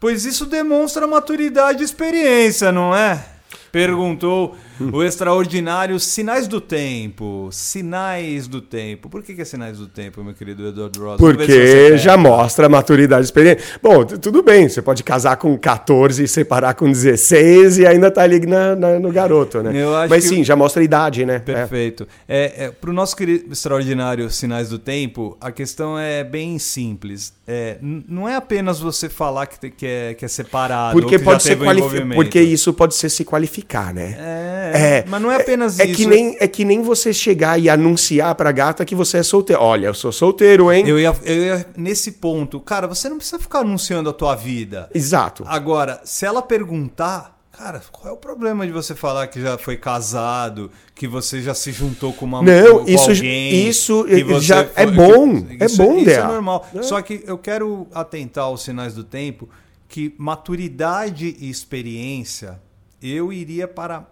Pois 0.00 0.24
isso 0.24 0.46
demonstra 0.46 1.06
maturidade 1.06 1.82
e 1.82 1.84
experiência, 1.84 2.72
não 2.72 2.94
é? 2.94 3.24
Perguntou 3.70 4.56
o 4.92 5.02
extraordinário 5.02 5.98
Sinais 5.98 6.46
do 6.48 6.60
Tempo. 6.60 7.48
Sinais 7.52 8.46
do 8.46 8.60
Tempo. 8.60 9.08
Por 9.08 9.22
que, 9.22 9.34
que 9.34 9.42
é 9.42 9.44
Sinais 9.44 9.78
do 9.78 9.86
Tempo, 9.86 10.22
meu 10.22 10.34
querido 10.34 10.68
Edward 10.68 10.98
Ross? 10.98 11.16
Porque 11.18 11.96
já 11.96 12.16
mostra 12.16 12.66
a 12.66 12.68
maturidade 12.68 13.24
experiência. 13.24 13.64
Bom, 13.82 14.04
tudo 14.04 14.42
bem, 14.42 14.68
você 14.68 14.82
pode 14.82 15.02
casar 15.02 15.36
com 15.36 15.56
14 15.56 16.22
e 16.22 16.28
separar 16.28 16.74
com 16.74 16.90
16 16.90 17.78
e 17.78 17.86
ainda 17.86 18.10
tá 18.10 18.22
ali 18.22 18.44
na, 18.46 18.74
na, 18.74 18.98
no 18.98 19.10
garoto, 19.12 19.62
né? 19.62 19.72
Mas 20.08 20.24
sim, 20.24 20.44
já 20.44 20.56
mostra 20.56 20.82
a 20.82 20.84
idade, 20.84 21.24
né? 21.24 21.38
Perfeito. 21.38 22.06
É. 22.28 22.66
É, 22.66 22.70
Para 22.70 22.90
o 22.90 22.92
nosso 22.92 23.16
querido 23.16 23.52
extraordinário 23.52 24.28
Sinais 24.30 24.68
do 24.68 24.78
Tempo, 24.78 25.36
a 25.40 25.50
questão 25.50 25.98
é 25.98 26.22
bem 26.24 26.58
simples. 26.58 27.34
É, 27.46 27.78
não 27.80 28.28
é 28.28 28.36
apenas 28.36 28.80
você 28.80 29.08
falar 29.08 29.46
que, 29.46 29.70
que, 29.70 29.86
é, 29.86 30.14
que 30.14 30.24
é 30.24 30.28
separado. 30.28 30.98
Porque, 30.98 31.18
pode 31.18 31.42
ser 31.42 31.56
um 31.60 32.14
porque 32.14 32.40
isso 32.40 32.72
pode 32.72 32.94
ser 32.94 33.08
se 33.08 33.24
qualificar, 33.24 33.94
né? 33.94 34.16
É. 34.18 34.65
É, 34.74 35.04
mas 35.06 35.20
não 35.20 35.30
é 35.30 35.36
apenas 35.36 35.78
é, 35.78 35.84
isso. 35.84 35.92
É 35.92 35.96
que, 35.96 36.06
nem, 36.06 36.36
é 36.40 36.48
que 36.48 36.64
nem 36.64 36.82
você 36.82 37.12
chegar 37.12 37.58
e 37.60 37.68
anunciar 37.68 38.34
pra 38.34 38.50
gata 38.52 38.84
que 38.84 38.94
você 38.94 39.18
é 39.18 39.22
solteiro. 39.22 39.62
Olha, 39.62 39.86
eu 39.86 39.94
sou 39.94 40.12
solteiro, 40.12 40.72
hein? 40.72 40.86
Eu 40.86 40.98
ia, 40.98 41.14
eu 41.24 41.42
ia 41.42 41.66
nesse 41.76 42.12
ponto. 42.12 42.60
Cara, 42.60 42.86
você 42.86 43.08
não 43.08 43.16
precisa 43.16 43.38
ficar 43.38 43.60
anunciando 43.60 44.10
a 44.10 44.12
tua 44.12 44.34
vida. 44.34 44.88
Exato. 44.94 45.44
Agora, 45.46 46.00
se 46.04 46.24
ela 46.24 46.42
perguntar, 46.42 47.36
Cara, 47.56 47.80
qual 47.90 48.12
é 48.12 48.14
o 48.14 48.18
problema 48.18 48.66
de 48.66 48.72
você 48.72 48.94
falar 48.94 49.28
que 49.28 49.40
já 49.40 49.56
foi 49.56 49.78
casado, 49.78 50.70
que 50.94 51.08
você 51.08 51.40
já 51.40 51.54
se 51.54 51.72
juntou 51.72 52.12
com 52.12 52.26
uma 52.26 52.42
Não, 52.42 52.84
com 52.84 52.90
isso, 52.90 53.10
alguém? 53.10 53.66
Isso 53.66 54.06
já 54.42 54.62
foi, 54.62 54.82
é 54.82 54.86
bom. 54.86 55.42
Que, 55.42 55.64
é 55.64 55.68
bom, 55.68 55.96
Isso 55.96 56.10
é 56.10 56.22
normal. 56.22 56.68
É. 56.74 56.82
Só 56.82 57.00
que 57.00 57.24
eu 57.26 57.38
quero 57.38 57.86
atentar 57.94 58.44
aos 58.44 58.62
sinais 58.62 58.92
do 58.92 59.02
tempo 59.02 59.48
que 59.88 60.14
maturidade 60.18 61.34
e 61.40 61.48
experiência 61.48 62.60
eu 63.02 63.32
iria 63.32 63.66
para 63.68 64.06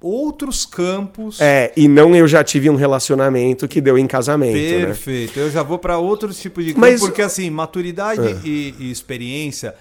outros 0.00 0.64
campos. 0.64 1.40
É, 1.40 1.72
e 1.76 1.88
não 1.88 2.14
eu 2.14 2.28
já 2.28 2.44
tive 2.44 2.70
um 2.70 2.76
relacionamento 2.76 3.66
que 3.66 3.80
deu 3.80 3.98
em 3.98 4.06
casamento. 4.06 4.56
Né? 4.56 4.86
Perfeito. 4.86 5.38
Né? 5.38 5.46
Eu 5.46 5.50
já 5.50 5.62
vou 5.62 5.78
para 5.78 5.98
outros 5.98 6.40
tipos 6.40 6.64
de 6.64 6.74
campos, 6.74 7.00
porque 7.00 7.22
assim, 7.22 7.50
maturidade 7.50 8.26
é. 8.26 8.40
e, 8.44 8.74
e, 8.78 8.90
experiência 8.90 9.74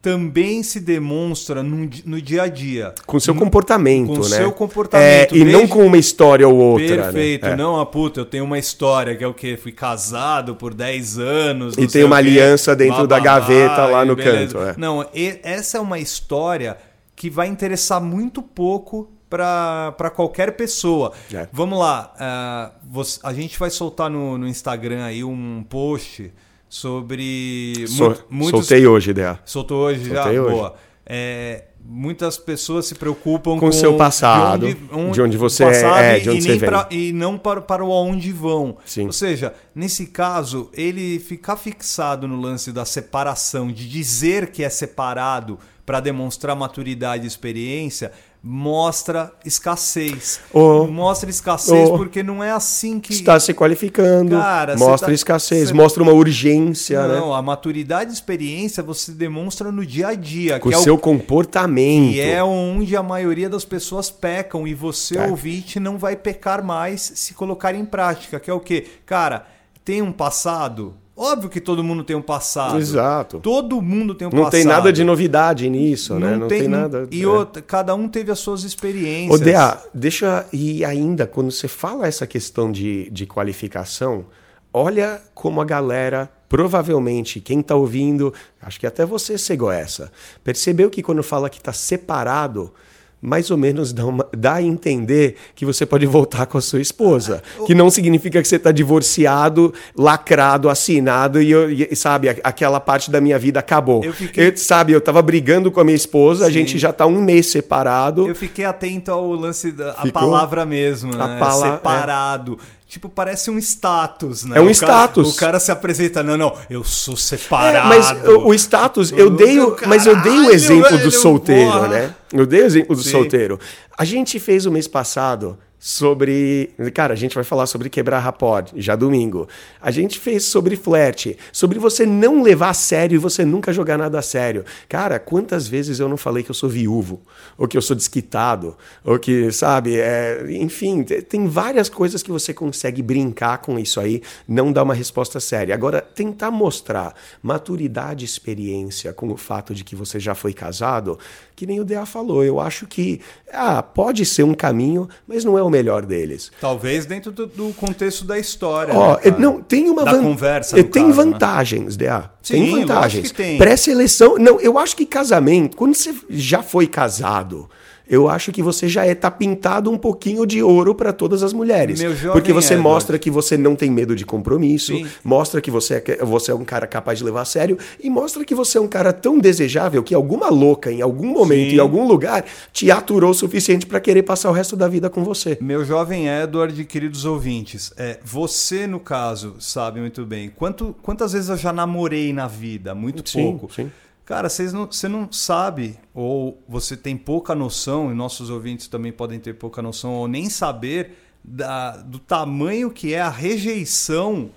também 0.00 0.64
se 0.64 0.80
demonstra 0.80 1.62
no, 1.62 1.88
no 2.04 2.20
dia 2.20 2.42
a 2.42 2.48
dia. 2.48 2.92
Com 3.06 3.20
seu 3.20 3.36
comportamento, 3.36 4.08
com 4.08 4.14
né? 4.14 4.18
Com 4.18 4.24
seu 4.24 4.52
comportamento. 4.52 5.32
É, 5.32 5.38
e 5.38 5.44
não 5.44 5.68
com 5.68 5.86
uma 5.86 5.96
história 5.96 6.46
ou 6.48 6.56
outra. 6.56 6.96
Né? 6.96 7.02
Perfeito. 7.04 7.46
Né? 7.46 7.54
Não, 7.54 7.80
a 7.80 7.86
puta, 7.86 8.18
eu 8.18 8.24
tenho 8.24 8.42
uma 8.42 8.58
história 8.58 9.14
que 9.14 9.22
é 9.22 9.26
o 9.28 9.32
quê? 9.32 9.56
Fui 9.56 9.70
casado 9.70 10.56
por 10.56 10.74
10 10.74 11.18
anos. 11.20 11.78
E 11.78 11.86
tem 11.86 12.02
uma 12.02 12.16
aliança 12.16 12.74
dentro 12.74 13.06
da 13.06 13.20
gaveta 13.20 13.86
lá 13.86 14.04
no 14.04 14.16
beleza. 14.16 14.58
canto. 14.58 14.70
É. 14.70 14.74
Não, 14.76 15.06
essa 15.44 15.78
é 15.78 15.80
uma 15.80 16.00
história 16.00 16.76
que 17.14 17.30
vai 17.30 17.46
interessar 17.46 18.00
muito 18.00 18.42
pouco 18.42 19.08
para 19.32 20.10
qualquer 20.14 20.52
pessoa. 20.52 21.12
É. 21.32 21.48
Vamos 21.52 21.78
lá, 21.78 22.12
uh, 22.14 22.88
você, 22.90 23.18
a 23.22 23.32
gente 23.32 23.58
vai 23.58 23.70
soltar 23.70 24.10
no, 24.10 24.36
no, 24.36 24.46
Instagram 24.46 25.04
aí 25.04 25.24
um 25.24 25.64
post 25.68 26.30
sobre. 26.68 27.86
So, 27.88 28.24
muitos, 28.28 28.66
soltei 28.66 28.86
hoje, 28.86 29.10
ideia. 29.10 29.40
Soltou 29.44 29.78
hoje 29.78 30.04
soltei 30.04 30.34
já? 30.34 30.42
Hoje. 30.42 30.54
Boa. 30.54 30.74
É, 31.04 31.64
muitas 31.84 32.38
pessoas 32.38 32.86
se 32.86 32.94
preocupam 32.94 33.58
com 33.58 33.68
o 33.68 33.72
seu 33.72 33.96
passado, 33.96 34.66
de 34.66 34.72
onde, 34.72 34.94
onde, 34.94 35.12
de 35.12 35.22
onde 35.22 35.36
você 35.36 35.64
é, 35.64 36.20
de 36.20 36.30
onde 36.30 36.38
e, 36.38 36.42
você 36.42 36.56
vem. 36.56 36.68
Pra, 36.68 36.88
e 36.90 37.12
não 37.12 37.36
para, 37.36 37.60
para 37.60 37.84
o 37.84 37.92
aonde 37.92 38.32
vão. 38.32 38.76
Sim. 38.84 39.06
Ou 39.06 39.12
seja, 39.12 39.52
nesse 39.74 40.06
caso, 40.06 40.70
ele 40.72 41.18
ficar 41.18 41.56
fixado 41.56 42.28
no 42.28 42.40
lance 42.40 42.70
da 42.70 42.84
separação, 42.84 43.72
de 43.72 43.88
dizer 43.88 44.50
que 44.50 44.62
é 44.62 44.68
separado 44.68 45.58
para 45.84 46.00
demonstrar 46.00 46.54
maturidade 46.54 47.24
e 47.24 47.26
experiência, 47.26 48.12
mostra 48.42 49.32
escassez. 49.44 50.40
Oh, 50.52 50.86
mostra 50.86 51.30
escassez 51.30 51.88
oh, 51.90 51.96
porque 51.96 52.22
não 52.22 52.42
é 52.42 52.50
assim 52.50 52.98
que. 53.00 53.12
Está 53.12 53.38
se 53.38 53.52
qualificando. 53.52 54.36
Cara, 54.36 54.76
mostra 54.76 55.08
tá, 55.08 55.14
escassez, 55.14 55.70
mostra 55.72 56.02
uma 56.02 56.12
urgência. 56.12 57.06
Não, 57.06 57.30
né? 57.30 57.36
a 57.36 57.42
maturidade 57.42 58.10
e 58.10 58.14
experiência 58.14 58.82
você 58.82 59.12
demonstra 59.12 59.70
no 59.70 59.84
dia 59.84 60.08
a 60.08 60.14
dia. 60.14 60.58
Com 60.58 60.68
o 60.68 60.72
seu 60.72 60.94
é 60.94 60.96
o... 60.96 61.00
comportamento. 61.00 62.14
E 62.14 62.20
é 62.20 62.42
onde 62.42 62.96
a 62.96 63.02
maioria 63.02 63.48
das 63.48 63.64
pessoas 63.64 64.10
pecam. 64.10 64.66
E 64.66 64.74
você, 64.74 65.18
é. 65.18 65.26
ouvinte, 65.26 65.78
não 65.78 65.98
vai 65.98 66.16
pecar 66.16 66.64
mais 66.64 67.12
se 67.14 67.34
colocar 67.34 67.74
em 67.74 67.84
prática. 67.84 68.40
Que 68.40 68.50
é 68.50 68.54
o 68.54 68.60
quê? 68.60 68.86
Cara, 69.04 69.46
tem 69.84 70.02
um 70.02 70.12
passado 70.12 70.94
Óbvio 71.16 71.50
que 71.50 71.60
todo 71.60 71.84
mundo 71.84 72.02
tem 72.02 72.16
um 72.16 72.22
passado. 72.22 72.78
Exato. 72.78 73.38
Todo 73.40 73.80
mundo 73.82 74.14
tem 74.14 74.26
um 74.26 74.30
não 74.30 74.44
passado. 74.44 74.52
Não 74.52 74.58
tem 74.60 74.64
nada 74.64 74.92
de 74.92 75.04
novidade 75.04 75.68
nisso, 75.68 76.14
né? 76.14 76.20
não 76.20 76.30
né? 76.30 76.36
Não 76.36 76.48
tem, 76.48 76.60
tem 76.60 76.68
nada. 76.68 77.06
E 77.10 77.22
é. 77.22 77.26
outra, 77.26 77.60
cada 77.60 77.94
um 77.94 78.08
teve 78.08 78.32
as 78.32 78.38
suas 78.38 78.64
experiências. 78.64 79.40
Odea, 79.40 79.78
deixa. 79.92 80.46
E 80.52 80.84
ainda, 80.84 81.26
quando 81.26 81.50
você 81.50 81.68
fala 81.68 82.06
essa 82.06 82.26
questão 82.26 82.72
de, 82.72 83.10
de 83.10 83.26
qualificação, 83.26 84.24
olha 84.72 85.20
como 85.34 85.60
a 85.60 85.64
galera 85.64 86.30
provavelmente 86.48 87.40
quem 87.40 87.60
está 87.60 87.74
ouvindo, 87.74 88.32
acho 88.60 88.78
que 88.78 88.86
até 88.86 89.06
você 89.06 89.38
cegou 89.38 89.72
essa, 89.72 90.12
percebeu 90.44 90.90
que 90.90 91.02
quando 91.02 91.22
fala 91.22 91.48
que 91.48 91.56
está 91.56 91.72
separado, 91.72 92.74
mais 93.22 93.52
ou 93.52 93.56
menos 93.56 93.92
dá, 93.92 94.04
uma, 94.04 94.26
dá, 94.36 94.54
a 94.54 94.62
entender 94.62 95.36
que 95.54 95.64
você 95.64 95.86
pode 95.86 96.04
voltar 96.06 96.46
com 96.46 96.58
a 96.58 96.60
sua 96.60 96.80
esposa. 96.80 97.40
Que 97.64 97.72
não 97.72 97.88
significa 97.88 98.42
que 98.42 98.48
você 98.48 98.56
está 98.56 98.72
divorciado, 98.72 99.72
lacrado, 99.96 100.68
assinado 100.68 101.40
e, 101.40 101.88
e, 101.88 101.94
sabe, 101.94 102.28
aquela 102.28 102.80
parte 102.80 103.12
da 103.12 103.20
minha 103.20 103.38
vida 103.38 103.60
acabou. 103.60 104.04
Eu 104.04 104.12
fiquei... 104.12 104.48
eu, 104.48 104.56
sabe, 104.56 104.92
eu 104.92 104.98
estava 104.98 105.22
brigando 105.22 105.70
com 105.70 105.80
a 105.80 105.84
minha 105.84 105.96
esposa, 105.96 106.44
Sim. 106.44 106.50
a 106.50 106.52
gente 106.52 106.78
já 106.78 106.90
está 106.90 107.06
um 107.06 107.22
mês 107.22 107.46
separado. 107.46 108.26
Eu 108.26 108.34
fiquei 108.34 108.64
atento 108.64 109.12
ao 109.12 109.30
lance 109.32 109.70
da 109.70 109.92
palavra 110.12 110.66
mesmo, 110.66 111.14
né? 111.14 111.38
Pala... 111.38 111.68
É. 111.68 111.72
Separado. 111.72 112.58
É 112.60 112.81
tipo, 112.92 113.08
parece 113.08 113.50
um 113.50 113.56
status, 113.56 114.44
né? 114.44 114.58
É 114.58 114.60
um 114.60 114.66
o 114.66 114.70
status. 114.70 115.24
Cara, 115.24 115.34
o 115.34 115.34
cara 115.34 115.60
se 115.60 115.72
apresenta, 115.72 116.22
não, 116.22 116.36
não, 116.36 116.54
eu 116.68 116.84
sou 116.84 117.16
separado. 117.16 117.90
É, 117.90 117.96
mas 117.96 118.28
o, 118.28 118.48
o 118.48 118.54
status, 118.54 119.10
eu 119.12 119.30
dei, 119.30 119.58
o, 119.58 119.74
mas 119.86 120.06
eu 120.06 120.20
dei 120.20 120.38
o 120.38 120.50
exemplo 120.50 120.98
do 120.98 121.10
solteiro, 121.10 121.72
porra. 121.72 121.88
né? 121.88 122.14
Eu 122.30 122.44
dei 122.44 122.60
o 122.60 122.66
exemplo 122.66 122.94
do 122.94 123.02
Sim. 123.02 123.12
solteiro. 123.12 123.58
A 123.96 124.04
gente 124.04 124.38
fez 124.38 124.66
o 124.66 124.70
mês 124.70 124.86
passado 124.86 125.58
sobre. 125.84 126.70
Cara, 126.94 127.12
a 127.12 127.16
gente 127.16 127.34
vai 127.34 127.42
falar 127.42 127.66
sobre 127.66 127.90
quebrar 127.90 128.20
rapod, 128.20 128.72
já 128.76 128.94
domingo. 128.94 129.48
A 129.80 129.90
gente 129.90 130.20
fez 130.20 130.44
sobre 130.44 130.76
flerte, 130.76 131.36
sobre 131.52 131.76
você 131.80 132.06
não 132.06 132.40
levar 132.40 132.68
a 132.68 132.74
sério 132.74 133.16
e 133.16 133.18
você 133.18 133.44
nunca 133.44 133.72
jogar 133.72 133.98
nada 133.98 134.16
a 134.20 134.22
sério. 134.22 134.64
Cara, 134.88 135.18
quantas 135.18 135.66
vezes 135.66 135.98
eu 135.98 136.08
não 136.08 136.16
falei 136.16 136.44
que 136.44 136.52
eu 136.52 136.54
sou 136.54 136.68
viúvo, 136.68 137.20
ou 137.58 137.66
que 137.66 137.76
eu 137.76 137.82
sou 137.82 137.96
desquitado, 137.96 138.76
ou 139.04 139.18
que, 139.18 139.50
sabe, 139.50 139.98
é... 139.98 140.46
enfim, 140.52 141.02
tem 141.02 141.48
várias 141.48 141.88
coisas 141.88 142.22
que 142.22 142.30
você 142.30 142.54
consegue 142.54 143.02
brincar 143.02 143.58
com 143.58 143.76
isso 143.76 143.98
aí, 143.98 144.22
não 144.46 144.72
dar 144.72 144.84
uma 144.84 144.94
resposta 144.94 145.40
séria. 145.40 145.74
Agora, 145.74 146.00
tentar 146.00 146.52
mostrar 146.52 147.12
maturidade 147.42 148.24
e 148.24 148.26
experiência 148.26 149.12
com 149.12 149.32
o 149.32 149.36
fato 149.36 149.74
de 149.74 149.82
que 149.82 149.96
você 149.96 150.20
já 150.20 150.36
foi 150.36 150.52
casado, 150.52 151.18
que 151.56 151.66
nem 151.66 151.80
o 151.80 151.84
DA 151.84 152.06
falou, 152.06 152.44
eu 152.44 152.60
acho 152.60 152.86
que 152.86 153.20
ah, 153.52 153.82
pode 153.82 154.24
ser 154.24 154.44
um 154.44 154.54
caminho, 154.54 155.08
mas 155.26 155.44
não 155.44 155.58
é 155.58 155.62
o 155.62 155.71
melhor 155.72 156.06
deles. 156.06 156.52
Talvez 156.60 157.06
dentro 157.06 157.32
do, 157.32 157.46
do 157.46 157.72
contexto 157.74 158.24
da 158.24 158.38
história. 158.38 158.94
Ó, 158.94 159.14
né, 159.16 159.34
não, 159.38 159.60
tem 159.60 159.90
uma 159.90 160.04
da 160.04 160.12
van... 160.12 160.22
conversa. 160.22 160.76
Tem 160.76 160.84
caso, 160.84 161.06
né? 161.06 161.12
vantagens, 161.14 161.96
né? 161.96 162.06
DA. 162.06 162.30
Sim, 162.42 162.54
tem 162.54 162.70
vantagens. 162.70 163.32
Pré-seleção. 163.32 164.36
Não, 164.38 164.60
eu 164.60 164.78
acho 164.78 164.96
que 164.96 165.06
casamento, 165.06 165.76
quando 165.76 165.94
você 165.94 166.14
já 166.28 166.62
foi 166.62 166.86
casado 166.86 167.68
eu 168.08 168.28
acho 168.28 168.52
que 168.52 168.62
você 168.62 168.88
já 168.88 169.06
é 169.06 169.14
tá 169.14 169.30
pintado 169.30 169.90
um 169.90 169.96
pouquinho 169.98 170.46
de 170.46 170.62
ouro 170.62 170.94
para 170.94 171.12
todas 171.12 171.42
as 171.42 171.52
mulheres. 171.52 172.02
porque 172.32 172.52
você 172.52 172.74
Edward. 172.74 172.82
mostra 172.82 173.18
que 173.18 173.30
você 173.30 173.56
não 173.56 173.74
tem 173.76 173.90
medo 173.90 174.14
de 174.14 174.24
compromisso, 174.24 174.94
Sim. 174.94 175.06
mostra 175.24 175.60
que 175.60 175.70
você 175.70 175.94
é, 175.94 176.24
você 176.24 176.50
é 176.50 176.54
um 176.54 176.64
cara 176.64 176.86
capaz 176.86 177.18
de 177.18 177.24
levar 177.24 177.42
a 177.42 177.44
sério 177.44 177.78
e 178.02 178.10
mostra 178.10 178.44
que 178.44 178.54
você 178.54 178.78
é 178.78 178.80
um 178.80 178.88
cara 178.88 179.12
tão 179.12 179.38
desejável 179.38 180.02
que 180.02 180.14
alguma 180.14 180.48
louca 180.50 180.90
em 180.90 181.00
algum 181.00 181.26
momento, 181.26 181.70
Sim. 181.70 181.76
em 181.76 181.78
algum 181.78 182.06
lugar, 182.06 182.44
te 182.72 182.90
aturou 182.90 183.30
o 183.30 183.34
suficiente 183.34 183.86
para 183.86 184.00
querer 184.00 184.22
passar 184.22 184.50
o 184.50 184.52
resto 184.52 184.76
da 184.76 184.88
vida 184.88 185.08
com 185.08 185.24
você. 185.24 185.58
Meu 185.60 185.84
jovem 185.84 186.28
Edward, 186.28 186.84
queridos 186.84 187.24
ouvintes, 187.24 187.92
é, 187.96 188.18
você 188.24 188.86
no 188.86 189.00
caso 189.00 189.56
sabe 189.58 190.00
muito 190.00 190.24
bem 190.24 190.50
quanto, 190.54 190.94
quantas 191.02 191.32
vezes 191.32 191.48
eu 191.48 191.56
já 191.56 191.72
namorei 191.72 192.32
na 192.32 192.46
vida, 192.46 192.94
muito 192.94 193.28
sim, 193.28 193.42
pouco. 193.42 193.72
Sim. 193.72 193.90
Cara, 194.24 194.48
vocês 194.48 194.72
não, 194.72 194.86
você 194.86 195.08
não 195.08 195.30
sabe, 195.32 195.98
ou 196.14 196.62
você 196.68 196.96
tem 196.96 197.16
pouca 197.16 197.54
noção, 197.54 198.10
e 198.10 198.14
nossos 198.14 198.50
ouvintes 198.50 198.86
também 198.86 199.12
podem 199.12 199.40
ter 199.40 199.54
pouca 199.54 199.82
noção, 199.82 200.12
ou 200.12 200.28
nem 200.28 200.48
saber 200.48 201.18
da, 201.42 201.96
do 201.96 202.18
tamanho 202.18 202.90
que 202.90 203.12
é 203.12 203.20
a 203.20 203.28
rejeição 203.28 204.50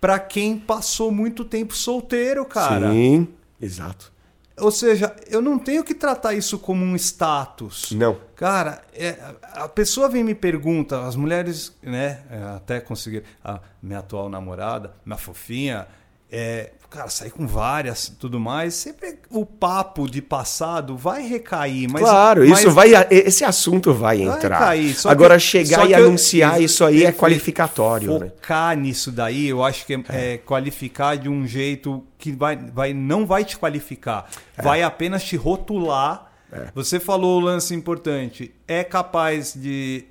para 0.00 0.18
quem 0.18 0.58
passou 0.58 1.10
muito 1.10 1.44
tempo 1.44 1.74
solteiro, 1.74 2.44
cara. 2.44 2.90
Sim, 2.90 3.28
exato. 3.60 4.12
Ou 4.58 4.70
seja, 4.70 5.16
eu 5.28 5.40
não 5.40 5.58
tenho 5.58 5.82
que 5.82 5.94
tratar 5.94 6.34
isso 6.34 6.58
como 6.58 6.84
um 6.84 6.94
status. 6.94 7.92
Não. 7.92 8.18
Cara, 8.36 8.82
é, 8.92 9.18
a 9.54 9.68
pessoa 9.68 10.08
vem 10.08 10.20
e 10.20 10.24
me 10.24 10.34
pergunta, 10.34 11.06
as 11.06 11.16
mulheres, 11.16 11.74
né, 11.82 12.22
é, 12.30 12.42
até 12.56 12.80
conseguir, 12.80 13.24
a 13.42 13.60
minha 13.82 14.00
atual 14.00 14.28
namorada, 14.28 14.94
minha 15.06 15.16
fofinha, 15.16 15.86
é, 16.30 16.72
cara, 16.92 17.08
sair 17.08 17.30
com 17.30 17.46
várias 17.46 18.08
tudo 18.08 18.38
mais, 18.38 18.74
sempre 18.74 19.18
o 19.30 19.46
papo 19.46 20.08
de 20.08 20.20
passado 20.20 20.96
vai 20.96 21.26
recair. 21.26 21.90
Mas, 21.90 22.02
claro, 22.02 22.46
mas... 22.46 22.58
isso 22.58 22.70
vai, 22.70 22.90
esse 23.10 23.44
assunto 23.44 23.94
vai 23.94 24.20
entrar. 24.20 24.58
Vai 24.58 24.80
recair, 24.82 25.06
Agora, 25.06 25.34
que, 25.36 25.40
chegar 25.40 25.88
e 25.88 25.94
anunciar 25.94 26.58
eu, 26.58 26.66
isso 26.66 26.84
aí 26.84 27.04
é 27.04 27.12
qualificatório. 27.12 28.18
Né? 28.18 28.28
Focar 28.28 28.76
né? 28.76 28.82
nisso 28.82 29.10
daí, 29.10 29.48
eu 29.48 29.64
acho 29.64 29.86
que 29.86 29.94
é, 29.94 30.04
é. 30.08 30.32
é, 30.34 30.38
qualificar 30.38 31.16
de 31.16 31.28
um 31.28 31.46
jeito 31.46 32.04
que 32.18 32.30
vai, 32.30 32.56
vai, 32.56 32.92
não 32.92 33.26
vai 33.26 33.44
te 33.44 33.56
qualificar, 33.56 34.28
é. 34.56 34.62
vai 34.62 34.82
apenas 34.82 35.24
te 35.24 35.36
rotular. 35.36 36.30
É. 36.52 36.66
Você 36.74 37.00
falou 37.00 37.40
o 37.40 37.44
lance 37.44 37.74
importante, 37.74 38.54
é 38.68 38.84
capaz 38.84 39.54
de 39.54 40.04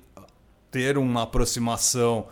ter 0.72 0.98
uma 0.98 1.22
aproximação 1.22 2.26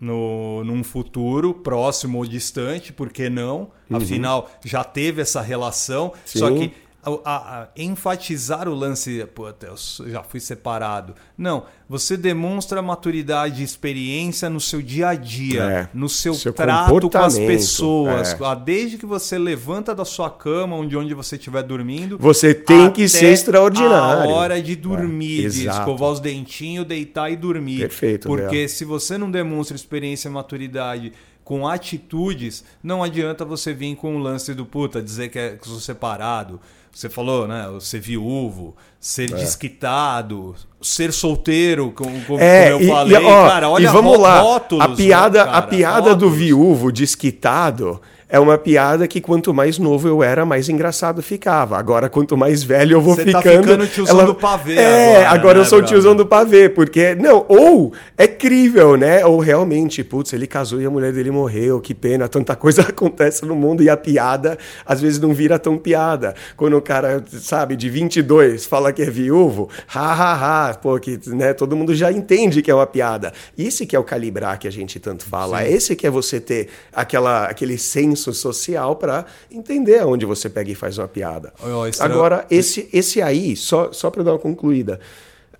no, 0.00 0.64
num 0.64 0.82
futuro 0.82 1.52
próximo 1.52 2.18
ou 2.18 2.26
distante, 2.26 2.92
por 2.92 3.10
que 3.10 3.28
não? 3.28 3.70
Uhum. 3.90 3.98
Afinal, 3.98 4.50
já 4.64 4.82
teve 4.82 5.20
essa 5.20 5.42
relação. 5.42 6.12
Sim. 6.24 6.38
Só 6.38 6.50
que 6.50 6.72
a, 7.02 7.62
a, 7.62 7.68
enfatizar 7.76 8.68
o 8.68 8.74
lance, 8.74 9.26
pô, 9.34 9.48
eu 9.48 10.10
já 10.10 10.22
fui 10.22 10.38
separado. 10.38 11.14
Não, 11.36 11.64
você 11.88 12.16
demonstra 12.16 12.82
maturidade 12.82 13.62
e 13.62 13.64
experiência 13.64 14.50
no 14.50 14.60
seu 14.60 14.82
dia 14.82 15.08
a 15.08 15.14
dia, 15.14 15.62
é, 15.62 15.88
no 15.94 16.08
seu, 16.08 16.34
seu 16.34 16.52
trato 16.52 17.08
com 17.08 17.18
as 17.18 17.38
pessoas. 17.38 18.32
É. 18.38 18.56
Desde 18.62 18.98
que 18.98 19.06
você 19.06 19.38
levanta 19.38 19.94
da 19.94 20.04
sua 20.04 20.28
cama, 20.28 20.76
onde, 20.76 20.96
onde 20.96 21.14
você 21.14 21.36
estiver 21.36 21.62
dormindo. 21.62 22.18
Você 22.18 22.52
tem 22.52 22.90
que 22.90 23.08
ser 23.08 23.32
extraordinário. 23.32 24.30
A 24.30 24.34
hora 24.34 24.62
de 24.62 24.76
dormir, 24.76 25.46
é, 25.46 25.48
de 25.48 25.68
escovar 25.68 26.10
os 26.10 26.20
dentinhos, 26.20 26.86
deitar 26.86 27.30
e 27.30 27.36
dormir. 27.36 27.80
Perfeito. 27.80 28.28
Porque 28.28 28.68
se 28.68 28.84
você 28.84 29.16
não 29.16 29.30
demonstra 29.30 29.74
experiência 29.74 30.28
e 30.28 30.30
maturidade 30.30 31.12
com 31.42 31.66
atitudes, 31.66 32.62
não 32.82 33.02
adianta 33.02 33.44
você 33.44 33.72
vir 33.72 33.96
com 33.96 34.16
o 34.16 34.18
lance 34.18 34.54
do 34.54 34.64
puta, 34.64 35.02
dizer 35.02 35.30
que 35.30 35.38
é 35.38 35.56
que 35.56 35.66
sou 35.66 35.80
separado 35.80 36.60
você 36.92 37.08
falou, 37.08 37.46
né? 37.46 37.66
Ser 37.80 38.00
viúvo, 38.00 38.76
ser 38.98 39.30
é. 39.32 39.36
desquitado, 39.36 40.54
ser 40.82 41.12
solteiro, 41.12 41.92
como, 41.92 42.20
como 42.24 42.40
é, 42.40 42.72
eu 42.72 42.86
falei. 42.86 43.16
E, 43.16 43.24
ó, 43.24 43.48
cara, 43.48 43.68
olha 43.68 43.84
e 43.84 43.86
vamos 43.86 44.18
lá. 44.18 44.40
Rótulos, 44.40 44.84
a 44.84 44.88
piada, 44.88 45.44
né, 45.44 45.50
a 45.52 45.62
piada 45.62 46.14
do 46.14 46.30
viúvo 46.30 46.92
desquitado 46.92 48.00
é 48.30 48.38
uma 48.38 48.56
piada 48.56 49.08
que 49.08 49.20
quanto 49.20 49.52
mais 49.52 49.78
novo 49.78 50.06
eu 50.06 50.22
era, 50.22 50.46
mais 50.46 50.68
engraçado 50.68 51.22
ficava. 51.22 51.76
Agora, 51.76 52.08
quanto 52.08 52.36
mais 52.36 52.62
velho 52.62 52.96
eu 52.96 53.00
vou 53.00 53.14
Você 53.14 53.24
ficando. 53.24 53.42
Você 53.42 53.56
tá 53.56 53.62
ficando 53.62 53.86
tiozão 53.88 54.18
ela... 54.18 54.26
do 54.26 54.34
pavê. 54.34 54.76
É, 54.76 55.16
agora, 55.16 55.30
agora 55.30 55.54
né, 55.58 55.60
eu 55.60 55.64
sou 55.64 55.82
tiozão 55.82 56.14
do 56.14 56.24
pavê, 56.24 56.68
porque. 56.68 57.14
Não, 57.16 57.44
ou 57.48 57.92
é 58.16 58.28
crível, 58.28 58.96
né? 58.96 59.24
Ou 59.26 59.40
realmente, 59.40 60.04
putz, 60.04 60.32
ele 60.32 60.46
casou 60.46 60.80
e 60.80 60.86
a 60.86 60.90
mulher 60.90 61.12
dele 61.12 61.30
morreu, 61.30 61.80
que 61.80 61.92
pena, 61.92 62.28
tanta 62.28 62.54
coisa 62.54 62.82
acontece 62.88 63.44
no 63.44 63.56
mundo 63.56 63.82
e 63.82 63.90
a 63.90 63.96
piada 63.96 64.56
às 64.86 65.00
vezes 65.00 65.18
não 65.18 65.34
vira 65.34 65.58
tão 65.58 65.76
piada. 65.76 66.34
Quando 66.56 66.76
o 66.76 66.82
cara, 66.82 67.24
sabe, 67.28 67.74
de 67.74 67.90
22 67.90 68.64
fala 68.64 68.92
que 68.92 69.02
é 69.02 69.10
viúvo, 69.10 69.68
ha, 69.92 70.12
ha, 70.12 70.68
ha, 70.68 70.74
pô, 70.74 70.98
que 71.00 71.18
né, 71.26 71.52
todo 71.52 71.76
mundo 71.76 71.94
já 71.94 72.12
entende 72.12 72.62
que 72.62 72.70
é 72.70 72.74
uma 72.74 72.86
piada. 72.86 73.32
Esse 73.58 73.84
que 73.84 73.96
é 73.96 73.98
o 73.98 74.04
calibrar 74.04 74.58
que 74.58 74.68
a 74.68 74.72
gente 74.72 75.00
tanto 75.00 75.24
fala. 75.24 75.64
Sim. 75.64 75.72
Esse 75.72 75.96
que 75.96 76.06
é 76.06 76.10
você 76.10 76.38
ter 76.38 76.68
aquela, 76.92 77.46
aquele 77.46 77.76
senso 77.76 78.19
senso 78.20 78.40
social 78.40 78.96
para 78.96 79.26
entender 79.50 79.98
aonde 80.00 80.26
você 80.26 80.48
pega 80.48 80.70
e 80.70 80.74
faz 80.74 80.98
uma 80.98 81.08
piada. 81.08 81.52
Oh, 81.62 82.02
Agora, 82.02 82.46
esse, 82.50 82.88
esse 82.92 83.20
aí, 83.22 83.56
só, 83.56 83.92
só 83.92 84.10
para 84.10 84.22
dar 84.22 84.32
uma 84.32 84.38
concluída, 84.38 85.00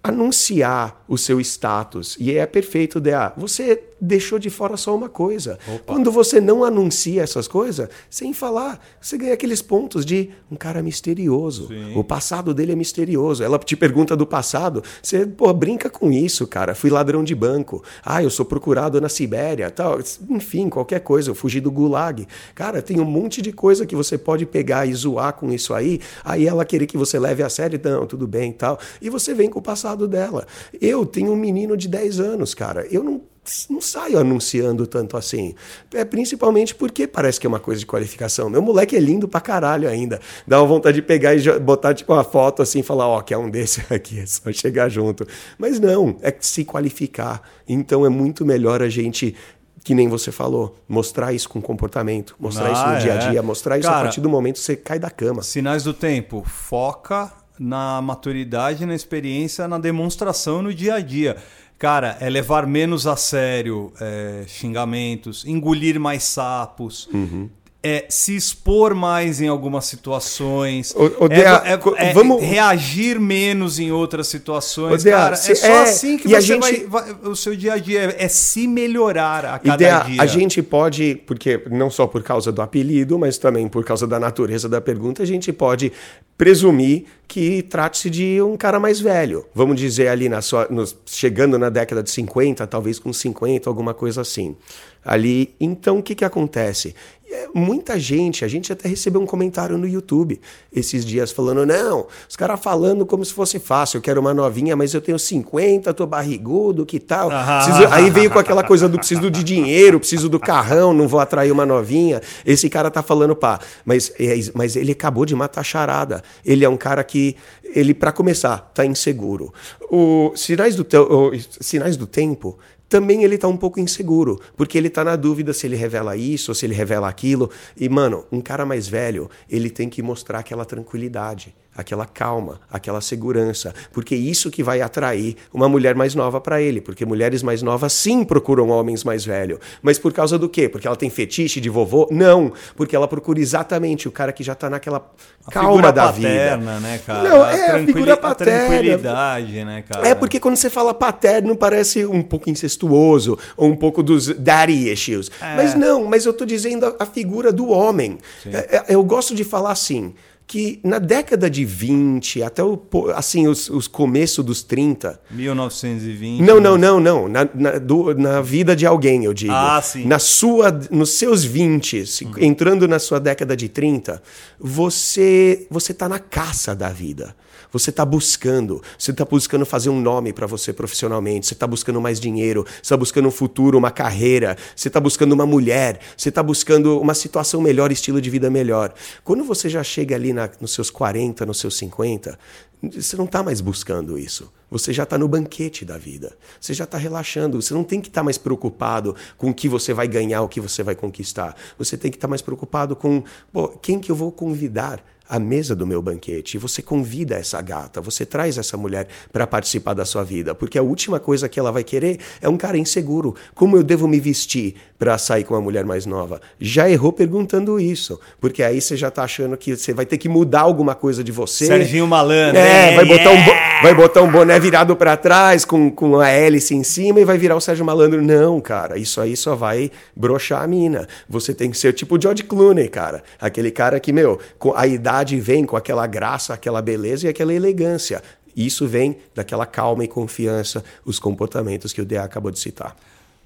anunciar 0.02 1.04
o 1.08 1.18
seu 1.18 1.40
status, 1.40 2.16
e 2.18 2.36
é 2.36 2.46
perfeito, 2.46 3.00
DA, 3.00 3.32
você 3.36 3.82
deixou 4.00 4.38
de 4.38 4.48
fora 4.48 4.76
só 4.76 4.94
uma 4.94 5.08
coisa. 5.08 5.58
Opa. 5.66 5.94
Quando 5.94 6.10
você 6.10 6.40
não 6.40 6.64
anuncia 6.64 7.22
essas 7.22 7.46
coisas, 7.46 7.88
sem 8.08 8.32
falar, 8.32 8.80
você 9.00 9.18
ganha 9.18 9.34
aqueles 9.34 9.60
pontos 9.60 10.04
de 10.04 10.30
um 10.50 10.56
cara 10.56 10.82
misterioso. 10.82 11.68
Sim. 11.68 11.94
O 11.96 12.02
passado 12.02 12.54
dele 12.54 12.72
é 12.72 12.76
misterioso. 12.76 13.42
Ela 13.42 13.58
te 13.58 13.76
pergunta 13.76 14.16
do 14.16 14.26
passado, 14.26 14.82
você 15.02 15.26
pô, 15.26 15.52
brinca 15.52 15.90
com 15.90 16.10
isso, 16.10 16.46
cara. 16.46 16.74
Fui 16.74 16.90
ladrão 16.90 17.22
de 17.22 17.34
banco. 17.34 17.82
Ah, 18.04 18.22
eu 18.22 18.30
sou 18.30 18.44
procurado 18.44 19.00
na 19.00 19.08
Sibéria, 19.08 19.70
tal. 19.70 19.98
Enfim, 20.28 20.68
qualquer 20.68 21.00
coisa. 21.00 21.30
Eu 21.30 21.34
fugi 21.34 21.60
do 21.60 21.70
Gulag. 21.70 22.26
Cara, 22.54 22.80
tem 22.80 23.00
um 23.00 23.04
monte 23.04 23.42
de 23.42 23.52
coisa 23.52 23.84
que 23.84 23.94
você 23.94 24.16
pode 24.16 24.46
pegar 24.46 24.86
e 24.86 24.94
zoar 24.94 25.34
com 25.34 25.52
isso 25.52 25.74
aí. 25.74 26.00
Aí 26.24 26.46
ela 26.46 26.64
querer 26.64 26.86
que 26.86 26.96
você 26.96 27.18
leve 27.18 27.42
a 27.42 27.48
sério, 27.48 27.80
não, 27.82 28.06
tudo 28.06 28.26
bem, 28.26 28.52
tal. 28.52 28.78
E 29.00 29.10
você 29.10 29.34
vem 29.34 29.48
com 29.48 29.58
o 29.58 29.62
passado 29.62 30.08
dela. 30.08 30.46
Eu 30.80 31.04
tenho 31.04 31.32
um 31.32 31.36
menino 31.36 31.76
de 31.76 31.88
10 31.88 32.20
anos, 32.20 32.54
cara. 32.54 32.86
Eu 32.90 33.02
não 33.02 33.20
não 33.68 33.80
saio 33.80 34.18
anunciando 34.18 34.86
tanto 34.86 35.16
assim. 35.16 35.54
É 35.92 36.04
principalmente 36.04 36.74
porque 36.74 37.06
parece 37.06 37.40
que 37.40 37.46
é 37.46 37.48
uma 37.48 37.58
coisa 37.58 37.80
de 37.80 37.86
qualificação. 37.86 38.50
Meu 38.50 38.62
moleque 38.62 38.94
é 38.94 39.00
lindo 39.00 39.26
pra 39.26 39.40
caralho 39.40 39.88
ainda. 39.88 40.20
Dá 40.46 40.60
uma 40.60 40.68
vontade 40.68 40.96
de 40.96 41.02
pegar 41.02 41.34
e 41.34 41.58
botar 41.58 41.94
tipo 41.94 42.12
uma 42.12 42.24
foto 42.24 42.62
assim 42.62 42.80
e 42.80 42.82
falar, 42.82 43.08
ó, 43.08 43.18
oh, 43.18 43.22
que 43.22 43.34
é 43.34 43.38
um 43.38 43.48
desse 43.50 43.82
aqui, 43.92 44.20
é 44.20 44.26
só 44.26 44.52
chegar 44.52 44.88
junto. 44.88 45.26
Mas 45.58 45.80
não, 45.80 46.16
é 46.22 46.34
se 46.38 46.64
qualificar. 46.64 47.42
Então 47.68 48.04
é 48.04 48.08
muito 48.08 48.44
melhor 48.44 48.82
a 48.82 48.88
gente 48.88 49.34
que 49.82 49.94
nem 49.94 50.08
você 50.08 50.30
falou, 50.30 50.76
mostrar 50.86 51.32
isso 51.32 51.48
com 51.48 51.60
comportamento, 51.60 52.36
mostrar 52.38 52.68
ah, 52.68 52.72
isso 52.72 52.86
no 52.86 52.98
dia 52.98 53.12
a 53.12 53.16
é. 53.16 53.30
dia, 53.30 53.42
mostrar 53.42 53.78
isso 53.78 53.88
Cara, 53.88 54.00
a 54.00 54.02
partir 54.02 54.20
do 54.20 54.28
momento 54.28 54.56
que 54.56 54.60
você 54.60 54.76
cai 54.76 54.98
da 54.98 55.10
cama. 55.10 55.42
Sinais 55.42 55.84
do 55.84 55.94
tempo, 55.94 56.44
foca 56.46 57.32
na 57.58 58.00
maturidade, 58.02 58.84
na 58.84 58.94
experiência, 58.94 59.66
na 59.66 59.78
demonstração 59.78 60.62
no 60.62 60.72
dia 60.72 60.94
a 60.94 61.00
dia. 61.00 61.36
Cara, 61.80 62.18
é 62.20 62.28
levar 62.28 62.66
menos 62.66 63.06
a 63.06 63.16
sério 63.16 63.90
é, 63.98 64.44
xingamentos, 64.46 65.46
engolir 65.46 65.98
mais 65.98 66.22
sapos, 66.24 67.06
uhum 67.06 67.48
é, 67.82 68.04
se 68.10 68.36
expor 68.36 68.94
mais 68.94 69.40
em 69.40 69.48
algumas 69.48 69.86
situações, 69.86 70.94
o, 70.94 71.24
o 71.24 71.32
é, 71.32 71.72
é, 71.72 72.08
é, 72.08 72.12
vamos... 72.12 72.42
reagir 72.42 73.18
menos 73.18 73.78
em 73.78 73.90
outras 73.90 74.28
situações. 74.28 75.02
Dea, 75.02 75.16
cara, 75.16 75.34
é 75.34 75.54
só 75.54 75.66
é, 75.66 75.82
assim 75.82 76.18
que 76.18 76.28
você 76.28 76.40
gente... 76.42 76.60
vai, 76.60 76.84
vai, 76.86 77.16
O 77.24 77.34
seu 77.34 77.56
dia 77.56 77.74
a 77.74 77.78
dia 77.78 78.14
é, 78.18 78.28
se 78.28 78.66
melhorar 78.68 79.46
a 79.46 79.58
cada 79.58 79.76
Dea, 79.78 80.00
dia. 80.00 80.22
A 80.22 80.26
gente 80.26 80.62
pode, 80.62 81.22
porque 81.26 81.62
não 81.70 81.90
só 81.90 82.06
por 82.06 82.22
causa 82.22 82.52
do 82.52 82.60
apelido, 82.60 83.18
mas 83.18 83.38
também 83.38 83.66
por 83.66 83.82
causa 83.82 84.06
da 84.06 84.20
natureza 84.20 84.68
da 84.68 84.80
pergunta, 84.80 85.22
a 85.22 85.26
gente 85.26 85.50
pode 85.50 85.90
presumir 86.36 87.04
que 87.28 87.62
trate-se 87.62 88.10
de 88.10 88.42
um 88.42 88.56
cara 88.56 88.80
mais 88.80 89.00
velho. 89.00 89.46
Vamos 89.54 89.76
dizer 89.76 90.08
ali, 90.08 90.28
na 90.28 90.42
sua, 90.42 90.66
no, 90.70 90.84
chegando 91.06 91.58
na 91.58 91.70
década 91.70 92.02
de 92.02 92.10
50, 92.10 92.66
talvez 92.66 92.98
com 92.98 93.12
50, 93.12 93.70
alguma 93.70 93.94
coisa 93.94 94.20
assim. 94.20 94.56
Ali, 95.04 95.54
então 95.58 95.98
o 95.98 96.02
que, 96.02 96.14
que 96.14 96.24
acontece? 96.24 96.94
É, 97.32 97.46
muita 97.54 97.96
gente, 97.96 98.44
a 98.44 98.48
gente 98.48 98.72
até 98.72 98.88
recebeu 98.88 99.20
um 99.20 99.26
comentário 99.26 99.78
no 99.78 99.86
YouTube 99.86 100.40
esses 100.72 101.04
dias 101.04 101.30
falando: 101.30 101.64
não, 101.64 102.08
os 102.28 102.34
caras 102.34 102.58
falando 102.58 103.06
como 103.06 103.24
se 103.24 103.32
fosse 103.32 103.60
fácil, 103.60 103.98
eu 103.98 104.02
quero 104.02 104.20
uma 104.20 104.34
novinha, 104.34 104.74
mas 104.74 104.92
eu 104.94 105.00
tenho 105.00 105.16
50, 105.16 105.94
tô 105.94 106.06
barrigudo, 106.06 106.84
que 106.84 106.98
tal? 106.98 107.28
Preciso... 107.28 107.86
Aí 107.92 108.10
veio 108.10 108.30
com 108.30 108.38
aquela 108.40 108.64
coisa 108.64 108.88
do 108.88 108.98
preciso 108.98 109.30
de 109.30 109.44
dinheiro, 109.44 110.00
preciso 110.00 110.28
do 110.28 110.40
carrão, 110.40 110.92
não 110.92 111.06
vou 111.06 111.20
atrair 111.20 111.52
uma 111.52 111.64
novinha. 111.64 112.20
Esse 112.44 112.68
cara 112.68 112.90
tá 112.90 113.00
falando, 113.00 113.36
pá, 113.36 113.60
mas, 113.84 114.12
é, 114.18 114.34
mas 114.52 114.74
ele 114.74 114.90
acabou 114.90 115.24
de 115.24 115.36
matar 115.36 115.60
a 115.60 115.64
charada. 115.64 116.24
Ele 116.44 116.64
é 116.64 116.68
um 116.68 116.76
cara 116.76 117.04
que, 117.04 117.36
ele, 117.62 117.94
para 117.94 118.10
começar, 118.10 118.58
tá 118.74 118.84
inseguro. 118.84 119.54
O 119.88 120.32
Sinais 120.34 120.74
do, 120.74 120.82
te... 120.82 120.96
o 120.96 121.30
Sinais 121.60 121.96
do 121.96 122.08
Tempo 122.08 122.58
também 122.90 123.22
ele 123.22 123.38
tá 123.38 123.46
um 123.46 123.56
pouco 123.56 123.78
inseguro, 123.78 124.40
porque 124.56 124.76
ele 124.76 124.90
tá 124.90 125.04
na 125.04 125.14
dúvida 125.14 125.52
se 125.52 125.64
ele 125.64 125.76
revela 125.76 126.16
isso 126.16 126.50
ou 126.50 126.54
se 126.56 126.66
ele 126.66 126.74
revela 126.74 127.08
aquilo. 127.08 127.48
E, 127.76 127.88
mano, 127.88 128.26
um 128.32 128.40
cara 128.40 128.66
mais 128.66 128.88
velho, 128.88 129.30
ele 129.48 129.70
tem 129.70 129.88
que 129.88 130.02
mostrar 130.02 130.40
aquela 130.40 130.64
tranquilidade 130.64 131.54
aquela 131.76 132.06
calma, 132.06 132.60
aquela 132.70 133.00
segurança, 133.00 133.74
porque 133.92 134.14
isso 134.14 134.50
que 134.50 134.62
vai 134.62 134.80
atrair 134.80 135.36
uma 135.52 135.68
mulher 135.68 135.94
mais 135.94 136.14
nova 136.14 136.40
para 136.40 136.60
ele, 136.60 136.80
porque 136.80 137.06
mulheres 137.06 137.42
mais 137.42 137.62
novas 137.62 137.92
sim 137.92 138.24
procuram 138.24 138.68
homens 138.68 139.04
mais 139.04 139.24
velhos. 139.24 139.58
Mas 139.82 139.98
por 139.98 140.12
causa 140.12 140.38
do 140.38 140.48
quê? 140.48 140.68
Porque 140.68 140.86
ela 140.86 140.96
tem 140.96 141.08
fetiche 141.08 141.60
de 141.60 141.70
vovô? 141.70 142.08
Não, 142.10 142.52
porque 142.76 142.94
ela 142.94 143.08
procura 143.08 143.40
exatamente 143.40 144.08
o 144.08 144.12
cara 144.12 144.32
que 144.32 144.42
já 144.42 144.54
tá 144.54 144.68
naquela 144.68 145.10
a 145.46 145.50
calma 145.50 145.92
da 145.92 146.06
paterna, 146.06 146.74
vida. 146.76 146.80
né, 146.80 147.00
cara? 147.06 147.28
Não, 147.28 147.42
a 147.42 147.56
é 147.56 147.70
a 147.70 147.84
figura 147.84 148.16
paterna. 148.16 148.52
A 148.52 148.68
tranquilidade, 148.68 149.64
né, 149.64 149.84
cara? 149.88 150.08
É 150.08 150.14
porque 150.14 150.38
quando 150.38 150.56
você 150.56 150.68
fala 150.68 150.92
paterno 150.92 151.56
parece 151.56 152.04
um 152.04 152.22
pouco 152.22 152.50
incestuoso 152.50 153.38
ou 153.56 153.68
um 153.68 153.76
pouco 153.76 154.02
dos 154.02 154.28
daddy 154.28 154.90
issues. 154.90 155.30
É. 155.40 155.56
Mas 155.56 155.74
não, 155.74 156.04
mas 156.04 156.26
eu 156.26 156.32
tô 156.32 156.44
dizendo 156.44 156.94
a, 156.98 157.06
figura 157.06 157.52
do 157.52 157.68
homem. 157.68 158.18
É, 158.46 158.76
é, 158.76 158.84
eu 158.88 159.02
gosto 159.02 159.34
de 159.34 159.44
falar 159.44 159.72
assim, 159.72 160.14
que 160.50 160.80
na 160.82 160.98
década 160.98 161.48
de 161.48 161.64
20, 161.64 162.42
até 162.42 162.60
o, 162.60 162.76
assim, 163.14 163.46
os, 163.46 163.70
os 163.70 163.86
começos 163.86 164.44
dos 164.44 164.64
30. 164.64 165.20
1920. 165.30 166.42
Não, 166.42 166.58
não, 166.58 166.76
não, 166.76 166.98
não. 166.98 167.28
Na, 167.28 167.48
na, 167.54 167.78
do, 167.78 168.12
na 168.16 168.40
vida 168.40 168.74
de 168.74 168.84
alguém, 168.84 169.24
eu 169.24 169.32
digo. 169.32 169.52
Ah, 169.52 169.80
sim. 169.80 170.04
Na 170.04 170.18
sua, 170.18 170.72
nos 170.90 171.10
seus 171.10 171.44
20, 171.44 171.98
uhum. 172.24 172.32
entrando 172.38 172.88
na 172.88 172.98
sua 172.98 173.20
década 173.20 173.56
de 173.56 173.68
30, 173.68 174.20
você, 174.58 175.68
você 175.70 175.94
tá 175.94 176.08
na 176.08 176.18
caça 176.18 176.74
da 176.74 176.88
vida. 176.88 177.32
Você 177.72 177.90
está 177.90 178.04
buscando, 178.04 178.82
você 178.98 179.10
está 179.10 179.24
buscando 179.24 179.64
fazer 179.64 179.90
um 179.90 180.00
nome 180.00 180.32
para 180.32 180.46
você 180.46 180.72
profissionalmente, 180.72 181.46
você 181.46 181.54
está 181.54 181.66
buscando 181.66 182.00
mais 182.00 182.18
dinheiro, 182.18 182.64
você 182.64 182.80
está 182.80 182.96
buscando 182.96 183.28
um 183.28 183.30
futuro, 183.30 183.78
uma 183.78 183.90
carreira, 183.90 184.56
você 184.74 184.88
está 184.88 185.00
buscando 185.00 185.32
uma 185.32 185.46
mulher, 185.46 186.00
você 186.16 186.28
está 186.28 186.42
buscando 186.42 187.00
uma 187.00 187.14
situação 187.14 187.60
melhor, 187.60 187.92
estilo 187.92 188.20
de 188.20 188.30
vida 188.30 188.50
melhor. 188.50 188.92
Quando 189.24 189.44
você 189.44 189.68
já 189.68 189.82
chega 189.82 190.14
ali 190.14 190.32
na, 190.32 190.50
nos 190.60 190.72
seus 190.72 190.90
40, 190.90 191.46
nos 191.46 191.58
seus 191.58 191.76
50, 191.76 192.38
você 192.82 193.14
não 193.16 193.26
está 193.26 193.42
mais 193.42 193.60
buscando 193.60 194.18
isso. 194.18 194.50
Você 194.70 194.92
já 194.92 195.02
está 195.02 195.18
no 195.18 195.28
banquete 195.28 195.84
da 195.84 195.98
vida. 195.98 196.34
Você 196.58 196.72
já 196.72 196.84
está 196.84 196.96
relaxando. 196.96 197.60
Você 197.60 197.74
não 197.74 197.84
tem 197.84 198.00
que 198.00 198.08
estar 198.08 198.20
tá 198.20 198.24
mais 198.24 198.38
preocupado 198.38 199.14
com 199.36 199.50
o 199.50 199.54
que 199.54 199.68
você 199.68 199.92
vai 199.92 200.08
ganhar, 200.08 200.40
o 200.42 200.48
que 200.48 200.60
você 200.60 200.82
vai 200.82 200.94
conquistar. 200.94 201.54
Você 201.76 201.98
tem 201.98 202.10
que 202.10 202.16
estar 202.16 202.26
tá 202.26 202.30
mais 202.30 202.40
preocupado 202.40 202.96
com 202.96 203.22
pô, 203.52 203.68
quem 203.68 203.98
que 203.98 204.10
eu 204.10 204.16
vou 204.16 204.32
convidar 204.32 205.04
à 205.30 205.38
mesa 205.38 205.76
do 205.76 205.86
meu 205.86 206.02
banquete. 206.02 206.58
Você 206.58 206.82
convida 206.82 207.36
essa 207.36 207.62
gata, 207.62 208.00
você 208.00 208.26
traz 208.26 208.58
essa 208.58 208.76
mulher 208.76 209.06
para 209.32 209.46
participar 209.46 209.94
da 209.94 210.04
sua 210.04 210.24
vida, 210.24 210.56
porque 210.56 210.76
a 210.76 210.82
última 210.82 211.20
coisa 211.20 211.48
que 211.48 211.60
ela 211.60 211.70
vai 211.70 211.84
querer 211.84 212.18
é 212.42 212.48
um 212.48 212.56
cara 212.56 212.76
inseguro. 212.76 213.36
Como 213.54 213.76
eu 213.76 213.84
devo 213.84 214.08
me 214.08 214.18
vestir 214.18 214.74
para 214.98 215.16
sair 215.16 215.44
com 215.44 215.54
uma 215.54 215.60
mulher 215.60 215.84
mais 215.84 216.04
nova? 216.04 216.40
Já 216.60 216.90
errou 216.90 217.12
perguntando 217.12 217.78
isso, 217.78 218.18
porque 218.40 218.60
aí 218.60 218.80
você 218.80 218.96
já 218.96 219.06
está 219.06 219.22
achando 219.22 219.56
que 219.56 219.76
você 219.76 219.94
vai 219.94 220.04
ter 220.04 220.18
que 220.18 220.28
mudar 220.28 220.62
alguma 220.62 220.96
coisa 220.96 221.22
de 221.22 221.30
você. 221.30 221.66
Serginho 221.66 222.08
Malandro. 222.08 222.58
É, 222.58 222.96
vai 222.96 223.04
botar, 223.04 223.30
um, 223.30 223.82
vai 223.82 223.94
botar 223.94 224.22
um 224.22 224.32
boné 224.32 224.58
virado 224.58 224.96
para 224.96 225.16
trás 225.16 225.64
com, 225.64 225.88
com 225.92 226.18
a 226.18 226.28
hélice 226.28 226.74
em 226.74 226.82
cima 226.82 227.20
e 227.20 227.24
vai 227.24 227.38
virar 227.38 227.54
o 227.54 227.60
Sérgio 227.60 227.84
Malandro. 227.84 228.20
Não, 228.20 228.60
cara, 228.60 228.98
isso 228.98 229.20
aí 229.20 229.36
só 229.36 229.54
vai 229.54 229.92
broxar 230.16 230.62
a 230.62 230.66
mina. 230.66 231.06
Você 231.28 231.54
tem 231.54 231.70
que 231.70 231.78
ser 231.78 231.92
tipo 231.92 232.16
o 232.16 232.20
George 232.20 232.42
Clooney, 232.42 232.88
cara. 232.88 233.22
Aquele 233.40 233.70
cara 233.70 234.00
que, 234.00 234.12
meu, 234.12 234.40
com 234.58 234.74
a 234.74 234.86
idade 234.88 235.19
vem 235.24 235.64
com 235.64 235.76
aquela 235.76 236.06
graça, 236.06 236.54
aquela 236.54 236.80
beleza 236.80 237.26
e 237.26 237.30
aquela 237.30 237.52
elegância. 237.52 238.22
Isso 238.56 238.86
vem 238.86 239.16
daquela 239.34 239.66
calma 239.66 240.04
e 240.04 240.08
confiança, 240.08 240.84
os 241.04 241.18
comportamentos 241.18 241.92
que 241.92 242.00
o 242.00 242.04
DA 242.04 242.24
acabou 242.24 242.50
de 242.50 242.58
citar. 242.58 242.96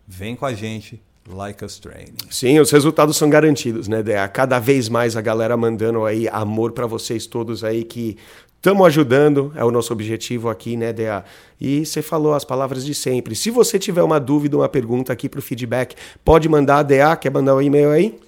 Vem 0.07 0.35
com 0.35 0.45
a 0.45 0.53
gente, 0.53 1.01
Like 1.27 1.63
Us 1.63 1.79
Training. 1.79 2.15
Sim, 2.29 2.59
os 2.59 2.69
resultados 2.71 3.15
são 3.15 3.29
garantidos, 3.29 3.87
né, 3.87 4.03
Dea? 4.03 4.27
Cada 4.27 4.59
vez 4.59 4.89
mais 4.89 5.15
a 5.15 5.21
galera 5.21 5.55
mandando 5.55 6.03
aí 6.03 6.27
amor 6.27 6.73
para 6.73 6.85
vocês 6.85 7.25
todos 7.25 7.63
aí 7.63 7.83
que 7.83 8.17
estamos 8.61 8.85
ajudando, 8.85 9.51
é 9.55 9.65
o 9.65 9.71
nosso 9.71 9.91
objetivo 9.91 10.47
aqui, 10.47 10.77
né, 10.77 10.93
Dea? 10.93 11.25
E 11.59 11.83
você 11.83 12.03
falou 12.03 12.35
as 12.35 12.45
palavras 12.45 12.85
de 12.85 12.93
sempre. 12.93 13.35
Se 13.35 13.49
você 13.49 13.79
tiver 13.79 14.03
uma 14.03 14.19
dúvida, 14.19 14.55
uma 14.55 14.69
pergunta 14.69 15.11
aqui 15.11 15.27
para 15.27 15.39
o 15.39 15.41
feedback, 15.41 15.95
pode 16.23 16.47
mandar, 16.47 16.83
Dea, 16.83 17.15
quer 17.15 17.31
mandar 17.31 17.55
um 17.55 17.61
e-mail 17.61 17.89
aí? 17.89 18.19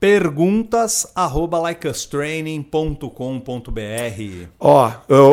perguntas 0.00 1.06
arroba 1.14 1.60
likeustraining.com.br 1.60 4.48
Ó, 4.58 4.90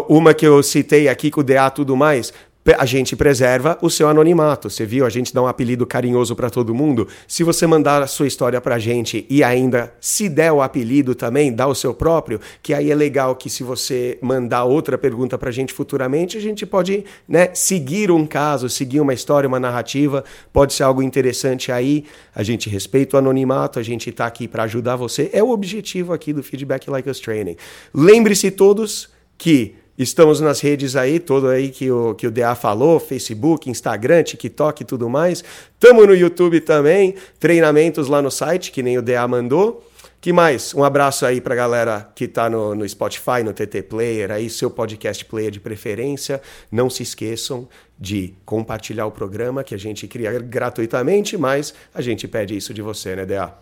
uma 0.07 0.31
que 0.31 0.45
eu 0.45 0.61
citei 0.61 1.07
aqui 1.07 1.31
com 1.31 1.41
o 1.41 1.43
DA 1.43 1.71
tudo 1.71 1.97
mais, 1.97 2.31
a 2.77 2.85
gente 2.85 3.15
preserva 3.15 3.77
o 3.81 3.89
seu 3.89 4.07
anonimato. 4.07 4.69
Você 4.69 4.85
viu? 4.85 5.05
A 5.05 5.09
gente 5.09 5.33
dá 5.33 5.41
um 5.41 5.47
apelido 5.47 5.85
carinhoso 5.85 6.35
para 6.35 6.49
todo 6.49 6.75
mundo. 6.75 7.07
Se 7.27 7.43
você 7.43 7.65
mandar 7.65 8.01
a 8.01 8.07
sua 8.07 8.27
história 8.27 8.59
para 8.59 8.75
a 8.75 8.79
gente 8.79 9.25
e 9.29 9.43
ainda 9.43 9.93
se 9.99 10.27
der 10.27 10.51
o 10.51 10.61
apelido 10.61 11.15
também, 11.15 11.53
dá 11.53 11.67
o 11.67 11.73
seu 11.73 11.93
próprio, 11.93 12.39
que 12.61 12.73
aí 12.73 12.91
é 12.91 12.95
legal 12.95 13.35
que 13.35 13.49
se 13.49 13.63
você 13.63 14.19
mandar 14.21 14.65
outra 14.65 14.97
pergunta 14.97 15.37
para 15.37 15.49
a 15.49 15.51
gente 15.51 15.73
futuramente, 15.73 16.37
a 16.37 16.41
gente 16.41 16.65
pode 16.65 17.05
né, 17.27 17.49
seguir 17.53 18.11
um 18.11 18.25
caso, 18.25 18.69
seguir 18.69 18.99
uma 18.99 19.13
história, 19.13 19.47
uma 19.47 19.59
narrativa. 19.59 20.23
Pode 20.51 20.73
ser 20.73 20.83
algo 20.83 21.01
interessante 21.01 21.71
aí. 21.71 22.05
A 22.35 22.43
gente 22.43 22.69
respeita 22.69 23.15
o 23.15 23.19
anonimato, 23.19 23.79
a 23.79 23.83
gente 23.83 24.09
está 24.09 24.27
aqui 24.27 24.47
para 24.47 24.63
ajudar 24.63 24.95
você. 24.95 25.29
É 25.33 25.41
o 25.41 25.49
objetivo 25.49 26.13
aqui 26.13 26.33
do 26.33 26.43
Feedback 26.43 26.89
Like 26.89 27.09
Us 27.09 27.19
Training. 27.19 27.55
Lembre-se 27.93 28.51
todos 28.51 29.09
que 29.37 29.75
Estamos 29.99 30.39
nas 30.39 30.61
redes 30.61 30.95
aí, 30.95 31.19
todo 31.19 31.49
aí 31.49 31.71
que 31.71 31.91
o, 31.91 32.15
que 32.15 32.25
o 32.25 32.31
DA 32.31 32.55
falou, 32.55 33.01
Facebook, 33.01 33.69
Instagram, 33.69 34.23
TikTok 34.23 34.81
e 34.81 34.85
tudo 34.85 35.09
mais. 35.09 35.43
Estamos 35.73 36.07
no 36.07 36.15
YouTube 36.15 36.61
também, 36.61 37.15
treinamentos 37.37 38.07
lá 38.07 38.21
no 38.21 38.31
site, 38.31 38.71
que 38.71 38.81
nem 38.81 38.97
o 38.97 39.01
DA 39.01 39.27
mandou. 39.27 39.85
Que 40.21 40.31
mais? 40.31 40.73
Um 40.73 40.85
abraço 40.85 41.25
aí 41.25 41.41
pra 41.41 41.53
galera 41.53 42.09
que 42.15 42.29
tá 42.29 42.49
no, 42.49 42.73
no 42.73 42.87
Spotify, 42.87 43.43
no 43.43 43.51
TT 43.51 43.83
Player, 43.83 44.31
aí 44.31 44.49
seu 44.49 44.71
podcast 44.71 45.25
player 45.25 45.51
de 45.51 45.59
preferência. 45.59 46.41
Não 46.71 46.89
se 46.89 47.03
esqueçam 47.03 47.67
de 47.99 48.33
compartilhar 48.45 49.05
o 49.05 49.11
programa 49.11 49.65
que 49.65 49.75
a 49.75 49.77
gente 49.77 50.07
cria 50.07 50.31
gratuitamente, 50.39 51.37
mas 51.37 51.73
a 51.93 52.01
gente 52.01 52.25
pede 52.25 52.55
isso 52.55 52.73
de 52.73 52.81
você, 52.81 53.17
né, 53.17 53.25
DA? 53.25 53.53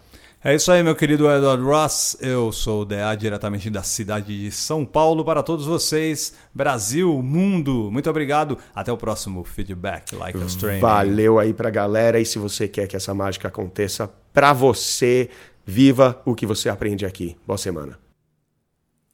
É 0.43 0.53
isso 0.53 0.71
aí, 0.71 0.83
meu 0.83 0.95
querido 0.95 1.27
Edward 1.27 1.63
Ross. 1.63 2.15
Eu 2.21 2.51
sou 2.51 2.83
o 2.83 2.85
DA 2.85 3.15
diretamente 3.15 3.71
da 3.71 3.81
cidade 3.81 4.43
de 4.43 4.51
São 4.51 4.85
Paulo 4.85 5.25
para 5.25 5.41
todos 5.41 5.65
vocês, 5.65 6.35
Brasil, 6.53 7.23
mundo. 7.23 7.89
Muito 7.91 8.07
obrigado. 8.07 8.55
Até 8.73 8.91
o 8.91 8.97
próximo 8.97 9.43
feedback, 9.43 10.15
like 10.15 10.37
us 10.37 10.55
training. 10.55 10.79
Valeu 10.79 11.39
aí 11.39 11.55
pra 11.55 11.71
galera. 11.71 12.19
E 12.19 12.25
se 12.25 12.37
você 12.37 12.67
quer 12.67 12.87
que 12.87 12.95
essa 12.95 13.15
mágica 13.15 13.47
aconteça 13.47 14.07
para 14.31 14.53
você, 14.53 15.27
viva 15.65 16.21
o 16.23 16.35
que 16.35 16.45
você 16.45 16.69
aprende 16.69 17.03
aqui. 17.03 17.35
Boa 17.45 17.57
semana. 17.57 17.97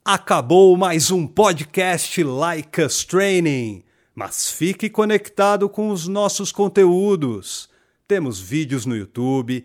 Acabou 0.04 0.76
mais 0.76 1.10
um 1.10 1.26
podcast 1.26 2.22
Like 2.22 2.82
Us 2.82 3.02
Training. 3.02 3.82
Mas 4.14 4.50
fique 4.50 4.90
conectado 4.90 5.70
com 5.70 5.88
os 5.88 6.06
nossos 6.06 6.52
conteúdos. 6.52 7.70
Temos 8.06 8.38
vídeos 8.38 8.84
no 8.84 8.94
YouTube 8.94 9.64